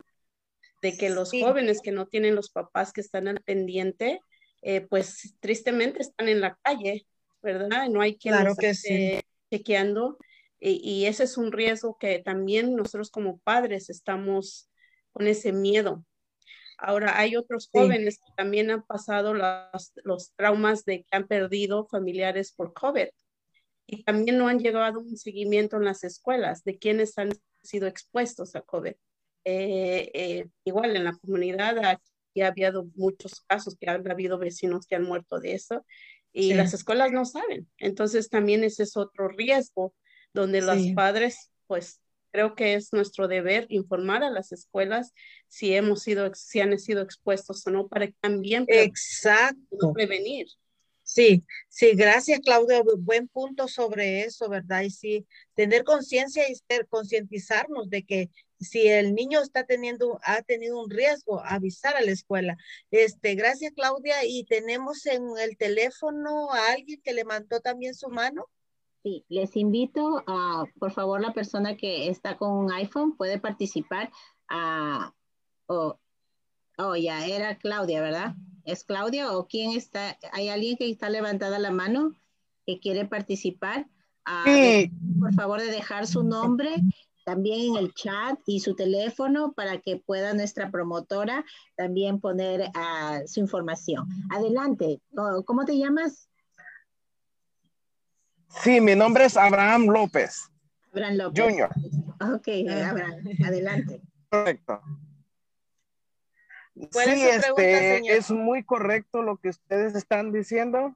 de 0.82 0.98
que 0.98 1.10
los 1.10 1.32
jóvenes 1.32 1.80
que 1.82 1.94
no 1.94 2.08
tienen 2.08 2.36
los 2.36 2.50
papás 2.50 2.92
que 2.92 3.00
están 3.00 3.30
al 3.30 3.42
pendiente, 3.42 4.20
eh, 4.64 4.82
pues 4.82 5.36
tristemente 5.40 6.02
están 6.02 6.30
en 6.30 6.42
la 6.42 6.58
calle, 6.62 7.06
¿verdad? 7.42 7.90
No 7.90 8.02
hay 8.02 8.16
quien 8.16 8.36
claro 8.36 8.56
que 8.56 8.74
sí. 8.74 9.20
chequeando 9.52 10.18
y, 10.66 11.06
ese 11.08 11.26
es 11.26 11.38
un 11.38 11.52
riesgo 11.52 11.98
que 11.98 12.20
también 12.20 12.74
nosotros 12.76 13.12
como 13.12 13.40
padres 13.40 13.90
estamos 13.90 14.70
con 15.12 15.28
ese 15.28 15.52
miedo. 15.52 16.06
Ahora, 16.78 17.20
hay 17.20 17.36
otros 17.36 17.70
jóvenes 17.72 18.18
que 18.18 18.32
también 18.38 18.72
han 18.72 18.84
pasado 18.84 19.34
los, 19.34 19.92
los 20.06 20.32
traumas 20.36 20.86
de 20.86 21.04
que 21.04 21.16
han 21.16 21.28
perdido 21.28 21.86
familiares 21.88 22.54
por 22.54 22.74
COVID 22.74 23.10
y 23.86 24.04
también 24.04 24.38
no 24.38 24.48
han 24.48 24.60
llegado 24.60 25.02
un 25.02 25.18
seguimiento 25.18 25.78
en 25.78 25.86
las 25.86 26.06
escuelas 26.06 26.64
de 26.64 26.78
quienes 26.78 27.18
han 27.18 27.32
sido 27.62 27.88
expuestos 27.88 28.56
a 28.56 28.62
COVID. 28.62 28.94
Eh, 29.46 30.12
eh, 30.14 30.48
igual 30.64 30.96
en 30.96 31.04
la 31.04 31.14
comunidad 31.14 32.00
y 32.34 32.42
ha 32.42 32.48
habido 32.48 32.88
muchos 32.96 33.42
casos 33.48 33.76
que 33.80 33.90
han 33.90 34.10
habido 34.10 34.38
vecinos 34.38 34.88
que 34.88 34.96
han 34.96 35.04
muerto 35.04 35.40
de 35.40 35.54
eso 35.54 35.86
y 36.34 36.54
las 36.54 36.74
escuelas 36.74 37.12
no 37.12 37.26
saben. 37.26 37.70
Entonces 37.78 38.30
también 38.30 38.64
ese 38.64 38.84
es 38.84 38.98
otro 38.98 39.28
riesgo 39.30 39.94
donde 40.34 40.62
los 40.62 40.82
padres, 40.96 41.52
pues 41.68 42.02
creo 42.32 42.56
que 42.56 42.74
es 42.74 42.92
nuestro 42.92 43.28
deber 43.28 43.68
informar 43.70 44.24
a 44.24 44.32
las 44.32 44.52
escuelas 44.52 45.14
si 45.48 45.76
hemos 45.76 46.02
sido, 46.02 46.34
si 46.34 46.60
han 46.60 46.78
sido 46.80 47.04
expuestos 47.04 47.66
o 47.68 47.70
no 47.70 47.88
para 47.88 48.10
también 48.20 48.66
Exacto. 48.68 49.94
prevenir. 49.94 50.48
Sí, 51.14 51.46
sí, 51.70 51.92
gracias 51.94 52.40
Claudio, 52.40 52.84
buen 52.98 53.28
punto 53.28 53.68
sobre 53.68 54.22
eso, 54.22 54.50
¿verdad? 54.50 54.82
Y 54.82 54.90
sí, 54.90 55.28
tener 55.54 55.84
conciencia 55.84 56.44
y 56.50 56.56
concientizarnos 56.90 57.88
de 57.92 58.04
que 58.04 58.32
si 58.60 58.88
el 58.88 59.14
niño 59.14 59.40
está 59.40 59.64
teniendo, 59.64 60.20
ha 60.24 60.42
tenido 60.42 60.82
un 60.82 60.90
riesgo, 60.90 61.40
avisar 61.46 61.96
a 61.96 62.02
la 62.02 62.10
escuela. 62.10 62.58
Este, 62.90 63.36
gracias 63.36 63.74
Claudia, 63.76 64.26
y 64.26 64.44
tenemos 64.46 65.06
en 65.06 65.22
el 65.40 65.56
teléfono 65.56 66.52
a 66.52 66.72
alguien 66.72 67.00
que 67.04 67.14
le 67.14 67.26
mandó 67.26 67.60
también 67.60 67.94
su 67.94 68.10
mano. 68.10 68.48
Sí, 69.04 69.24
les 69.30 69.56
invito 69.56 70.24
a, 70.26 70.64
por 70.80 70.94
favor, 70.94 71.22
la 71.22 71.32
persona 71.32 71.78
que 71.78 72.10
está 72.10 72.38
con 72.38 72.54
un 72.54 72.72
iPhone 72.72 73.16
puede 73.16 73.40
participar. 73.40 74.12
A, 74.50 75.14
oh, 75.68 76.00
oh, 76.80 76.96
ya 76.96 77.24
era 77.28 77.56
Claudia, 77.60 78.02
¿verdad? 78.02 78.34
¿Es 78.66 78.84
Claudia 78.84 79.32
o 79.32 79.48
quién 79.48 79.72
está? 79.72 80.18
¿Hay 80.32 80.50
alguien 80.50 80.78
que 80.78 80.90
está 80.90 81.10
levantada 81.10 81.60
la 81.60 81.72
mano 81.72 82.14
que 82.66 82.80
quiere 82.80 83.06
participar? 83.06 83.88
sí. 84.46 84.92
Por 85.20 85.34
favor, 85.34 85.60
de 85.60 85.68
dejar 85.68 86.08
su 86.08 86.24
nombre 86.24 86.82
también 87.26 87.72
en 87.72 87.78
el 87.78 87.94
chat 87.94 88.40
y 88.46 88.60
su 88.60 88.76
teléfono 88.76 89.54
para 89.54 89.80
que 89.80 89.98
pueda 89.98 90.34
nuestra 90.34 90.70
promotora 90.72 91.46
también 91.76 92.20
poner 92.20 92.62
uh, 92.62 93.28
su 93.28 93.40
información. 93.40 94.08
Adelante, 94.30 95.02
¿cómo 95.46 95.66
te 95.66 95.78
llamas? 95.78 96.30
Sí, 98.50 98.80
mi 98.82 98.96
nombre 98.96 99.26
es 99.26 99.36
Abraham 99.36 99.88
López. 99.88 100.50
Abraham 100.92 101.16
López. 101.16 101.44
Junior. 101.44 101.70
Ok, 102.22 102.48
Abraham, 102.70 103.26
adelante. 103.46 104.02
Correcto. 104.30 104.82
Sí, 106.76 106.88
es 106.96 107.46
este, 107.46 108.16
es 108.16 108.32
muy 108.32 108.64
correcto 108.64 109.22
lo 109.22 109.38
que 109.38 109.50
ustedes 109.50 109.96
están 109.96 110.32
diciendo. 110.32 110.96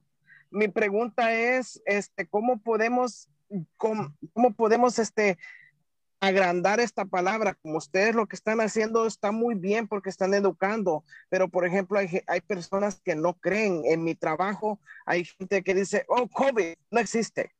Mi 0.50 0.68
pregunta 0.68 1.32
es, 1.32 1.80
este, 1.86 2.26
¿cómo 2.26 2.58
podemos, 2.58 3.28
cómo, 3.76 4.14
cómo 4.32 4.52
podemos, 4.54 4.98
este, 4.98 5.38
agrandar 6.20 6.80
esta 6.80 7.04
palabra, 7.04 7.54
como 7.54 7.78
ustedes 7.78 8.14
lo 8.14 8.26
que 8.26 8.36
están 8.36 8.60
haciendo 8.60 9.06
está 9.06 9.30
muy 9.30 9.54
bien 9.54 9.86
porque 9.86 10.10
están 10.10 10.34
educando, 10.34 11.04
pero 11.28 11.48
por 11.48 11.64
ejemplo 11.64 11.98
hay, 11.98 12.22
hay 12.26 12.40
personas 12.40 13.00
que 13.04 13.14
no 13.14 13.34
creen. 13.34 13.82
En 13.84 14.02
mi 14.02 14.14
trabajo 14.14 14.80
hay 15.06 15.24
gente 15.24 15.62
que 15.62 15.74
dice, 15.74 16.04
oh, 16.08 16.28
COVID 16.28 16.74
no 16.90 17.00
existe. 17.00 17.52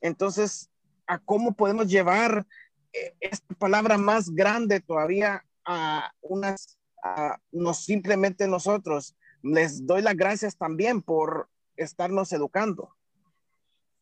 Entonces, 0.00 0.70
¿a 1.06 1.18
cómo 1.18 1.54
podemos 1.54 1.88
llevar 1.88 2.46
eh, 2.92 3.14
esta 3.20 3.54
palabra 3.56 3.98
más 3.98 4.30
grande 4.30 4.80
todavía 4.80 5.44
a 5.64 6.12
unas, 6.22 6.77
a, 7.02 7.38
no 7.52 7.74
simplemente 7.74 8.46
nosotros? 8.48 9.14
Les 9.42 9.86
doy 9.86 10.02
las 10.02 10.16
gracias 10.16 10.56
también 10.56 11.02
por 11.02 11.48
estarnos 11.76 12.32
educando. 12.32 12.94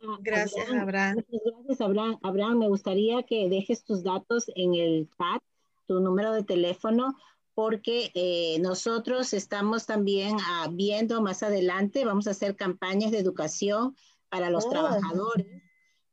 Ah, 0.02 0.18
gracias, 0.20 0.68
Abraham. 0.70 1.16
Gracias, 1.28 1.80
Abraham. 1.80 2.18
Abraham, 2.22 2.58
me 2.58 2.68
gustaría 2.68 3.22
que 3.22 3.48
dejes 3.48 3.84
tus 3.84 4.02
datos 4.02 4.46
en 4.54 4.74
el 4.74 5.08
chat, 5.16 5.42
tu 5.86 6.00
número 6.00 6.32
de 6.32 6.42
teléfono, 6.42 7.14
porque 7.54 8.10
eh, 8.14 8.58
nosotros 8.60 9.32
estamos 9.32 9.86
también 9.86 10.36
ah, 10.40 10.68
viendo 10.70 11.22
más 11.22 11.42
adelante, 11.42 12.04
vamos 12.04 12.26
a 12.26 12.32
hacer 12.32 12.56
campañas 12.56 13.10
de 13.10 13.18
educación 13.18 13.96
para 14.28 14.50
los 14.50 14.66
oh. 14.66 14.70
trabajadores, 14.70 15.46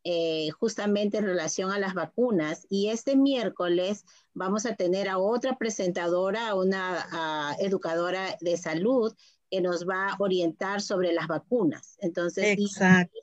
eh, 0.04 0.50
justamente 0.52 1.18
en 1.18 1.26
relación 1.26 1.72
a 1.72 1.80
las 1.80 1.94
vacunas. 1.94 2.66
Y 2.70 2.90
este 2.90 3.16
miércoles 3.16 4.06
vamos 4.34 4.66
a 4.66 4.76
tener 4.76 5.10
a 5.10 5.18
otra 5.18 5.58
presentadora, 5.58 6.56
una 6.56 7.56
educadora 7.60 8.38
de 8.42 8.58
salud, 8.58 9.14
que 9.50 9.62
nos 9.62 9.88
va 9.88 10.10
a 10.10 10.16
orientar 10.18 10.82
sobre 10.82 11.14
las 11.14 11.28
vacunas. 11.28 11.96
Entonces, 12.00 12.58
Exacto. 12.58 13.20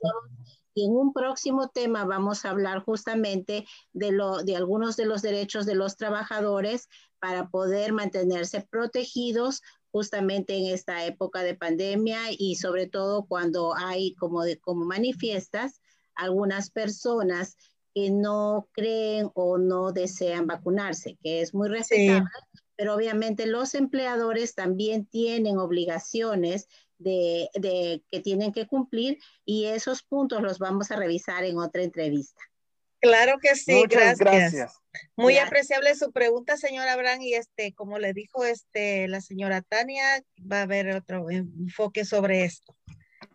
Y 0.74 0.84
en 0.84 0.92
un 0.92 1.12
próximo 1.12 1.68
tema 1.68 2.04
vamos 2.04 2.44
a 2.44 2.50
hablar 2.50 2.84
justamente 2.84 3.66
de, 3.92 4.12
lo, 4.12 4.44
de 4.44 4.54
algunos 4.54 4.96
de 4.96 5.06
los 5.06 5.22
derechos 5.22 5.66
de 5.66 5.74
los 5.74 5.96
trabajadores 5.96 6.88
para 7.18 7.48
poder 7.48 7.92
mantenerse 7.92 8.60
protegidos 8.70 9.62
justamente 9.90 10.56
en 10.56 10.66
esta 10.66 11.04
época 11.04 11.42
de 11.42 11.56
pandemia 11.56 12.18
y 12.30 12.54
sobre 12.54 12.86
todo 12.86 13.26
cuando 13.26 13.74
hay, 13.74 14.14
como, 14.14 14.42
de, 14.44 14.58
como 14.60 14.84
manifiestas, 14.84 15.79
algunas 16.20 16.70
personas 16.70 17.56
que 17.94 18.10
no 18.10 18.68
creen 18.72 19.30
o 19.34 19.58
no 19.58 19.92
desean 19.92 20.46
vacunarse, 20.46 21.16
que 21.22 21.40
es 21.40 21.54
muy 21.54 21.68
respetable, 21.68 22.28
pero 22.76 22.94
obviamente 22.94 23.46
los 23.46 23.74
empleadores 23.74 24.54
también 24.54 25.06
tienen 25.06 25.58
obligaciones 25.58 26.68
de, 26.98 27.48
de, 27.54 28.02
que 28.10 28.20
tienen 28.20 28.52
que 28.52 28.66
cumplir 28.66 29.18
y 29.44 29.66
esos 29.66 30.02
puntos 30.02 30.42
los 30.42 30.58
vamos 30.58 30.90
a 30.90 30.96
revisar 30.96 31.44
en 31.44 31.58
otra 31.58 31.82
entrevista. 31.82 32.40
Claro 33.00 33.38
que 33.40 33.56
sí, 33.56 33.82
gracias. 33.88 34.78
Muy 35.16 35.38
apreciable 35.38 35.94
su 35.94 36.12
pregunta, 36.12 36.56
señora 36.58 36.92
Abraham, 36.92 37.22
y 37.22 37.34
este, 37.34 37.72
como 37.72 37.98
le 37.98 38.12
dijo 38.12 38.44
este, 38.44 39.08
la 39.08 39.22
señora 39.22 39.62
Tania, 39.62 40.22
va 40.40 40.58
a 40.58 40.62
haber 40.62 40.90
otro 40.90 41.30
enfoque 41.30 42.04
sobre 42.04 42.44
esto. 42.44 42.76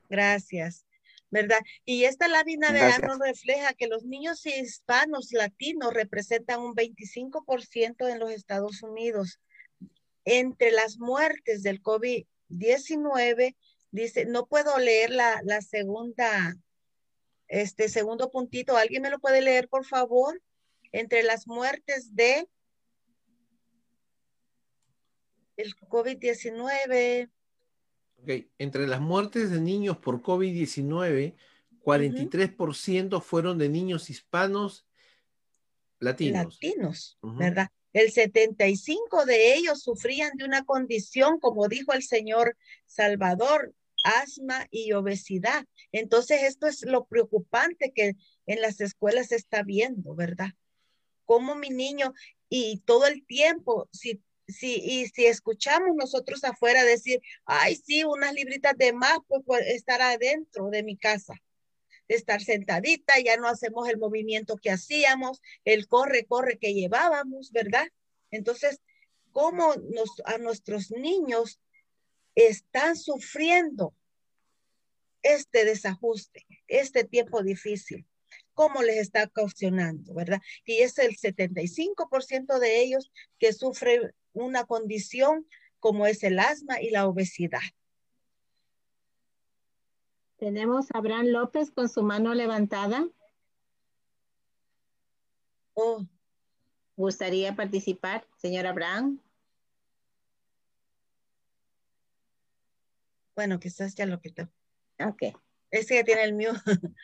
Gracias. 0.08 0.86
¿Verdad? 1.32 1.60
Y 1.84 2.06
esta 2.06 2.28
lámina 2.28 2.72
de 2.72 2.82
nos 3.06 3.20
refleja 3.20 3.74
que 3.74 3.88
los 3.88 4.06
niños 4.06 4.46
hispanos 4.46 5.32
latinos 5.32 5.94
representan 5.94 6.62
un 6.62 6.76
25% 6.76 8.08
en 8.10 8.20
los 8.20 8.32
Estados 8.32 8.84
Unidos. 8.84 9.40
Entre 10.24 10.72
las 10.72 10.98
muertes 10.98 11.62
del 11.64 11.82
COVID-19, 11.82 13.56
dice, 13.92 14.26
no 14.26 14.46
puedo 14.46 14.78
leer 14.78 15.10
la, 15.10 15.42
la 15.44 15.62
segunda, 15.62 16.56
este 17.48 17.90
segundo 17.90 18.32
puntito. 18.32 18.78
¿Alguien 18.78 19.02
me 19.02 19.10
lo 19.10 19.20
puede 19.20 19.42
leer, 19.42 19.68
por 19.68 19.86
favor? 19.86 20.42
Entre 20.92 21.24
las 21.24 21.48
muertes 21.48 22.16
de 22.16 22.48
el 25.58 25.76
COVID-19. 25.76 27.30
Entre 28.58 28.88
las 28.88 29.02
muertes 29.02 29.52
de 29.52 29.62
niños 29.62 29.98
por 29.98 30.22
COVID-19, 30.22 31.36
43% 31.84 33.22
fueron 33.22 33.58
de 33.58 33.70
niños 33.70 34.10
hispanos 34.10 34.86
latinos. 36.00 36.60
Latinos, 36.62 37.18
¿verdad? 37.22 37.70
El 37.94 38.12
75 38.12 39.26
de 39.26 39.56
ellos 39.56 39.82
sufrían 39.82 40.36
de 40.36 40.44
una 40.44 40.66
condición, 40.66 41.40
como 41.40 41.68
dijo 41.68 41.94
el 41.94 42.04
señor 42.04 42.58
Salvador, 42.86 43.74
asma 44.04 44.68
y 44.70 44.92
obesidad. 44.92 45.66
Entonces, 45.92 46.44
esto 46.44 46.68
es 46.68 46.86
lo 46.86 47.06
preocupante 47.06 47.94
que 47.94 48.16
en 48.46 48.62
las 48.62 48.82
escuelas 48.82 49.28
se 49.28 49.36
está 49.36 49.64
viendo, 49.64 50.14
¿verdad? 50.14 50.50
Como 51.24 51.56
mi 51.56 51.70
niño 51.70 52.14
y 52.50 52.82
todo 52.86 53.08
el 53.08 53.26
tiempo, 53.26 53.88
si, 53.92 54.22
si, 54.48 54.76
y 54.76 55.08
si 55.08 55.26
escuchamos 55.26 55.96
nosotros 55.96 56.44
afuera 56.44 56.84
decir, 56.84 57.22
ay, 57.46 57.76
sí, 57.76 58.04
unas 58.04 58.34
libritas 58.34 58.78
de 58.78 58.94
más, 58.94 59.18
pues, 59.28 59.42
pues 59.46 59.68
estar 59.68 60.02
adentro 60.02 60.70
de 60.70 60.84
mi 60.84 60.98
casa 60.98 61.34
estar 62.08 62.40
sentadita, 62.40 63.16
ya 63.20 63.36
no 63.36 63.48
hacemos 63.48 63.90
el 63.90 63.98
movimiento 63.98 64.58
que 64.58 64.70
hacíamos, 64.70 65.42
el 65.64 65.88
corre, 65.88 66.26
corre 66.26 66.60
que 66.60 66.76
llevábamos, 66.76 67.52
¿verdad? 67.52 67.88
Entonces, 68.30 68.80
¿cómo 69.32 69.74
nos, 69.76 70.22
a 70.26 70.38
nuestros 70.38 70.92
niños 70.92 71.60
están 72.36 72.96
sufriendo 72.96 73.96
este 75.24 75.66
desajuste, 75.66 76.46
este 76.68 77.04
tiempo 77.04 77.42
difícil. 77.42 78.06
¿Cómo 78.54 78.84
les 78.84 78.98
está 78.98 79.24
ocasionando, 79.24 80.14
verdad? 80.14 80.40
Y 80.66 80.78
es 80.78 80.98
el 81.00 81.18
75% 81.18 82.60
de 82.60 82.82
ellos 82.82 83.12
que 83.40 83.52
sufren 83.52 84.14
una 84.36 84.66
condición 84.66 85.48
como 85.80 86.06
es 86.06 86.24
el 86.24 86.40
asma 86.40 86.82
y 86.82 86.92
la 86.92 87.08
obesidad. 87.08 87.62
Tenemos 90.38 90.92
a 90.92 90.98
Abraham 90.98 91.28
López 91.28 91.72
con 91.72 91.90
su 91.90 92.04
mano 92.04 92.34
levantada. 92.34 93.08
Oh. 95.74 96.06
¿Gustaría 96.98 97.56
participar, 97.56 98.26
señora 98.38 98.70
Abraham? 98.70 99.20
Bueno, 103.36 103.60
quizás 103.60 103.96
ya 103.96 104.06
lo 104.06 104.22
quitó. 104.22 104.50
Ok. 105.00 105.24
Ese 105.72 105.96
que 105.96 106.04
tiene 106.04 106.24
el 106.24 106.34
mío. 106.34 106.54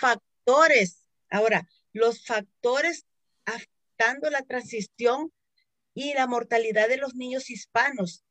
factores. 0.00 1.06
Ahora, 1.30 1.68
los 1.92 2.24
factores 2.24 3.06
afectando 3.44 4.30
la 4.30 4.42
transición 4.42 5.32
y 5.96 6.12
la 6.12 6.26
mortalidad 6.26 6.90
de 6.90 6.98
los 6.98 7.14
niños 7.14 7.48
hispanos. 7.48 8.22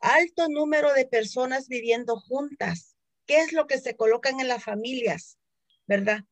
Alto 0.00 0.50
número 0.50 0.92
de 0.92 1.06
personas 1.06 1.66
viviendo 1.66 2.20
juntas. 2.20 2.94
¿Qué 3.24 3.38
es 3.38 3.54
lo 3.54 3.66
que 3.66 3.80
se 3.80 3.96
colocan 3.96 4.38
en 4.38 4.48
las 4.48 4.62
familias? 4.62 5.38
¿Verdad? 5.86 6.24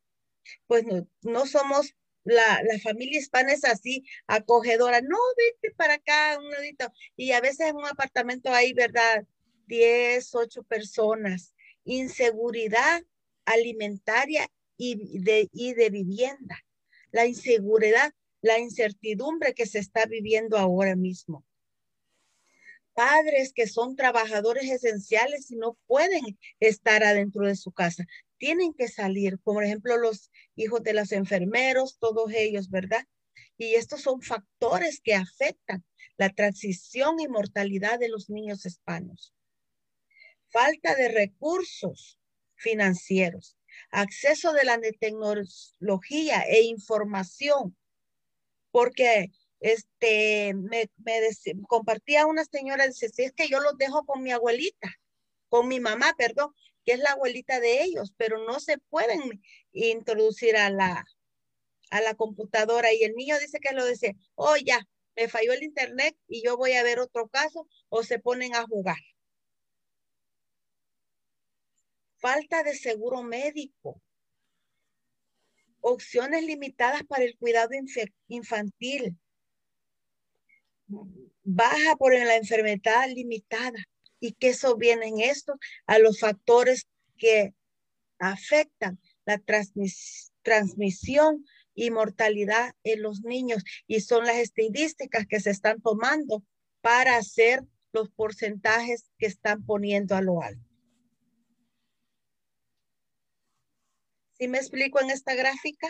Pues 0.66 0.84
no, 0.84 1.08
no 1.22 1.46
somos, 1.46 1.94
la, 2.22 2.62
la, 2.62 2.78
familia 2.80 3.18
hispana 3.18 3.54
es 3.54 3.64
así, 3.64 4.04
acogedora. 4.26 5.00
No, 5.00 5.16
vete 5.38 5.74
para 5.74 5.94
acá, 5.94 6.38
un 6.38 6.50
ladito. 6.50 6.92
Y 7.16 7.32
a 7.32 7.40
veces 7.40 7.68
en 7.68 7.76
un 7.76 7.86
apartamento 7.86 8.52
hay, 8.52 8.74
¿verdad? 8.74 9.24
10, 9.66 10.34
8 10.34 10.64
personas, 10.64 11.54
inseguridad 11.84 13.02
alimentaria 13.46 14.50
y 14.76 15.18
de, 15.20 15.48
y 15.50 15.72
de 15.72 15.88
vivienda, 15.88 16.62
la 17.10 17.24
inseguridad, 17.24 18.12
la 18.44 18.58
incertidumbre 18.58 19.54
que 19.54 19.66
se 19.66 19.78
está 19.78 20.04
viviendo 20.06 20.58
ahora 20.58 20.96
mismo. 20.96 21.44
Padres 22.92 23.52
que 23.54 23.66
son 23.66 23.96
trabajadores 23.96 24.70
esenciales 24.70 25.50
y 25.50 25.56
no 25.56 25.78
pueden 25.86 26.38
estar 26.60 27.02
adentro 27.02 27.46
de 27.46 27.56
su 27.56 27.72
casa, 27.72 28.04
tienen 28.36 28.74
que 28.74 28.88
salir, 28.88 29.38
por 29.38 29.64
ejemplo, 29.64 29.96
los 29.96 30.30
hijos 30.56 30.82
de 30.82 30.92
los 30.92 31.12
enfermeros, 31.12 31.98
todos 31.98 32.30
ellos, 32.32 32.68
¿verdad? 32.68 33.04
Y 33.56 33.76
estos 33.76 34.02
son 34.02 34.20
factores 34.20 35.00
que 35.00 35.14
afectan 35.14 35.82
la 36.18 36.28
transición 36.28 37.20
y 37.20 37.28
mortalidad 37.28 37.98
de 37.98 38.10
los 38.10 38.28
niños 38.28 38.66
hispanos 38.66 39.32
falta 40.54 40.94
de 40.94 41.08
recursos 41.08 42.20
financieros, 42.54 43.58
acceso 43.90 44.52
de 44.52 44.64
la 44.64 44.78
tecnología 45.00 46.42
e 46.42 46.62
información, 46.62 47.76
porque 48.74 49.30
este, 49.60 50.52
me, 50.52 50.90
compartía 51.68 52.26
una 52.26 52.44
señora, 52.44 52.88
dice, 52.88 53.08
si 53.08 53.22
es 53.22 53.32
que 53.32 53.48
yo 53.48 53.60
los 53.60 53.78
dejo 53.78 54.04
con 54.04 54.20
mi 54.24 54.32
abuelita, 54.32 54.92
con 55.48 55.68
mi 55.68 55.78
mamá, 55.78 56.12
perdón, 56.18 56.52
que 56.84 56.94
es 56.94 56.98
la 56.98 57.12
abuelita 57.12 57.60
de 57.60 57.84
ellos, 57.84 58.12
pero 58.16 58.44
no 58.44 58.58
se 58.58 58.78
pueden 58.78 59.40
introducir 59.70 60.56
a 60.56 60.70
la, 60.70 61.04
a 61.90 62.00
la 62.00 62.14
computadora 62.14 62.92
y 62.92 63.04
el 63.04 63.14
niño 63.14 63.38
dice 63.38 63.60
que 63.60 63.72
lo 63.74 63.86
dice, 63.86 64.16
oh 64.34 64.56
ya, 64.56 64.80
me 65.14 65.28
falló 65.28 65.52
el 65.52 65.62
internet 65.62 66.16
y 66.26 66.44
yo 66.44 66.56
voy 66.56 66.72
a 66.72 66.82
ver 66.82 66.98
otro 66.98 67.28
caso 67.28 67.68
o 67.90 68.02
se 68.02 68.18
ponen 68.18 68.56
a 68.56 68.64
jugar. 68.64 68.98
falta 72.16 72.62
de 72.62 72.74
seguro 72.74 73.22
médico. 73.22 74.00
Opciones 75.84 76.42
limitadas 76.44 77.04
para 77.04 77.24
el 77.24 77.36
cuidado 77.36 77.70
infantil, 78.28 79.18
baja 81.42 81.96
por 81.96 82.14
la 82.14 82.36
enfermedad 82.36 83.08
limitada. 83.08 83.78
Y 84.18 84.32
que 84.32 84.48
eso 84.48 84.76
viene 84.76 85.08
en 85.08 85.20
esto 85.20 85.54
a 85.86 85.98
los 85.98 86.18
factores 86.18 86.86
que 87.18 87.52
afectan 88.18 88.98
la 89.26 89.38
transmisión 90.42 91.44
y 91.74 91.90
mortalidad 91.90 92.74
en 92.84 93.02
los 93.02 93.20
niños. 93.20 93.62
Y 93.86 94.00
son 94.00 94.24
las 94.24 94.36
estadísticas 94.36 95.26
que 95.26 95.40
se 95.40 95.50
están 95.50 95.82
tomando 95.82 96.42
para 96.80 97.18
hacer 97.18 97.60
los 97.92 98.08
porcentajes 98.10 99.10
que 99.18 99.26
están 99.26 99.66
poniendo 99.66 100.16
a 100.16 100.22
lo 100.22 100.40
alto. 100.42 100.73
¿Sí 104.36 104.48
me 104.48 104.58
explico 104.58 105.00
en 105.00 105.10
esta 105.10 105.34
gráfica? 105.34 105.88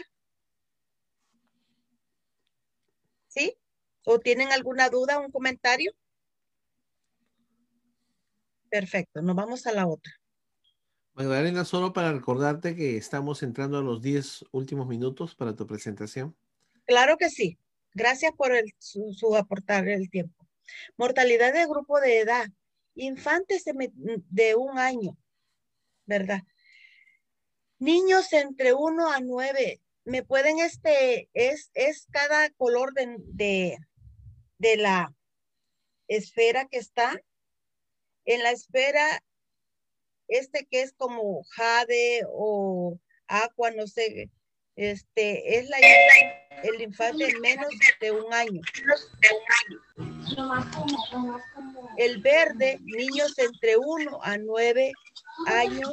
¿Sí? 3.29 3.57
¿O 4.05 4.21
tienen 4.21 4.53
alguna 4.53 4.91
duda, 4.91 5.19
un 5.19 5.31
comentario? 5.31 5.93
Perfecto, 8.69 9.23
nos 9.23 9.35
vamos 9.35 9.67
a 9.67 9.73
la 9.73 9.87
otra. 9.87 10.13
Magdalena, 11.15 11.65
solo 11.65 11.93
para 11.93 12.13
recordarte 12.13 12.75
que 12.75 12.97
estamos 12.97 13.43
entrando 13.43 13.79
a 13.79 13.83
los 13.83 14.03
10 14.03 14.45
últimos 14.51 14.89
minutos 14.89 15.35
para 15.35 15.55
tu 15.55 15.67
presentación. 15.67 16.37
Claro 16.87 17.17
que 17.17 17.31
sí. 17.31 17.59
Gracias 17.93 18.33
por 18.33 18.53
su, 18.79 19.37
aportar 19.37 19.89
el 19.89 20.11
tiempo. 20.11 20.47
Mortalidad 20.97 21.53
de 21.53 21.67
grupo 21.67 22.01
de 22.01 22.19
edad. 22.19 22.47
Infantes 22.97 23.65
de, 23.65 23.93
de 24.29 24.55
un 24.57 24.79
año, 24.79 25.17
¿verdad? 26.05 26.43
Niños 27.79 28.33
entre 28.33 28.73
1 28.73 29.11
a 29.11 29.21
9, 29.21 29.81
me 30.05 30.23
pueden, 30.23 30.59
este, 30.59 31.29
es, 31.33 31.71
es 31.75 32.07
cada 32.11 32.51
color 32.51 32.93
de, 32.95 33.17
de, 33.19 33.79
de 34.59 34.77
la 34.77 35.15
esfera 36.09 36.67
que 36.67 36.79
está. 36.79 37.21
En 38.27 38.43
la 38.43 38.51
esfera, 38.51 39.23
este 40.29 40.67
que 40.67 40.83
es 40.83 40.93
como 40.93 41.43
jade 41.45 42.23
o 42.29 42.99
agua, 43.27 43.71
no 43.71 43.87
sé, 43.87 44.31
este, 44.77 45.59
es 45.59 45.69
la 45.69 45.79
el 46.63 46.81
infante 46.81 47.27
menos 47.41 47.69
de 48.01 48.11
un 48.11 48.33
año. 48.33 48.61
El 51.99 52.23
verde, 52.23 52.79
niños 52.83 53.39
entre 53.39 53.77
1 53.77 54.23
a 54.23 54.39
9 54.39 54.93
años 55.47 55.91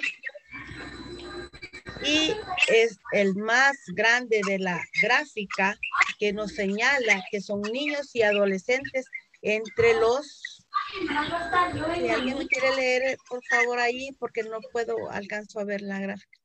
y 2.03 2.35
es 2.67 2.99
el 3.11 3.35
más 3.35 3.77
grande 3.87 4.41
de 4.45 4.59
la 4.59 4.83
gráfica 5.01 5.77
que 6.19 6.33
nos 6.33 6.53
señala 6.53 7.23
que 7.29 7.41
son 7.41 7.61
niños 7.61 8.15
y 8.15 8.21
adolescentes 8.21 9.05
entre 9.41 9.99
los... 9.99 10.65
Si 10.93 12.09
alguien 12.09 12.37
me 12.37 12.47
quiere 12.47 12.75
leer, 12.75 13.17
por 13.29 13.43
favor, 13.45 13.79
ahí, 13.79 14.11
porque 14.19 14.43
no 14.43 14.59
puedo, 14.71 15.09
alcanzo 15.09 15.59
a 15.59 15.63
ver 15.63 15.81
la 15.81 15.99
gráfica. 15.99 16.39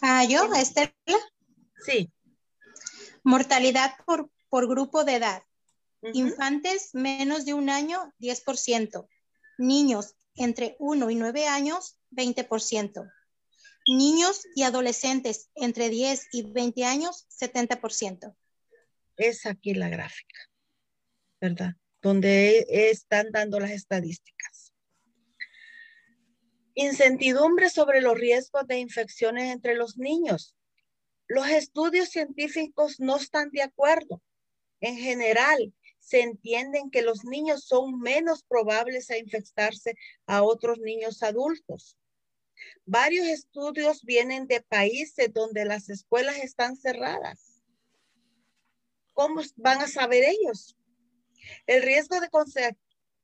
Ah, 0.00 0.24
¿yo, 0.24 0.52
Estela? 0.54 0.92
Sí. 1.84 2.10
Mortalidad 3.22 3.94
por, 4.04 4.30
por 4.48 4.68
grupo 4.68 5.04
de 5.04 5.16
edad. 5.16 5.42
Infantes 6.12 6.90
menos 6.94 7.44
de 7.44 7.54
un 7.54 7.70
año, 7.70 8.12
10%. 8.18 9.08
Niños 9.58 10.14
entre 10.36 10.76
1 10.78 11.10
y 11.10 11.14
9 11.14 11.48
años, 11.48 11.96
20%. 12.14 13.12
Niños 13.86 14.46
y 14.54 14.62
adolescentes 14.62 15.50
entre 15.54 15.90
10 15.90 16.28
y 16.32 16.50
20 16.50 16.84
años, 16.84 17.26
70%. 17.28 18.34
Es 19.16 19.46
aquí 19.46 19.74
la 19.74 19.88
gráfica, 19.88 20.40
¿verdad? 21.40 21.74
Donde 22.00 22.66
están 22.68 23.30
dando 23.30 23.60
las 23.60 23.70
estadísticas. 23.70 24.72
Incertidumbre 26.74 27.70
sobre 27.70 28.00
los 28.00 28.18
riesgos 28.18 28.66
de 28.66 28.78
infecciones 28.78 29.52
entre 29.52 29.74
los 29.76 29.96
niños. 29.96 30.56
Los 31.28 31.48
estudios 31.48 32.08
científicos 32.08 32.98
no 32.98 33.16
están 33.16 33.50
de 33.50 33.62
acuerdo. 33.62 34.22
En 34.80 34.96
general, 34.96 35.72
se 36.00 36.20
entienden 36.20 36.90
que 36.90 37.02
los 37.02 37.24
niños 37.24 37.64
son 37.64 37.98
menos 38.00 38.42
probables 38.42 39.10
a 39.10 39.16
infectarse 39.16 39.94
a 40.26 40.42
otros 40.42 40.78
niños 40.78 41.22
adultos. 41.22 41.96
Varios 42.84 43.26
estudios 43.26 44.02
vienen 44.02 44.46
de 44.46 44.60
países 44.60 45.32
donde 45.32 45.64
las 45.64 45.88
escuelas 45.88 46.36
están 46.38 46.76
cerradas. 46.76 47.62
¿Cómo 49.12 49.42
van 49.56 49.80
a 49.80 49.88
saber 49.88 50.24
ellos? 50.24 50.76
El 51.66 51.82
riesgo 51.82 52.20
de 52.20 52.28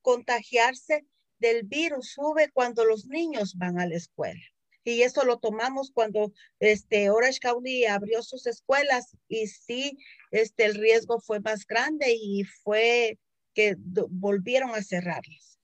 contagiarse 0.03 1.07
del 1.39 1.65
virus 1.65 2.13
sube 2.13 2.51
cuando 2.53 2.85
los 2.85 3.07
niños 3.07 3.57
van 3.57 3.79
a 3.81 3.87
la 3.87 3.97
escuela 3.97 4.41
y 4.85 5.03
eso 5.03 5.25
lo 5.25 5.39
tomamos 5.39 5.91
cuando 5.93 6.33
este 6.59 7.11
Orange 7.11 7.41
County 7.41 7.85
abrió 7.85 8.23
sus 8.23 8.47
escuelas 8.47 9.17
y 9.29 9.47
sí, 9.47 9.99
este 10.31 10.65
el 10.65 10.75
riesgo 10.75 11.21
fue 11.21 11.41
más 11.41 11.67
grande 11.67 12.13
y 12.13 12.45
fue 12.45 13.19
que 13.55 13.77
volvieron 13.79 14.75
a 14.75 14.83
cerrarlas. 14.83 15.59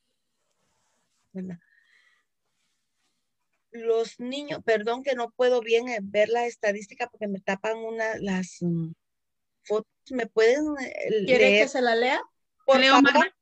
Los 3.76 4.18
niños, 4.18 4.60
perdón 4.64 5.02
que 5.02 5.14
no 5.14 5.30
puedo 5.30 5.60
bien 5.60 5.88
eh, 5.88 5.98
ver 6.02 6.28
la 6.28 6.46
estadística 6.46 7.08
porque 7.08 7.28
me 7.28 7.40
tapan 7.40 7.78
una 7.78 8.16
las 8.18 8.58
mm, 8.60 8.92
fotos. 9.62 9.90
¿Me 10.10 10.26
pueden 10.26 10.64
eh, 10.80 11.24
¿Quiere 11.26 11.58
que 11.58 11.68
se 11.68 11.82
la 11.82 11.94
lea? 11.94 12.20
Por 12.64 12.82
favor. 12.82 13.32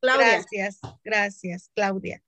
Claudia. 0.00 0.26
Gracias, 0.30 0.80
gracias, 1.04 1.70
Claudia. 1.74 2.22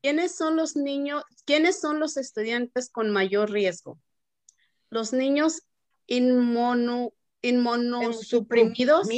¿Quiénes 0.00 0.36
son 0.36 0.56
los 0.56 0.76
niños, 0.76 1.24
quiénes 1.44 1.80
son 1.80 1.98
los 1.98 2.16
estudiantes 2.16 2.88
con 2.88 3.10
mayor 3.10 3.50
riesgo? 3.50 3.98
Los 4.90 5.12
niños 5.12 5.62
inmono, 6.06 7.12
inmunosuprimidos, 7.42 9.08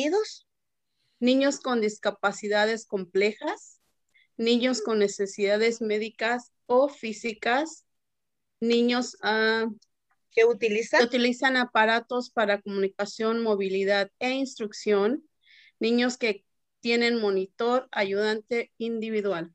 niños 1.20 1.60
con 1.60 1.82
discapacidades 1.82 2.86
complejas, 2.86 3.80
niños 4.38 4.80
con 4.80 4.98
necesidades 4.98 5.82
médicas 5.82 6.52
o 6.68 6.88
físicas, 6.88 7.84
niños 8.60 9.16
ah, 9.22 9.66
que 10.30 10.44
utilizan? 10.44 11.02
utilizan 11.02 11.56
aparatos 11.56 12.30
para 12.30 12.60
comunicación, 12.60 13.42
movilidad 13.42 14.12
e 14.20 14.30
instrucción, 14.30 15.28
niños 15.80 16.18
que 16.18 16.44
tienen 16.80 17.20
monitor 17.20 17.88
ayudante 17.90 18.72
individual. 18.78 19.52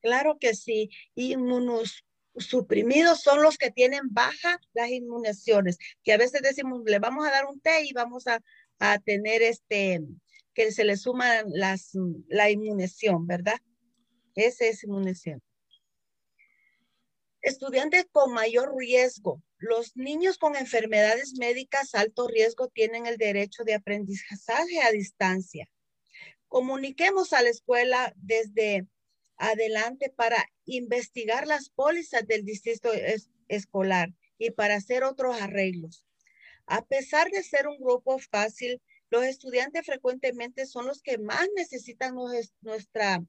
Claro 0.00 0.36
que 0.38 0.54
sí. 0.54 0.90
Inmunosuprimidos 1.14 3.22
son 3.22 3.42
los 3.42 3.56
que 3.56 3.70
tienen 3.70 4.02
baja 4.10 4.60
las 4.74 4.90
inmunizaciones, 4.90 5.78
que 6.04 6.12
a 6.12 6.18
veces 6.18 6.42
decimos, 6.42 6.82
le 6.84 6.98
vamos 6.98 7.26
a 7.26 7.30
dar 7.30 7.46
un 7.46 7.60
té 7.60 7.84
y 7.84 7.92
vamos 7.92 8.26
a, 8.26 8.40
tener 9.04 9.42
este, 9.42 10.00
que 10.54 10.72
se 10.72 10.84
le 10.84 10.96
suma 10.96 11.44
las, 11.46 11.92
la 12.26 12.50
inmunización, 12.50 13.28
¿verdad? 13.28 13.60
Esa 14.34 14.66
es 14.66 14.82
inmunización. 14.82 15.40
Estudiantes 17.42 18.06
con 18.12 18.32
mayor 18.32 18.76
riesgo. 18.76 19.42
Los 19.58 19.96
niños 19.96 20.38
con 20.38 20.54
enfermedades 20.54 21.34
médicas 21.36 21.92
alto 21.96 22.28
riesgo 22.28 22.68
tienen 22.68 23.06
el 23.06 23.16
derecho 23.16 23.64
de 23.64 23.74
aprendizaje 23.74 24.80
a 24.80 24.92
distancia. 24.92 25.68
Comuniquemos 26.46 27.32
a 27.32 27.42
la 27.42 27.50
escuela 27.50 28.14
desde 28.16 28.86
adelante 29.36 30.08
para 30.14 30.48
investigar 30.66 31.48
las 31.48 31.68
pólizas 31.68 32.24
del 32.28 32.44
distrito 32.44 32.92
escolar 33.48 34.14
y 34.38 34.52
para 34.52 34.76
hacer 34.76 35.02
otros 35.02 35.40
arreglos. 35.40 36.06
A 36.66 36.84
pesar 36.84 37.28
de 37.32 37.42
ser 37.42 37.66
un 37.66 37.78
grupo 37.80 38.20
fácil, 38.20 38.80
los 39.10 39.24
estudiantes 39.24 39.84
frecuentemente 39.84 40.64
son 40.64 40.86
los 40.86 41.02
que 41.02 41.18
más 41.18 41.48
necesitan 41.56 42.14
nuestra 42.60 43.20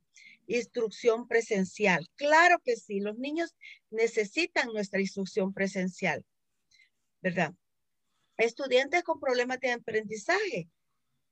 instrucción 0.48 1.28
presencial. 1.28 2.10
Claro 2.16 2.60
que 2.64 2.76
sí, 2.76 3.00
los 3.00 3.18
niños 3.18 3.56
necesitan 3.90 4.68
nuestra 4.74 5.00
instrucción 5.00 5.54
presencial, 5.54 6.26
¿verdad? 7.22 7.54
Estudiantes 8.38 9.04
con 9.04 9.20
problemas 9.20 9.60
de 9.60 9.72
aprendizaje 9.72 10.70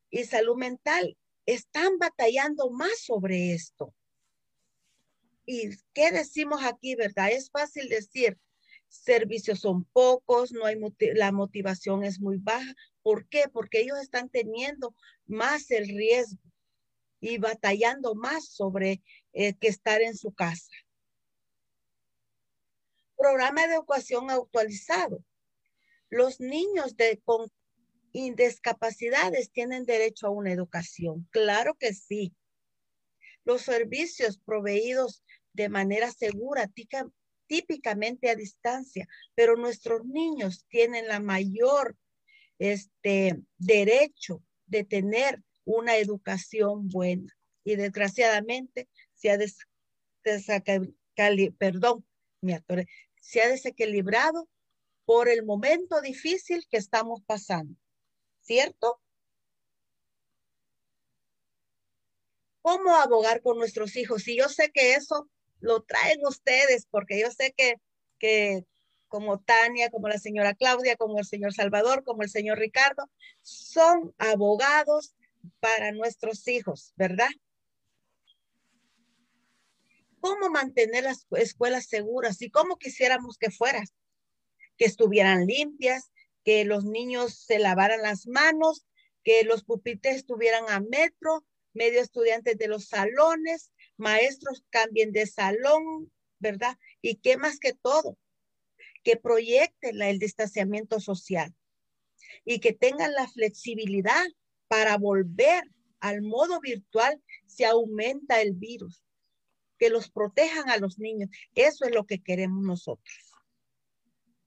y 0.09 0.23
salud 0.25 0.55
mental 0.55 1.17
están 1.45 1.97
batallando 1.97 2.69
más 2.69 2.99
sobre 3.01 3.53
esto. 3.53 3.93
¿Y 5.45 5.69
qué 5.93 6.11
decimos 6.11 6.63
aquí, 6.63 6.95
verdad? 6.95 7.31
Es 7.31 7.49
fácil 7.49 7.89
decir, 7.89 8.37
servicios 8.87 9.59
son 9.59 9.85
pocos, 9.85 10.51
no 10.51 10.65
hay 10.65 10.77
la 11.15 11.31
motivación 11.31 12.03
es 12.03 12.19
muy 12.19 12.37
baja. 12.37 12.73
¿Por 13.01 13.27
qué? 13.27 13.45
Porque 13.51 13.81
ellos 13.81 13.97
están 13.99 14.29
teniendo 14.29 14.95
más 15.25 15.71
el 15.71 15.87
riesgo 15.87 16.50
y 17.21 17.37
batallando 17.37 18.15
más 18.15 18.49
sobre 18.49 19.01
eh, 19.31 19.53
que 19.53 19.69
estar 19.69 20.01
en 20.01 20.17
su 20.17 20.33
casa. 20.33 20.71
programa 23.15 23.67
de 23.67 23.75
educación 23.75 24.31
actualizado. 24.31 25.23
Los 26.09 26.39
niños 26.39 26.97
de, 26.97 27.21
con 27.23 27.47
discapacidades 28.11 29.51
tienen 29.51 29.85
derecho 29.85 30.25
a 30.27 30.31
una 30.31 30.51
educación. 30.51 31.27
Claro 31.31 31.75
que 31.75 31.93
sí. 31.93 32.35
Los 33.45 33.61
servicios 33.61 34.39
proveídos 34.39 35.23
de 35.53 35.69
manera 35.69 36.11
segura, 36.11 36.69
típicamente 37.47 38.29
a 38.29 38.35
distancia, 38.35 39.07
pero 39.35 39.55
nuestros 39.55 40.05
niños 40.05 40.65
tienen 40.69 41.07
la 41.07 41.19
mayor 41.19 41.95
este, 42.59 43.41
derecho 43.57 44.43
de 44.65 44.83
tener 44.83 45.43
una 45.65 45.97
educación 45.97 46.89
buena. 46.89 47.31
Y 47.63 47.75
desgraciadamente 47.75 48.87
se 49.13 49.29
ha, 49.29 49.35
ha 49.35 49.37
desequilibrado 53.47 54.49
por 55.05 55.29
el 55.29 55.43
momento 55.43 56.01
difícil 56.01 56.65
que 56.69 56.77
estamos 56.77 57.21
pasando. 57.23 57.75
¿Cierto? 58.41 58.99
¿Cómo 62.61 62.95
abogar 62.95 63.41
con 63.41 63.57
nuestros 63.57 63.95
hijos? 63.95 64.27
Y 64.27 64.37
yo 64.37 64.47
sé 64.49 64.71
que 64.71 64.93
eso 64.93 65.29
lo 65.59 65.83
traen 65.83 66.25
ustedes, 66.25 66.87
porque 66.89 67.19
yo 67.19 67.31
sé 67.31 67.53
que, 67.55 67.75
que 68.19 68.65
como 69.07 69.39
Tania, 69.39 69.89
como 69.89 70.07
la 70.07 70.17
señora 70.17 70.55
Claudia, 70.55 70.95
como 70.95 71.19
el 71.19 71.25
señor 71.25 71.53
Salvador, 71.53 72.03
como 72.03 72.23
el 72.23 72.29
señor 72.29 72.59
Ricardo, 72.59 73.09
son 73.41 74.13
abogados 74.17 75.13
para 75.59 75.91
nuestros 75.91 76.47
hijos, 76.47 76.93
¿verdad? 76.95 77.29
¿Cómo 80.19 80.49
mantener 80.49 81.03
las 81.03 81.25
escuelas 81.31 81.87
seguras 81.87 82.41
y 82.41 82.51
cómo 82.51 82.77
quisiéramos 82.77 83.37
que 83.37 83.49
fueran? 83.49 83.85
Que 84.77 84.85
estuvieran 84.85 85.47
limpias, 85.47 86.11
que 86.43 86.63
los 86.65 86.85
niños 86.85 87.43
se 87.45 87.59
lavaran 87.59 88.01
las 88.01 88.27
manos, 88.27 88.85
que 89.23 89.43
los 89.43 89.63
pupitres 89.63 90.17
estuvieran 90.17 90.65
a 90.69 90.79
metro, 90.79 91.45
medio 91.73 92.01
estudiantes 92.01 92.57
de 92.57 92.67
los 92.67 92.87
salones, 92.87 93.71
maestros 93.97 94.63
cambien 94.69 95.11
de 95.11 95.25
salón, 95.25 96.11
¿verdad? 96.39 96.77
Y 97.01 97.17
qué 97.17 97.37
más 97.37 97.59
que 97.59 97.73
todo, 97.73 98.17
que 99.03 99.17
proyecten 99.17 100.01
el 100.01 100.19
distanciamiento 100.19 100.99
social 100.99 101.53
y 102.45 102.59
que 102.59 102.73
tengan 102.73 103.13
la 103.13 103.27
flexibilidad 103.27 104.25
para 104.71 104.95
volver 104.95 105.65
al 105.99 106.21
modo 106.21 106.61
virtual 106.61 107.21
si 107.45 107.65
aumenta 107.65 108.41
el 108.41 108.53
virus, 108.53 109.03
que 109.77 109.89
los 109.89 110.09
protejan 110.09 110.69
a 110.69 110.77
los 110.77 110.97
niños. 110.97 111.29
Eso 111.53 111.83
es 111.83 111.93
lo 111.93 112.05
que 112.05 112.23
queremos 112.23 112.63
nosotros. 112.63 113.13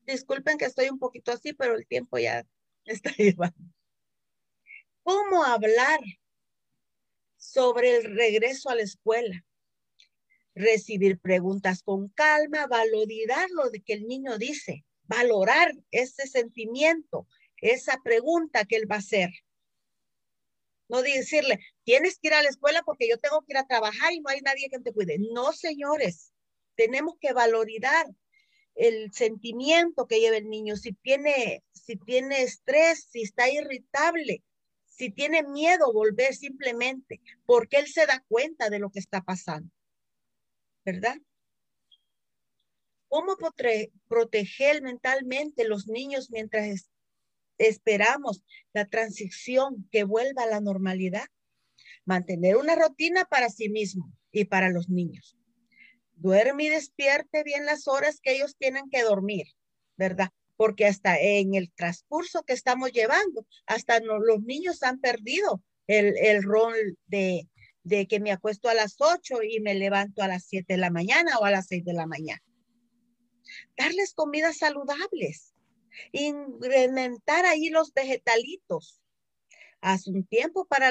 Disculpen 0.07 0.57
que 0.57 0.65
estoy 0.65 0.89
un 0.89 0.99
poquito 0.99 1.31
así, 1.31 1.53
pero 1.53 1.77
el 1.77 1.87
tiempo 1.87 2.17
ya 2.17 2.47
está 2.87 3.11
llevando. 3.19 3.71
¿Cómo 5.03 5.45
hablar 5.45 6.01
sobre 7.45 7.97
el 7.97 8.17
regreso 8.17 8.71
a 8.71 8.75
la 8.75 8.83
escuela. 8.83 9.45
Recibir 10.55 11.19
preguntas 11.19 11.83
con 11.83 12.09
calma, 12.09 12.67
valorar 12.67 13.51
lo 13.51 13.71
que 13.85 13.93
el 13.93 14.07
niño 14.07 14.39
dice, 14.39 14.85
valorar 15.03 15.75
ese 15.91 16.27
sentimiento, 16.27 17.27
esa 17.59 18.01
pregunta 18.03 18.65
que 18.65 18.77
él 18.77 18.91
va 18.91 18.97
a 18.97 19.01
hacer. 19.01 19.31
No 20.89 21.03
decirle, 21.03 21.61
tienes 21.85 22.19
que 22.19 22.29
ir 22.29 22.35
a 22.35 22.43
la 22.43 22.49
escuela 22.49 22.83
porque 22.85 23.09
yo 23.09 23.19
tengo 23.19 23.41
que 23.43 23.53
ir 23.53 23.59
a 23.59 23.67
trabajar 23.67 24.13
y 24.13 24.21
no 24.21 24.29
hay 24.29 24.41
nadie 24.41 24.69
que 24.71 24.79
te 24.81 24.93
cuide. 24.93 25.19
No, 25.33 25.53
señores, 25.53 26.33
tenemos 26.77 27.15
que 27.21 27.33
valorar 27.33 28.07
el 28.75 29.13
sentimiento 29.13 30.07
que 30.07 30.21
lleva 30.21 30.37
el 30.37 30.49
niño, 30.49 30.77
si 30.77 30.93
tiene, 30.93 31.63
si 31.73 31.97
tiene 31.97 32.43
estrés, 32.43 33.07
si 33.09 33.23
está 33.23 33.49
irritable, 33.49 34.43
si 34.87 35.11
tiene 35.11 35.43
miedo 35.43 35.93
volver 35.93 36.35
simplemente 36.35 37.21
porque 37.47 37.79
él 37.79 37.87
se 37.87 38.07
da 38.07 38.25
cuenta 38.29 38.71
de 38.71 38.79
lo 38.79 38.91
que 38.91 38.99
está 38.99 39.23
pasando. 39.23 39.71
¿Verdad? 40.85 41.17
¿Cómo 43.09 43.37
proteger 44.09 44.83
mentalmente 44.83 45.67
los 45.69 45.87
niños 45.87 46.31
mientras 46.31 46.91
esperamos 47.59 48.43
la 48.73 48.87
transición 48.87 49.89
que 49.91 50.05
vuelva 50.05 50.45
a 50.45 50.49
la 50.49 50.61
normalidad? 50.61 51.27
Mantener 52.05 52.57
una 52.57 52.75
rutina 52.75 53.25
para 53.25 53.49
sí 53.49 53.69
mismo 53.69 54.13
y 54.31 54.45
para 54.45 54.71
los 54.71 54.89
niños. 54.89 55.37
Duerme 56.17 56.65
y 56.65 56.69
despierte 56.69 57.43
bien 57.43 57.67
las 57.67 57.89
horas 57.89 58.21
que 58.21 58.33
ellos 58.33 58.57
tienen 58.57 58.89
que 58.91 59.03
dormir, 59.03 59.47
¿verdad? 59.97 60.31
porque 60.57 60.87
hasta 60.87 61.19
en 61.19 61.55
el 61.55 61.73
transcurso 61.73 62.43
que 62.45 62.53
estamos 62.53 62.93
llevando, 62.93 63.47
hasta 63.67 64.01
los 64.01 64.43
niños 64.43 64.83
han 64.83 65.01
perdido 65.01 65.63
el, 65.87 66.43
rol 66.43 66.75
de, 67.07 67.49
de 67.83 68.07
que 68.07 68.21
me 68.21 68.33
acuesto 68.33 68.69
a 68.69 68.75
las 68.75 68.97
8 68.99 69.43
y 69.43 69.61
me 69.61 69.75
levanto 69.75 70.23
a 70.23 70.29
las 70.29 70.45
7 70.47 70.75
de 70.75 70.79
la 70.79 70.91
mañana 70.91 71.39
o 71.39 71.45
a 71.45 71.51
las 71.51 71.67
6 71.67 71.85
de 71.85 71.93
la 71.93 72.07
mañana. 72.07 72.43
Darles 73.77 74.15
comidas 74.15 74.59
saludables, 74.59 75.54
incrementar 76.13 77.47
ahí 77.47 77.69
los 77.69 77.93
vegetalitos. 77.93 79.01
Haz 79.81 80.07
un 80.07 80.25
tiempo 80.27 80.67
para 80.67 80.91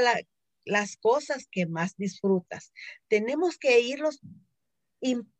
las 0.66 0.98
cosas 0.98 1.48
que 1.52 1.66
más 1.66 1.96
disfrutas. 1.98 2.74
Tenemos 3.08 3.58
que 3.58 3.80
irlos 3.80 4.22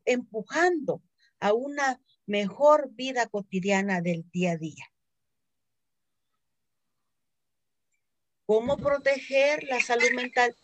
empujando 0.04 1.02
a 1.40 1.52
una 1.52 2.00
mejor 2.26 2.90
vida 2.92 3.26
cotidiana 3.26 4.00
del 4.00 4.24
día 4.30 4.52
a 4.52 4.56
día. 4.56 4.84
¿Cómo 8.46 8.76
proteger 8.76 9.64
la 9.64 9.80
salud 9.80 10.10
mental? 10.14 10.54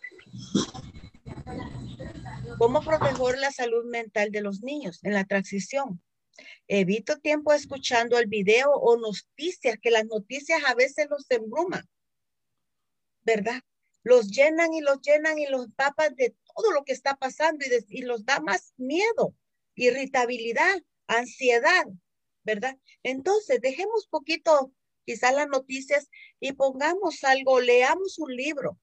¿Cómo 2.58 2.82
proteger 2.82 3.38
la 3.38 3.50
salud 3.50 3.86
mental 3.86 4.30
de 4.30 4.42
los 4.42 4.62
niños 4.62 5.00
en 5.02 5.14
la 5.14 5.24
transición? 5.24 6.02
Evito 6.68 7.18
tiempo 7.18 7.52
escuchando 7.52 8.18
el 8.18 8.26
video 8.26 8.70
o 8.72 8.96
noticias, 8.96 9.78
que 9.80 9.90
las 9.90 10.06
noticias 10.06 10.62
a 10.66 10.74
veces 10.74 11.08
los 11.10 11.30
embruman, 11.30 11.88
¿verdad? 13.22 13.62
Los 14.02 14.30
llenan 14.30 14.72
y 14.72 14.80
los 14.80 15.00
llenan 15.02 15.38
y 15.38 15.46
los 15.46 15.68
papas 15.72 16.14
de 16.16 16.34
todo 16.54 16.72
lo 16.72 16.84
que 16.84 16.92
está 16.92 17.16
pasando 17.16 17.64
y, 17.64 17.98
y 17.98 18.02
los 18.02 18.24
da 18.24 18.40
más 18.40 18.72
miedo, 18.76 19.34
irritabilidad 19.74 20.80
ansiedad, 21.10 21.86
¿verdad? 22.44 22.78
Entonces, 23.02 23.60
dejemos 23.60 24.06
poquito 24.06 24.72
quizás 25.04 25.34
las 25.34 25.48
noticias 25.48 26.08
y 26.38 26.52
pongamos 26.52 27.24
algo, 27.24 27.60
leamos 27.60 28.18
un 28.18 28.34
libro, 28.34 28.78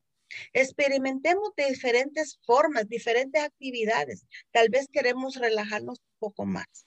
experimentemos 0.54 1.52
de 1.56 1.70
diferentes 1.70 2.40
formas, 2.46 2.90
diferentes 2.90 3.42
actividades. 3.42 4.26
Tal 4.52 4.70
vez 4.70 4.88
queremos 4.92 5.36
relajarnos 5.36 6.00
un 6.00 6.20
poco 6.20 6.46
más. 6.46 6.87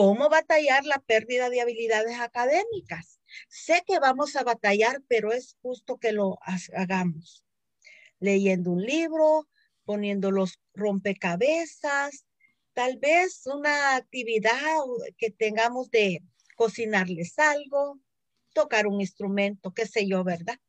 ¿Cómo 0.00 0.28
batallar 0.28 0.84
la 0.84 1.00
pérdida 1.00 1.50
de 1.50 1.60
habilidades 1.60 2.20
académicas? 2.20 3.18
Sé 3.48 3.82
que 3.84 3.98
vamos 3.98 4.36
a 4.36 4.44
batallar, 4.44 5.02
pero 5.08 5.32
es 5.32 5.56
justo 5.60 5.98
que 5.98 6.12
lo 6.12 6.38
hagamos. 6.72 7.44
Leyendo 8.20 8.70
un 8.70 8.82
libro, 8.82 9.48
poniendo 9.84 10.30
los 10.30 10.60
rompecabezas, 10.72 12.24
tal 12.74 12.98
vez 12.98 13.44
una 13.46 13.96
actividad 13.96 14.52
que 15.16 15.32
tengamos 15.32 15.90
de 15.90 16.22
cocinarles 16.54 17.36
algo, 17.36 17.98
tocar 18.54 18.86
un 18.86 19.00
instrumento, 19.00 19.74
qué 19.74 19.84
sé 19.84 20.06
yo, 20.06 20.22
¿verdad? 20.22 20.60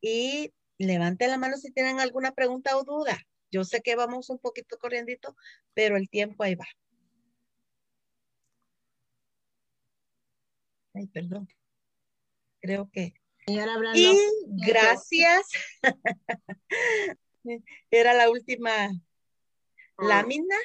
Y 0.00 0.54
levante 0.78 1.26
la 1.26 1.38
mano 1.38 1.56
si 1.56 1.72
tienen 1.72 1.98
alguna 1.98 2.30
pregunta 2.30 2.76
o 2.76 2.84
duda. 2.84 3.27
Yo 3.50 3.64
sé 3.64 3.80
que 3.80 3.96
vamos 3.96 4.30
un 4.30 4.38
poquito 4.38 4.78
corriendo, 4.78 5.36
pero 5.74 5.96
el 5.96 6.08
tiempo 6.08 6.42
ahí 6.42 6.54
va. 6.54 6.66
Ay, 10.94 11.06
perdón. 11.06 11.48
Creo 12.60 12.90
que. 12.90 13.14
y 13.46 14.16
gracias. 14.66 15.46
Era 17.90 18.14
la 18.14 18.30
última 18.30 18.90
lámina. 19.96 20.56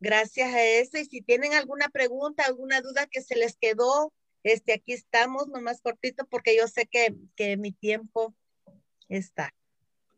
Gracias 0.00 0.52
a 0.52 0.62
eso. 0.62 0.98
Y 0.98 1.06
si 1.06 1.22
tienen 1.22 1.54
alguna 1.54 1.88
pregunta, 1.88 2.44
alguna 2.44 2.80
duda 2.80 3.06
que 3.06 3.22
se 3.22 3.36
les 3.36 3.56
quedó, 3.56 4.12
este, 4.42 4.74
aquí 4.74 4.92
estamos, 4.92 5.48
nomás 5.48 5.80
cortito, 5.80 6.26
porque 6.26 6.56
yo 6.56 6.68
sé 6.68 6.86
que, 6.86 7.14
que 7.34 7.56
mi 7.56 7.72
tiempo 7.72 8.34
está. 9.08 9.55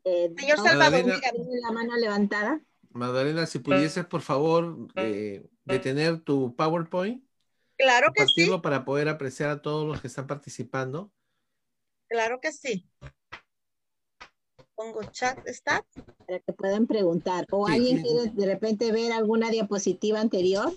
Eh, 0.09 0.33
Señor 0.35 0.57
Salvador, 0.57 1.05
la 1.05 1.71
mano 1.71 1.95
levantada. 1.97 2.59
Magdalena, 2.89 3.45
si 3.45 3.59
pudieses, 3.59 4.05
por 4.07 4.21
favor, 4.21 4.87
eh, 4.95 5.47
detener 5.65 6.21
tu 6.21 6.55
PowerPoint. 6.55 7.23
Claro 7.77 8.11
que 8.15 8.25
sí. 8.25 8.49
Para 8.63 8.83
poder 8.85 9.07
apreciar 9.07 9.51
a 9.51 9.61
todos 9.61 9.87
los 9.87 10.01
que 10.01 10.07
están 10.07 10.25
participando. 10.25 11.11
Claro 12.07 12.39
que 12.41 12.51
sí. 12.51 12.89
pongo 14.73 15.03
chat, 15.11 15.47
¿está? 15.47 15.85
Para 16.25 16.39
que 16.39 16.53
puedan 16.53 16.87
preguntar. 16.87 17.45
¿O 17.51 17.67
alguien 17.67 18.01
quiere 18.01 18.31
de 18.31 18.45
repente 18.47 18.91
ver 18.91 19.11
alguna 19.11 19.51
diapositiva 19.51 20.19
anterior? 20.19 20.73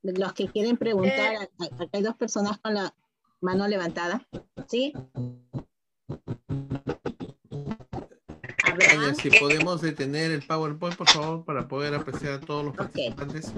Los 0.00 0.32
que 0.32 0.48
quieren 0.48 0.78
preguntar, 0.78 1.34
eh. 1.34 1.48
acá 1.60 1.88
hay 1.92 2.02
dos 2.02 2.16
personas 2.16 2.58
con 2.58 2.72
la 2.72 2.94
mano 3.42 3.68
levantada. 3.68 4.26
¿Sí? 4.66 4.94
Si 9.20 9.30
podemos 9.30 9.80
detener 9.80 10.30
el 10.30 10.42
PowerPoint, 10.42 10.96
por 10.96 11.08
favor, 11.10 11.44
para 11.44 11.66
poder 11.68 11.94
apreciar 11.94 12.34
a 12.34 12.40
todos 12.40 12.64
los 12.64 12.76
participantes. 12.76 13.52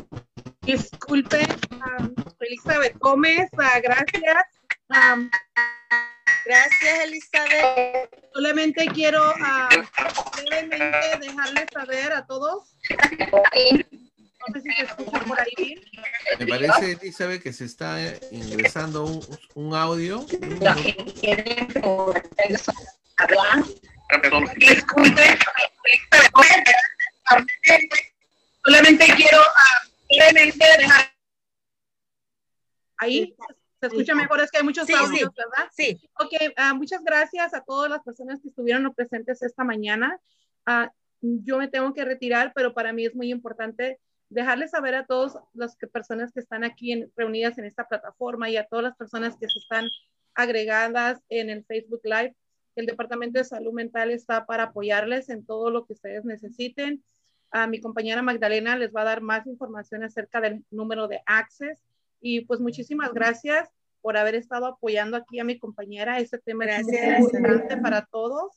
Disculpe, 0.62 1.47
um, 1.70 2.15
Elizabeth 2.41 2.97
Gómez, 2.99 3.49
uh, 3.53 3.81
gracias. 3.83 4.47
Um, 4.89 5.31
gracias, 6.45 7.05
Elizabeth. 7.05 8.11
Solamente 8.33 8.87
quiero 8.95 9.31
uh, 9.31 10.45
brevemente 10.45 11.19
dejarles 11.20 11.66
saber 11.73 12.12
a 12.12 12.27
todos. 12.27 12.77
No 14.48 14.55
sé 14.55 14.60
si 14.60 14.73
se 14.73 14.82
escucha 14.82 15.20
por 15.20 15.40
ahí. 15.40 15.81
Me 16.39 16.47
parece, 16.47 16.93
Elizabeth, 16.93 17.43
que 17.43 17.52
se 17.52 17.64
está 17.64 17.98
ingresando 18.31 19.05
un, 19.05 19.20
un 19.55 19.74
audio. 19.74 20.20
Disculpe, 24.59 25.39
solamente 28.64 29.06
quiero 29.16 29.39
brevemente 30.09 30.66
dejar. 30.78 31.12
Ahí 32.98 33.35
se 33.81 33.86
escucha 33.86 34.14
mejor, 34.14 34.40
es 34.40 34.51
que 34.51 34.59
hay 34.59 34.64
muchos 34.64 34.89
audios, 34.90 35.31
¿verdad? 35.35 35.70
Sí. 35.74 36.01
Ok, 36.19 36.32
uh, 36.56 36.74
muchas 36.77 37.02
gracias 37.02 37.55
a 37.55 37.62
todas 37.62 37.90
las 37.90 38.02
personas 38.02 38.40
que 38.40 38.48
estuvieron 38.48 38.93
presentes 38.94 39.43
esta 39.43 39.64
mañana. 39.64 40.20
Uh, 40.66 40.89
yo 41.20 41.59
me 41.59 41.69
tengo 41.69 41.93
que 41.94 42.05
retirar, 42.05 42.52
pero 42.55 42.74
para 42.74 42.93
mí 42.93 43.06
es 43.06 43.14
muy 43.14 43.31
importante 43.31 43.98
dejarles 44.33 44.71
saber 44.71 44.95
a 44.95 45.07
todas 45.07 45.39
las 45.55 45.77
que, 45.77 45.87
personas 45.87 46.33
que 46.33 46.41
están 46.41 46.65
aquí 46.65 46.93
en, 46.93 47.13
reunidas 47.17 47.59
en 47.59 47.65
esta 47.65 47.87
plataforma 47.89 48.51
y 48.51 48.57
a 48.57 48.67
todas 48.67 48.85
las 48.85 48.97
personas 48.97 49.37
que 49.37 49.49
se 49.49 49.59
están 49.59 49.87
agregadas 50.35 51.21
en 51.29 51.51
el 51.51 51.65
Facebook 51.65 52.01
Live 52.05 52.35
el 52.75 52.87
Departamento 52.87 53.39
de 53.39 53.45
Salud 53.45 53.73
Mental 53.73 54.11
está 54.11 54.47
para 54.47 54.65
apoyarles 54.65 55.29
en 55.29 55.45
todo 55.45 55.71
lo 55.71 55.87
que 55.87 55.93
ustedes 55.93 56.25
necesiten. 56.25 57.05
A 57.51 57.67
mi 57.67 57.81
compañera 57.81 58.23
Magdalena 58.23 58.77
les 58.77 58.95
va 58.95 59.03
a 59.03 59.07
dar 59.07 59.21
más 59.21 59.47
información 59.47 60.03
acerca 60.05 60.41
del 60.41 60.65
número 60.71 61.07
de 61.07 61.21
Access. 61.27 61.79
Y 62.21 62.43
pues 62.47 62.61
muchísimas 62.61 63.13
gracias 63.13 63.69
por 64.01 64.17
haber 64.17 64.37
estado 64.37 64.67
apoyando 64.67 65.17
aquí 65.17 65.39
a 65.39 65.45
mi 65.45 65.59
compañera. 65.59 66.19
Este 66.19 66.39
tema 66.39 66.65
es 66.65 66.87
muy 66.87 66.97
importante 66.97 67.77
para 67.77 68.07
todos. 68.07 68.53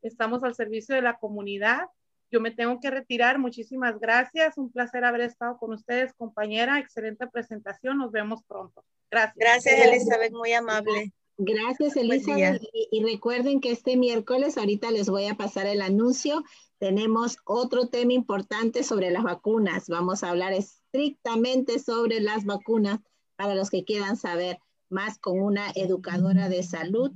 Estamos 0.00 0.42
al 0.42 0.54
servicio 0.54 0.94
de 0.94 1.02
la 1.02 1.18
comunidad. 1.18 1.82
Yo 2.30 2.40
me 2.40 2.50
tengo 2.50 2.78
que 2.80 2.90
retirar. 2.90 3.38
Muchísimas 3.38 3.98
gracias. 3.98 4.56
Un 4.56 4.70
placer 4.70 5.04
haber 5.04 5.22
estado 5.22 5.58
con 5.58 5.72
ustedes, 5.72 6.12
compañera. 6.14 6.78
Excelente 6.78 7.26
presentación. 7.26 7.98
Nos 7.98 8.12
vemos 8.12 8.42
pronto. 8.44 8.84
Gracias. 9.10 9.36
Gracias, 9.36 9.86
Elizabeth. 9.86 10.32
Muy 10.32 10.52
amable. 10.52 11.12
Gracias, 11.42 11.96
Elizabeth. 11.96 12.62
Y, 12.72 13.02
recuerden 13.02 13.60
que 13.60 13.72
este 13.72 13.96
miércoles, 13.96 14.58
ahorita 14.58 14.90
les 14.90 15.08
voy 15.08 15.26
a 15.26 15.36
pasar 15.36 15.66
el 15.66 15.80
anuncio, 15.80 16.44
tenemos 16.78 17.38
otro 17.46 17.88
tema 17.88 18.12
importante 18.12 18.84
sobre 18.84 19.10
las 19.10 19.22
vacunas. 19.22 19.88
Vamos 19.88 20.22
a 20.22 20.28
hablar 20.28 20.52
estrictamente 20.52 21.78
sobre 21.78 22.20
las 22.20 22.44
vacunas 22.44 23.00
para 23.36 23.54
los 23.54 23.70
que 23.70 23.84
quieran 23.84 24.18
saber 24.18 24.58
más 24.90 25.18
con 25.18 25.40
una 25.40 25.70
educadora 25.74 26.50
de 26.50 26.62
salud 26.62 27.10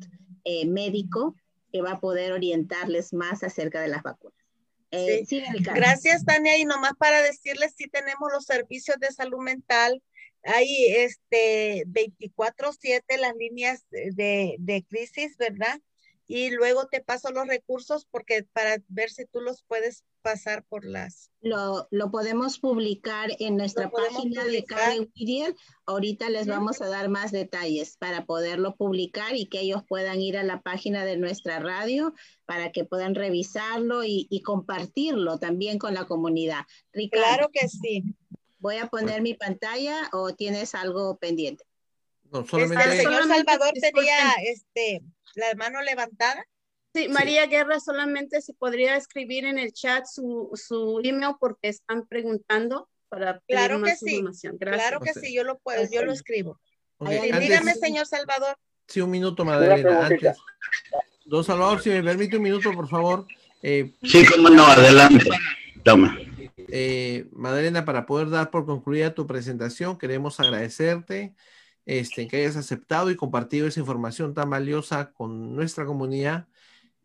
eh, 0.44 0.66
médico 0.66 1.34
que 1.70 1.82
va 1.82 1.92
a 1.92 2.00
poder 2.00 2.32
orientarles 2.32 3.12
más 3.12 3.42
acerca 3.42 3.82
de 3.82 3.88
las 3.88 4.02
vacunas. 4.02 4.43
Eh, 4.94 5.24
Gracias, 5.74 6.24
Tania. 6.24 6.56
Y 6.58 6.64
nomás 6.64 6.92
para 6.98 7.22
decirles, 7.22 7.74
si 7.76 7.88
tenemos 7.88 8.30
los 8.32 8.44
servicios 8.44 8.98
de 8.98 9.10
salud 9.10 9.38
mental 9.38 10.02
hay 10.44 10.86
este 10.88 11.84
24/7 11.86 13.16
las 13.18 13.34
líneas 13.34 13.84
de, 13.90 14.56
de, 14.58 14.84
crisis, 14.84 15.36
¿verdad? 15.38 15.80
Y 16.26 16.50
luego 16.50 16.86
te 16.86 17.00
paso 17.00 17.30
los 17.30 17.46
recursos 17.46 18.06
porque 18.10 18.44
para 18.52 18.76
ver 18.88 19.10
si 19.10 19.24
tú 19.26 19.40
los 19.40 19.64
puedes 19.66 20.04
pasar 20.24 20.64
por 20.64 20.86
las... 20.86 21.30
Lo, 21.42 21.86
lo 21.90 22.10
podemos 22.10 22.58
publicar 22.58 23.30
en 23.38 23.56
nuestra 23.58 23.90
página 23.90 24.42
de 24.44 24.64
Whittier. 24.98 25.54
Ahorita 25.84 26.30
les 26.30 26.46
vamos 26.46 26.80
a 26.80 26.88
dar 26.88 27.10
más 27.10 27.30
detalles 27.30 27.98
para 27.98 28.24
poderlo 28.24 28.74
publicar 28.74 29.36
y 29.36 29.46
que 29.46 29.60
ellos 29.60 29.82
puedan 29.86 30.22
ir 30.22 30.38
a 30.38 30.42
la 30.42 30.62
página 30.62 31.04
de 31.04 31.18
nuestra 31.18 31.60
radio 31.60 32.14
para 32.46 32.72
que 32.72 32.84
puedan 32.84 33.14
revisarlo 33.14 34.02
y, 34.02 34.26
y 34.30 34.40
compartirlo 34.40 35.38
también 35.38 35.78
con 35.78 35.92
la 35.92 36.06
comunidad. 36.06 36.64
Claro 37.12 37.50
que 37.52 37.68
sí. 37.68 38.04
¿Voy 38.58 38.78
a 38.78 38.86
poner 38.86 39.20
mi 39.20 39.34
pantalla 39.34 40.08
o 40.12 40.34
tienes 40.34 40.74
algo 40.74 41.18
pendiente? 41.18 41.64
No, 42.32 42.46
solamente... 42.46 42.82
el 42.82 42.96
señor 42.96 43.28
Salvador 43.28 43.74
tenía 43.74 44.32
este, 44.42 45.02
la 45.34 45.54
mano 45.56 45.82
levantada. 45.82 46.46
Sí, 46.94 47.08
María 47.08 47.46
Guerra, 47.46 47.80
solamente 47.80 48.40
se 48.40 48.54
podría 48.54 48.96
escribir 48.96 49.46
en 49.46 49.58
el 49.58 49.72
chat 49.72 50.04
su, 50.06 50.48
su 50.54 51.00
email 51.02 51.34
porque 51.40 51.68
están 51.68 52.06
preguntando 52.06 52.88
para 53.08 53.40
pedir 53.40 53.58
claro 53.58 53.78
más 53.80 53.98
que 54.00 54.12
información. 54.12 54.56
Gracias. 54.60 54.88
Claro 54.88 55.04
que 55.04 55.12
sí, 55.12 55.34
yo 55.34 55.42
lo 55.42 55.58
puedo, 55.58 55.82
yo 55.90 56.04
lo 56.04 56.12
escribo. 56.12 56.60
dígame, 57.00 57.74
señor 57.74 58.06
Salvador. 58.06 58.56
Sí, 58.86 59.00
un 59.00 59.10
minuto, 59.10 59.44
Madalena, 59.44 60.06
antes. 60.06 60.36
Don 61.24 61.42
Salvador, 61.42 61.82
si 61.82 61.90
me 61.90 62.02
permite 62.02 62.36
un 62.36 62.44
minuto, 62.44 62.70
por 62.72 62.88
favor. 62.88 63.26
Eh, 63.60 63.92
sí, 64.04 64.24
cómo 64.26 64.48
no, 64.50 64.64
adelante. 64.64 65.28
Toma. 65.82 66.16
Eh, 66.56 67.26
Madalena, 67.32 67.84
para 67.84 68.06
poder 68.06 68.30
dar 68.30 68.50
por 68.50 68.66
concluida 68.66 69.14
tu 69.14 69.26
presentación, 69.26 69.98
queremos 69.98 70.38
agradecerte 70.38 71.34
este, 71.86 72.28
que 72.28 72.36
hayas 72.36 72.56
aceptado 72.56 73.10
y 73.10 73.16
compartido 73.16 73.66
esa 73.66 73.80
información 73.80 74.32
tan 74.32 74.48
valiosa 74.48 75.12
con 75.12 75.56
nuestra 75.56 75.84
comunidad 75.86 76.46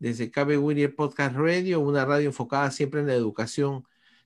desde 0.00 0.30
KB 0.30 0.58
Whittier 0.58 0.96
Podcast 0.96 1.36
Radio, 1.36 1.78
una 1.78 2.04
radio 2.04 2.26
enfocada 2.26 2.70
siempre 2.70 3.00
en 3.00 3.06
la 3.06 3.14
educación 3.14 3.84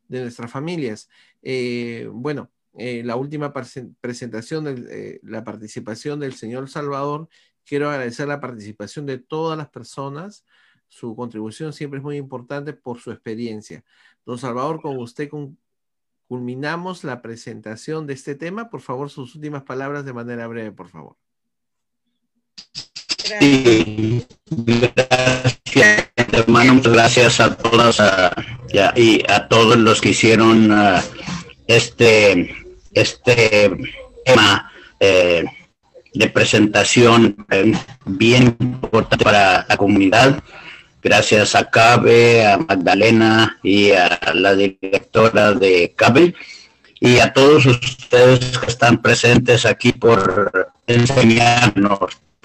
de 0.08 0.22
nuestras 0.22 0.50
familias. 0.50 1.10
Eh, 1.42 2.08
bueno, 2.12 2.50
eh, 2.78 3.02
la 3.04 3.16
última 3.16 3.52
presentación, 3.52 4.64
de, 4.64 5.20
la 5.24 5.44
participación 5.44 6.20
del 6.20 6.34
señor 6.34 6.70
Salvador, 6.70 7.28
quiero 7.66 7.90
agradecer 7.90 8.28
la 8.28 8.40
participación 8.40 9.04
de 9.04 9.18
todas 9.18 9.58
las 9.58 9.68
personas. 9.68 10.44
Su 10.88 11.16
contribución 11.16 11.72
siempre 11.72 11.98
es 11.98 12.04
muy 12.04 12.16
importante 12.16 12.72
por 12.72 13.00
su 13.00 13.10
experiencia. 13.10 13.84
Don 14.24 14.38
Salvador, 14.38 14.80
con 14.80 14.96
usted 14.98 15.28
culminamos 16.28 17.02
la 17.02 17.20
presentación 17.20 18.06
de 18.06 18.14
este 18.14 18.36
tema. 18.36 18.70
Por 18.70 18.80
favor, 18.80 19.10
sus 19.10 19.34
últimas 19.34 19.64
palabras 19.64 20.04
de 20.04 20.12
manera 20.12 20.46
breve, 20.46 20.70
por 20.70 20.88
favor. 20.88 21.16
Sí, 23.24 24.24
gracias, 24.50 26.08
hermano. 26.32 26.80
Gracias 26.84 27.40
a 27.40 27.56
todas 27.56 28.02
y 28.96 29.22
a 29.28 29.48
todos 29.48 29.76
los 29.76 30.00
que 30.00 30.10
hicieron 30.10 30.70
ah, 30.72 31.02
este, 31.66 32.54
este 32.92 33.70
tema 34.24 34.70
eh, 35.00 35.44
de 36.12 36.28
presentación 36.28 37.46
eh, 37.50 37.72
bien 38.04 38.56
importante 38.60 39.24
para 39.24 39.66
la 39.68 39.76
comunidad 39.76 40.42
gracias 41.04 41.54
a 41.54 41.70
Cabe, 41.70 42.46
a 42.46 42.56
Magdalena 42.56 43.58
y 43.62 43.92
a 43.92 44.18
la 44.34 44.54
directora 44.54 45.52
de 45.52 45.92
Cabe 45.94 46.34
y 46.98 47.18
a 47.18 47.32
todos 47.32 47.66
ustedes 47.66 48.58
que 48.58 48.66
están 48.66 49.02
presentes 49.02 49.66
aquí 49.66 49.92
por 49.92 50.72
enseñarnos, 50.86 51.98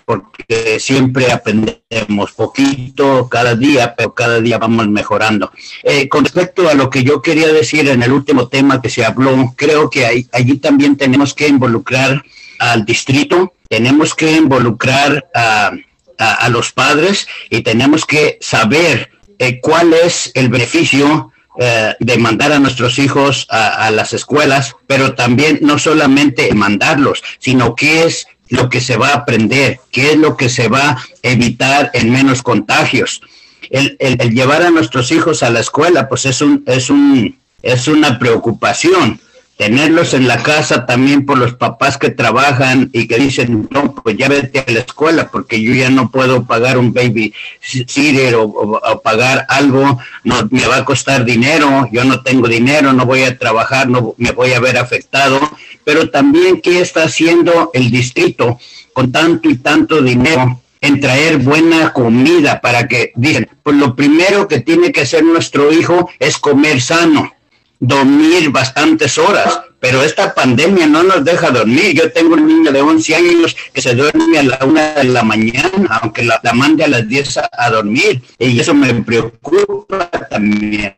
porque 0.10 0.80
siempre 0.80 1.32
aprendemos 1.32 2.32
poquito 2.32 3.30
cada 3.30 3.54
día, 3.54 3.94
pero 3.96 4.16
cada 4.16 4.42
día 4.42 4.58
vamos 4.58 4.88
mejorando. 4.88 5.52
Eh, 5.84 6.10
con 6.10 6.24
respecto 6.24 6.68
a 6.68 6.74
lo 6.74 6.90
que 6.90 7.04
yo 7.04 7.22
quería 7.22 7.54
decir 7.54 7.88
en 7.88 8.02
el 8.02 8.12
último 8.12 8.48
tema 8.48 8.82
que 8.82 8.90
se 8.90 9.06
habló, 9.06 9.54
creo 9.56 9.88
que 9.88 10.26
allí 10.32 10.58
también 10.58 10.98
tenemos 10.98 11.36
que 11.36 11.48
involucrar 11.48 12.24
al 12.58 12.86
distrito, 12.86 13.54
tenemos 13.68 14.16
que 14.16 14.32
involucrar 14.32 15.30
a 15.36 15.74
a, 16.20 16.50
los 16.50 16.72
padres 16.72 17.28
y 17.50 17.62
tenemos 17.62 18.06
que 18.06 18.38
saber 18.42 19.10
eh, 19.40 19.60
cuál 19.62 19.94
es 19.94 20.32
el 20.36 20.50
beneficio 20.50 21.32
eh, 21.58 21.96
de 22.00 22.18
mandar 22.18 22.52
a 22.52 22.60
nuestros 22.60 23.00
hijos 23.00 23.48
a, 23.50 23.90
las 23.92 24.14
escuelas, 24.14 24.76
pero 24.86 25.16
también 25.16 25.60
no 25.62 25.80
solamente 25.80 26.54
mandarlos, 26.54 27.24
sino 27.40 27.76
qué 27.76 28.04
es 28.04 28.28
lo 28.50 28.70
que 28.70 28.82
se 28.82 28.98
va 28.98 29.10
a 29.10 29.16
aprender, 29.18 29.80
qué 29.92 30.12
es 30.12 30.18
lo 30.18 30.36
que 30.36 30.50
se 30.50 30.68
va 30.68 30.90
a 30.90 31.00
evitar 31.24 31.92
en 31.94 32.12
menos 32.12 32.42
contagios. 32.42 33.22
El, 33.70 33.98
llevar 34.34 34.64
a 34.64 34.72
nuestros 34.72 35.12
hijos 35.12 35.44
a 35.44 35.50
la 35.50 35.60
escuela, 35.60 36.10
pues 36.10 36.26
es 36.26 36.42
un, 36.42 36.64
es 36.66 36.90
un, 36.90 37.38
es 37.62 37.88
una 37.88 38.18
preocupación, 38.18 39.20
tenerlos 39.60 40.14
en 40.14 40.26
la 40.26 40.42
casa 40.42 40.86
también 40.86 41.26
por 41.26 41.38
los 41.38 41.54
papás 41.54 41.98
que 41.98 42.10
trabajan 42.10 42.90
y 42.94 43.10
que 43.10 43.18
dicen, 43.18 43.68
no, 43.70 43.94
pues 43.94 44.16
ya 44.16 44.30
vete 44.30 44.64
a 44.66 44.72
la 44.72 44.80
escuela 44.80 45.30
porque 45.30 45.62
yo 45.62 45.74
ya 45.74 45.90
no 45.90 46.10
puedo 46.10 46.46
pagar 46.46 46.78
un 46.78 46.94
baby 46.94 47.34
sitter 47.60 48.36
o, 48.36 49.02
pagar 49.04 49.46
algo, 49.50 50.00
no 50.24 50.48
me 50.50 50.66
va 50.66 50.78
a 50.78 50.86
costar 50.86 51.26
dinero, 51.26 51.90
yo 51.92 52.06
no 52.06 52.22
tengo 52.22 52.48
dinero, 52.48 52.94
no 52.94 53.06
voy 53.06 53.24
a 53.24 53.38
trabajar, 53.38 53.90
no 53.90 54.16
me 54.18 54.32
voy 54.32 54.54
a 54.54 54.62
ver 54.62 54.78
afectado, 54.78 55.42
pero 55.90 56.12
también 56.12 56.62
qué 56.62 56.82
está 56.82 57.06
haciendo 57.06 57.72
el 57.74 57.90
distrito 57.90 58.60
con 58.94 59.12
tanto 59.12 59.50
y 59.50 59.58
tanto 59.58 60.04
dinero 60.04 60.62
en 60.80 61.00
traer 61.00 61.38
buena 61.38 61.92
comida 61.94 62.62
para 62.62 62.88
que 62.88 63.12
dicen, 63.16 63.50
pues 63.64 63.76
lo 63.76 63.96
primero 63.96 64.48
que 64.48 64.60
tiene 64.60 64.92
que 64.92 65.02
hacer 65.02 65.24
nuestro 65.24 65.74
hijo 65.74 66.08
es 66.20 66.38
comer 66.38 66.80
sano 66.80 67.34
dormir 67.80 68.52
bastantes 68.52 69.18
horas, 69.18 69.62
pero 69.80 70.04
esta 70.04 70.36
pandemia 70.36 70.86
no 70.86 71.02
nos 71.02 71.26
deja 71.26 71.50
dormir. 71.50 71.96
Yo 71.96 72.12
tengo 72.12 72.36
un 72.36 72.46
niño 72.46 72.72
de 72.72 72.82
11 72.82 73.16
años 73.16 73.58
que 73.74 73.82
se 73.82 73.96
duerme 73.96 74.38
a 74.38 74.44
la 74.44 74.60
una 74.64 74.94
de 74.94 75.06
la 75.06 75.24
mañana, 75.24 76.00
aunque 76.04 76.24
la, 76.24 76.40
mande 76.54 76.84
a 76.84 76.88
las 76.88 77.08
10 77.08 77.40
a, 77.52 77.70
dormir, 77.72 78.22
y 78.38 78.60
eso 78.60 78.76
me 78.76 78.94
preocupa 78.94 80.08
también. 80.30 80.96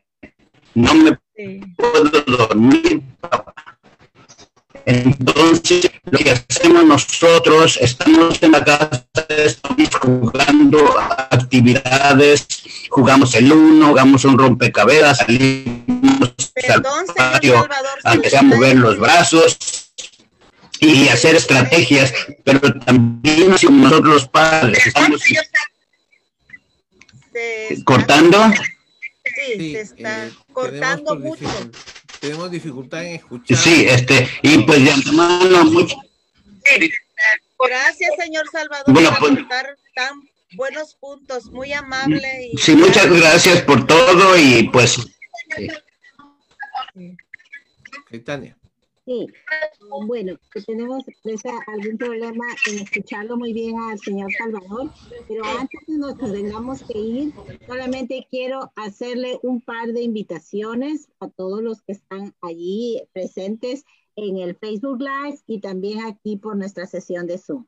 No 0.74 0.92
me 0.92 1.18
puedo 1.78 2.20
dormir, 2.26 3.00
Entonces, 4.86 5.90
lo 6.10 6.18
que 6.18 6.30
hacemos 6.30 6.84
nosotros, 6.84 7.78
estamos 7.80 8.42
en 8.42 8.52
la 8.52 8.64
casa, 8.64 9.06
estamos 9.28 9.88
jugando 10.00 11.00
actividades, 11.30 12.46
jugamos 12.90 13.34
el 13.34 13.52
uno, 13.52 13.88
jugamos 13.88 14.24
un 14.24 14.38
rompecabezas, 14.38 15.18
salimos 15.18 16.34
Perdón, 16.54 17.06
patio, 17.16 17.66
aunque 18.04 18.30
sea 18.30 18.42
mover 18.42 18.76
los 18.76 18.98
brazos 18.98 19.58
y 20.80 21.08
hacer 21.08 21.36
estrategias, 21.36 22.12
pero 22.44 22.60
también 22.80 23.50
nosotros 23.50 24.04
los 24.04 24.28
padres 24.28 24.86
estamos 24.86 25.22
cortando. 27.84 28.52
Sí, 29.34 29.72
se 29.72 29.80
está 29.80 30.26
eh, 30.26 30.32
cortando 30.52 31.16
mucho. 31.16 31.48
Tenemos 32.22 32.52
dificultad 32.52 33.04
en 33.04 33.16
escuchar. 33.16 33.56
Sí, 33.58 33.84
este, 33.88 34.28
y 34.42 34.58
pues 34.58 34.84
de 34.84 34.92
antemano 34.92 35.64
mucho. 35.64 35.96
Gracias, 37.58 38.10
señor 38.16 38.44
Salvador, 38.50 38.84
bueno, 38.86 39.10
por 39.18 39.34
pues, 39.34 39.76
tan 39.96 40.22
buenos 40.52 40.94
puntos, 40.94 41.46
muy 41.46 41.72
amable. 41.72 42.50
Y 42.52 42.58
sí, 42.58 42.76
muchas 42.76 43.08
gracias 43.08 43.62
por 43.62 43.84
todo 43.88 44.38
y 44.38 44.68
pues 44.68 44.98
Tania. 48.24 48.56
Sí, 49.12 49.26
bueno, 50.06 50.38
tenemos 50.66 51.04
algún 51.66 51.98
problema 51.98 52.46
en 52.66 52.78
escucharlo 52.78 53.36
muy 53.36 53.52
bien 53.52 53.78
al 53.78 53.98
señor 53.98 54.32
Salvador, 54.32 54.90
pero 55.28 55.44
antes 55.44 55.80
de 55.86 55.98
nos 55.98 56.16
tengamos 56.16 56.82
que 56.84 56.98
ir, 56.98 57.34
solamente 57.66 58.26
quiero 58.30 58.72
hacerle 58.74 59.38
un 59.42 59.60
par 59.60 59.92
de 59.92 60.00
invitaciones 60.00 61.10
a 61.20 61.28
todos 61.28 61.62
los 61.62 61.82
que 61.82 61.92
están 61.92 62.34
allí 62.40 63.02
presentes 63.12 63.84
en 64.16 64.38
el 64.38 64.56
Facebook 64.56 65.02
Live 65.02 65.40
y 65.46 65.60
también 65.60 66.06
aquí 66.06 66.38
por 66.38 66.56
nuestra 66.56 66.86
sesión 66.86 67.26
de 67.26 67.36
Zoom. 67.36 67.66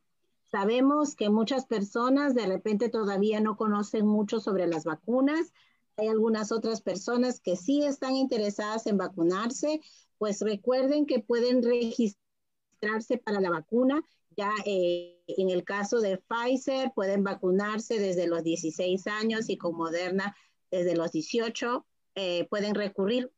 Sabemos 0.50 1.14
que 1.14 1.28
muchas 1.28 1.66
personas 1.66 2.34
de 2.34 2.46
repente 2.46 2.88
todavía 2.88 3.40
no 3.40 3.58
conocen 3.58 4.06
mucho 4.06 4.40
sobre 4.40 4.66
las 4.66 4.84
vacunas, 4.84 5.52
hay 5.96 6.08
algunas 6.08 6.50
otras 6.50 6.80
personas 6.80 7.38
que 7.40 7.54
sí 7.56 7.84
están 7.84 8.16
interesadas 8.16 8.86
en 8.86 8.96
vacunarse, 8.96 9.80
pues 10.19 10.41
recuerden 10.41 11.07
que 11.07 11.20
pueden 11.20 11.62
registrarse 11.62 13.19
para 13.19 13.41
la 13.41 13.51
vacuna. 13.51 14.03
Ya 14.36 14.51
eh, 14.66 15.23
en 15.27 15.51
el 15.51 15.65
caso 15.65 16.01
de 16.01 16.19
Pfizer 16.19 16.93
pueden 16.95 17.23
vacunarse 17.23 17.99
desde 17.99 18.27
los 18.27 18.43
16 18.43 19.07
años 19.07 19.49
y 19.49 19.57
con 19.57 19.77
Moderna 19.77 20.36
desde 20.70 20.97
los 20.97 21.12
18. 21.12 21.86
Eh, 22.16 22.47
pueden 22.49 22.74
recurrir 22.74 23.31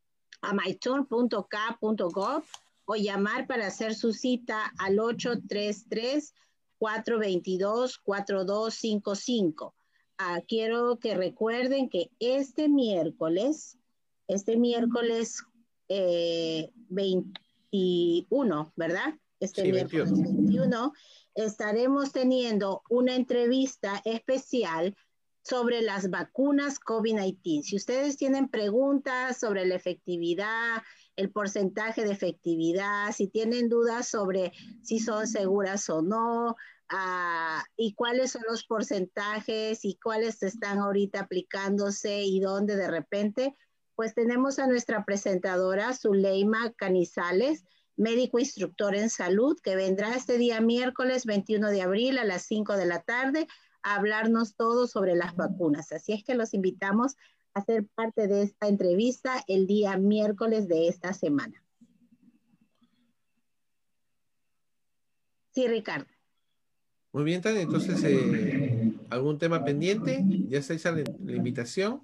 a 0.42 0.54
myturn.k.gov 0.54 2.42
o 2.86 2.94
llamar 2.94 3.46
para 3.46 3.66
hacer 3.66 3.94
su 3.94 4.12
cita 4.12 4.72
al 4.78 4.98
833 4.98 6.34
422 6.78 7.98
4255 7.98 9.74
Ah, 10.18 10.40
quiero 10.48 10.98
que 10.98 11.14
recuerden 11.14 11.90
que 11.90 12.10
este 12.20 12.70
miércoles, 12.70 13.76
este 14.28 14.56
miércoles 14.56 15.44
21, 15.88 17.62
eh, 17.72 18.72
¿verdad? 18.76 19.14
Este 19.38 19.70
miércoles 19.70 20.12
21, 20.12 20.92
estaremos 21.34 22.12
teniendo 22.12 22.82
una 22.88 23.14
entrevista 23.14 24.00
especial 24.04 24.96
sobre 25.42 25.82
las 25.82 26.10
vacunas 26.10 26.80
COVID-19. 26.80 27.62
Si 27.62 27.76
ustedes 27.76 28.16
tienen 28.16 28.48
preguntas 28.48 29.38
sobre 29.38 29.66
la 29.66 29.74
efectividad, 29.76 30.82
el 31.14 31.30
porcentaje 31.30 32.04
de 32.04 32.12
efectividad, 32.12 33.12
si 33.12 33.28
tienen 33.28 33.68
dudas 33.68 34.08
sobre 34.08 34.52
si 34.82 34.98
son 34.98 35.26
seguras 35.28 35.88
o 35.90 36.02
no, 36.02 36.56
Ah, 36.88 37.64
y 37.76 37.94
cuáles 37.94 38.32
son 38.32 38.42
los 38.48 38.64
porcentajes 38.64 39.84
y 39.84 39.98
cuáles 40.00 40.42
están 40.44 40.78
ahorita 40.78 41.20
aplicándose 41.20 42.22
y 42.22 42.38
dónde 42.38 42.76
de 42.76 42.88
repente, 42.88 43.56
pues 43.96 44.14
tenemos 44.14 44.58
a 44.58 44.66
nuestra 44.66 45.04
presentadora 45.04 45.94
Zuleima 45.94 46.72
Canizales, 46.74 47.64
médico 47.96 48.38
instructor 48.38 48.94
en 48.94 49.08
salud, 49.08 49.58
que 49.62 49.74
vendrá 49.74 50.14
este 50.14 50.36
día 50.36 50.60
miércoles 50.60 51.24
21 51.24 51.70
de 51.70 51.82
abril 51.82 52.18
a 52.18 52.24
las 52.24 52.42
5 52.42 52.76
de 52.76 52.86
la 52.86 53.02
tarde 53.02 53.48
a 53.82 53.94
hablarnos 53.94 54.54
todo 54.54 54.86
sobre 54.86 55.16
las 55.16 55.34
vacunas. 55.34 55.92
Así 55.92 56.12
es 56.12 56.22
que 56.22 56.34
los 56.34 56.52
invitamos 56.52 57.16
a 57.54 57.62
ser 57.62 57.86
parte 57.94 58.28
de 58.28 58.42
esta 58.42 58.68
entrevista 58.68 59.42
el 59.48 59.66
día 59.66 59.96
miércoles 59.96 60.68
de 60.68 60.88
esta 60.88 61.14
semana. 61.14 61.64
Sí, 65.52 65.66
Ricardo. 65.66 66.06
Muy 67.12 67.24
bien, 67.24 67.40
Tania. 67.40 67.62
Entonces, 67.62 68.04
eh, 68.04 68.92
¿algún 69.08 69.38
tema 69.38 69.64
pendiente? 69.64 70.22
¿Ya 70.48 70.58
estáis 70.58 70.84
a 70.84 70.92
la, 70.92 71.00
invitación? 71.00 72.02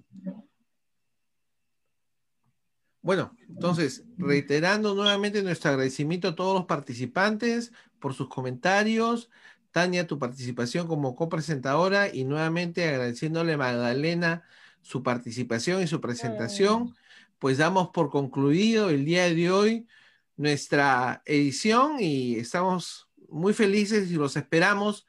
Bueno, 3.03 3.37
entonces, 3.49 4.05
reiterando 4.17 4.95
nuevamente 4.95 5.43
nuestro 5.43 5.73
agradecimiento 5.73 6.29
a 6.29 6.35
todos 6.37 6.55
los 6.55 6.67
participantes 6.67 7.73
por 7.99 8.15
sus 8.15 8.29
comentarios. 8.29 9.29
Tania, 9.73 10.07
tu 10.07 10.19
participación 10.19 10.87
como 10.87 11.17
copresentadora 11.17 12.15
y 12.15 12.25
nuevamente 12.25 12.89
agradeciéndole 12.89 13.55
a 13.55 13.59
Magdalena 13.59 14.45
su 14.83 15.03
participación 15.03 15.83
y 15.83 15.89
su 15.89 16.01
presentación. 16.01 16.95
Pues 17.41 17.59
damos 17.59 17.89
por 17.89 18.11
concluido 18.11 18.91
el 18.91 19.05
día 19.05 19.25
de 19.25 19.51
hoy 19.51 19.89
nuestra 20.37 21.23
edición 21.27 21.97
y 21.99 22.37
estamos 22.37 23.09
muy 23.29 23.53
felices 23.53 24.11
y 24.11 24.15
los 24.15 24.37
esperamos 24.37 25.07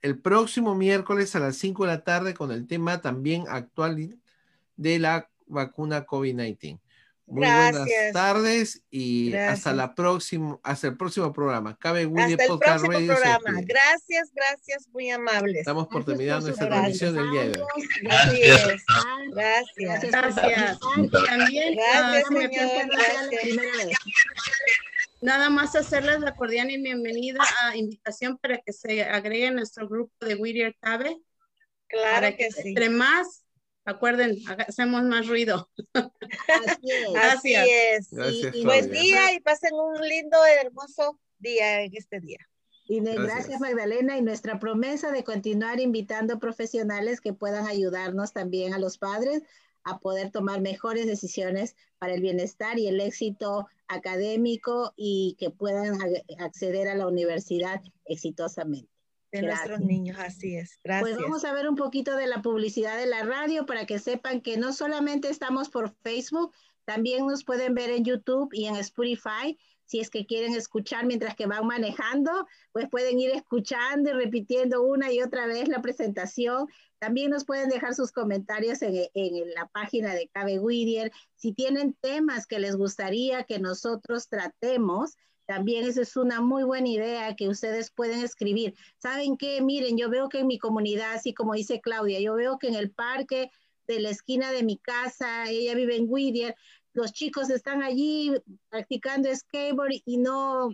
el 0.00 0.18
próximo 0.18 0.74
miércoles 0.74 1.34
a 1.36 1.40
las 1.40 1.56
5 1.56 1.84
de 1.84 1.92
la 1.92 2.04
tarde 2.04 2.32
con 2.32 2.52
el 2.52 2.66
tema 2.66 3.02
también 3.02 3.44
actual 3.48 4.18
de 4.76 4.98
la 4.98 5.30
vacuna 5.46 6.06
COVID-19. 6.06 6.83
Muy 7.26 7.46
buenas 7.46 7.88
tardes 8.12 8.82
y 8.90 9.34
hasta 9.34 9.72
la 9.72 9.94
próxima, 9.94 10.60
hasta 10.62 10.88
el 10.88 10.96
próximo 10.96 11.32
programa. 11.32 11.76
Cabe 11.78 12.04
Willy 12.04 12.36
Podcast 12.46 12.84
Radio. 12.84 13.14
Programa. 13.14 13.60
Gracias, 13.62 14.30
gracias, 14.34 14.88
muy 14.92 15.10
amables. 15.10 15.60
Estamos 15.60 15.88
por 15.88 16.04
terminar 16.04 16.42
nuestra 16.42 16.68
transmisión 16.68 17.14
del 17.14 17.30
día 17.30 17.48
de 17.48 17.62
hoy. 17.62 17.88
Gracias. 18.02 18.84
Gracias. 19.32 20.02
Gracias. 20.10 20.78
También, 21.26 21.76
gracias, 21.76 22.26
señor. 22.28 22.50
Gracias. 22.92 23.98
Nada 25.22 25.48
más 25.48 25.74
hacerles 25.74 26.20
la 26.20 26.36
cordial 26.36 26.70
y 26.70 26.82
bienvenida 26.82 27.40
a 27.62 27.74
invitación 27.74 28.36
para 28.36 28.58
que 28.58 28.74
se 28.74 29.02
agregue 29.02 29.46
a 29.46 29.52
nuestro 29.52 29.88
grupo 29.88 30.12
de 30.20 30.34
Whittier 30.34 30.76
Cabe. 30.78 31.16
Claro 31.88 32.36
que, 32.36 32.50
sí. 32.50 32.68
Entre 32.68 32.90
más, 32.90 33.43
acuerden, 33.84 34.38
hacemos 34.66 35.02
más 35.04 35.26
ruido. 35.26 35.70
Así 35.92 37.54
es. 37.54 38.10
Gracias. 38.10 38.54
y, 38.54 38.64
buen 38.64 38.90
día 38.90 39.32
y 39.32 39.40
pasen 39.40 39.74
un 39.74 40.00
lindo, 40.06 40.38
hermoso 40.62 41.18
día 41.38 41.82
en 41.82 41.96
este 41.96 42.20
día. 42.20 42.38
Y 42.86 43.00
gracias. 43.00 43.24
gracias. 43.24 43.60
Magdalena 43.60 44.18
y 44.18 44.22
nuestra 44.22 44.58
promesa 44.58 45.10
de 45.10 45.24
continuar 45.24 45.80
invitando 45.80 46.38
profesionales 46.38 47.20
que 47.20 47.32
puedan 47.32 47.66
ayudarnos 47.66 48.32
también 48.32 48.74
a 48.74 48.78
los 48.78 48.98
padres 48.98 49.42
a 49.84 49.98
poder 49.98 50.30
tomar 50.30 50.60
mejores 50.60 51.06
decisiones 51.06 51.76
para 51.98 52.14
el 52.14 52.20
bienestar 52.20 52.78
y 52.78 52.88
el 52.88 53.00
éxito 53.00 53.68
académico 53.88 54.92
y 54.96 55.36
que 55.38 55.50
puedan 55.50 55.98
acceder 56.38 56.88
a 56.88 56.94
la 56.94 57.06
universidad 57.06 57.82
exitosamente. 58.06 58.93
De 59.40 59.42
nuestros 59.42 59.80
niños, 59.80 60.16
así 60.20 60.54
es. 60.54 60.78
Pues 60.82 60.84
Gracias. 60.84 61.10
Pues 61.10 61.22
vamos 61.22 61.44
a 61.44 61.52
ver 61.52 61.68
un 61.68 61.74
poquito 61.74 62.14
de 62.16 62.28
la 62.28 62.40
publicidad 62.40 62.96
de 62.96 63.06
la 63.06 63.24
radio 63.24 63.66
para 63.66 63.84
que 63.84 63.98
sepan 63.98 64.40
que 64.40 64.56
no 64.56 64.72
solamente 64.72 65.28
estamos 65.28 65.70
por 65.70 65.92
Facebook, 66.02 66.52
también 66.84 67.26
nos 67.26 67.44
pueden 67.44 67.74
ver 67.74 67.90
en 67.90 68.04
YouTube 68.04 68.50
y 68.52 68.66
en 68.66 68.76
Spotify. 68.76 69.58
si 69.86 70.00
es 70.00 70.08
que 70.08 70.24
quieren 70.24 70.54
escuchar 70.54 71.04
mientras 71.04 71.34
que 71.34 71.46
van 71.46 71.66
manejando, 71.66 72.46
pues 72.72 72.88
pueden 72.88 73.18
ir 73.18 73.30
escuchando 73.32 74.10
y 74.10 74.12
repitiendo 74.14 74.82
una 74.82 75.12
y 75.12 75.20
otra 75.20 75.46
vez 75.46 75.68
la 75.68 75.82
presentación. 75.82 76.68
También 76.98 77.30
nos 77.30 77.44
pueden 77.44 77.68
dejar 77.68 77.94
sus 77.94 78.10
comentarios 78.10 78.80
en, 78.80 79.54
la 79.54 79.66
página 79.66 80.14
de 80.14 80.28
Cabe 80.28 80.58
Whittier. 80.58 81.12
Si 81.36 81.52
tienen 81.52 81.94
temas 82.00 82.46
que 82.46 82.60
les 82.60 82.76
gustaría 82.76 83.44
que 83.44 83.58
nosotros 83.58 84.28
tratemos, 84.28 85.16
también 85.46 85.86
esa 85.86 86.02
es 86.02 86.16
una 86.16 86.40
muy 86.40 86.64
buena 86.64 86.88
idea 86.88 87.34
que 87.36 87.48
ustedes 87.48 87.90
pueden 87.90 88.20
escribir. 88.20 88.74
¿Saben 88.98 89.36
qué? 89.36 89.60
Miren, 89.60 89.96
yo 89.96 90.08
veo 90.08 90.28
que 90.28 90.40
en 90.40 90.46
mi 90.46 90.58
comunidad, 90.58 91.12
así 91.12 91.34
como 91.34 91.54
dice 91.54 91.80
Claudia, 91.80 92.20
yo 92.20 92.34
veo 92.34 92.58
que 92.58 92.68
en 92.68 92.74
el 92.74 92.90
parque 92.90 93.50
de 93.86 94.00
la 94.00 94.10
esquina 94.10 94.50
de 94.50 94.62
mi 94.62 94.78
casa, 94.78 95.50
ella 95.50 95.74
vive 95.74 95.96
en 95.96 96.06
Whittier, 96.08 96.54
los 96.94 97.12
chicos 97.12 97.50
están 97.50 97.82
allí 97.82 98.32
practicando 98.70 99.34
skateboard 99.34 100.02
y 100.04 100.16
no, 100.16 100.70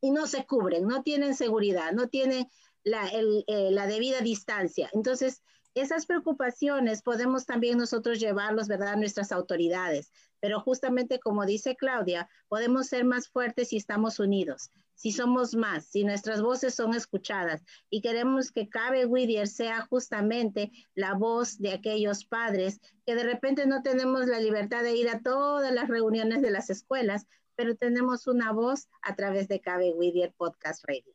y 0.00 0.10
no 0.10 0.26
se 0.26 0.44
cubren, 0.44 0.86
no 0.86 1.02
tienen 1.02 1.34
seguridad, 1.34 1.92
no 1.92 2.08
tienen 2.08 2.46
la, 2.82 3.08
eh, 3.08 3.70
la 3.70 3.86
debida 3.86 4.20
distancia. 4.20 4.90
Entonces, 4.92 5.42
esas 5.74 6.06
preocupaciones 6.06 7.02
podemos 7.02 7.46
también 7.46 7.78
nosotros 7.78 8.20
llevarlos, 8.20 8.68
¿verdad?, 8.68 8.92
a 8.92 8.96
nuestras 8.96 9.32
autoridades. 9.32 10.12
Pero 10.44 10.60
justamente 10.60 11.20
como 11.20 11.46
dice 11.46 11.74
Claudia, 11.74 12.28
podemos 12.48 12.88
ser 12.88 13.06
más 13.06 13.30
fuertes 13.30 13.70
si 13.70 13.78
estamos 13.78 14.20
unidos, 14.20 14.70
si 14.94 15.10
somos 15.10 15.54
más, 15.54 15.86
si 15.86 16.04
nuestras 16.04 16.42
voces 16.42 16.74
son 16.74 16.94
escuchadas 16.94 17.62
y 17.88 18.02
queremos 18.02 18.52
que 18.52 18.68
Cabe 18.68 19.06
Whittier 19.06 19.48
sea 19.48 19.86
justamente 19.86 20.70
la 20.94 21.14
voz 21.14 21.58
de 21.60 21.72
aquellos 21.72 22.26
padres 22.26 22.78
que 23.06 23.14
de 23.14 23.24
repente 23.24 23.66
no 23.66 23.82
tenemos 23.82 24.26
la 24.26 24.38
libertad 24.38 24.82
de 24.82 24.94
ir 24.94 25.08
a 25.08 25.20
todas 25.20 25.72
las 25.72 25.88
reuniones 25.88 26.42
de 26.42 26.50
las 26.50 26.68
escuelas, 26.68 27.26
pero 27.56 27.74
tenemos 27.74 28.26
una 28.26 28.52
voz 28.52 28.88
a 29.00 29.16
través 29.16 29.48
de 29.48 29.62
Cabe 29.62 29.94
Whittier 29.94 30.34
Podcast 30.36 30.84
Radio. 30.86 31.14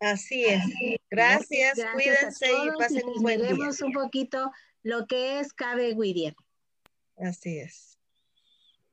Así 0.00 0.46
es. 0.46 0.64
Gracias, 1.08 1.78
cuídense 1.94 2.48
y 2.50 2.70
pasen 2.76 3.08
un 3.08 3.22
buen 3.22 3.40
día. 3.40 3.70
un 3.84 3.92
poquito 3.92 4.50
lo 4.82 5.06
que 5.06 5.38
es 5.38 5.52
Cabe 5.52 5.92
Whittier. 5.92 6.34
Así 7.16 7.60
es. 7.60 7.97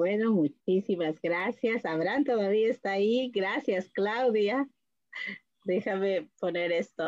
Bueno, 0.00 0.32
muchísimas 0.32 1.20
gracias. 1.20 1.84
Abraham 1.84 2.24
todavía 2.24 2.70
está 2.70 2.92
ahí. 2.92 3.30
Gracias, 3.34 3.90
Claudia. 3.90 4.66
Déjame 5.64 6.30
poner 6.40 6.72
esto 6.72 7.04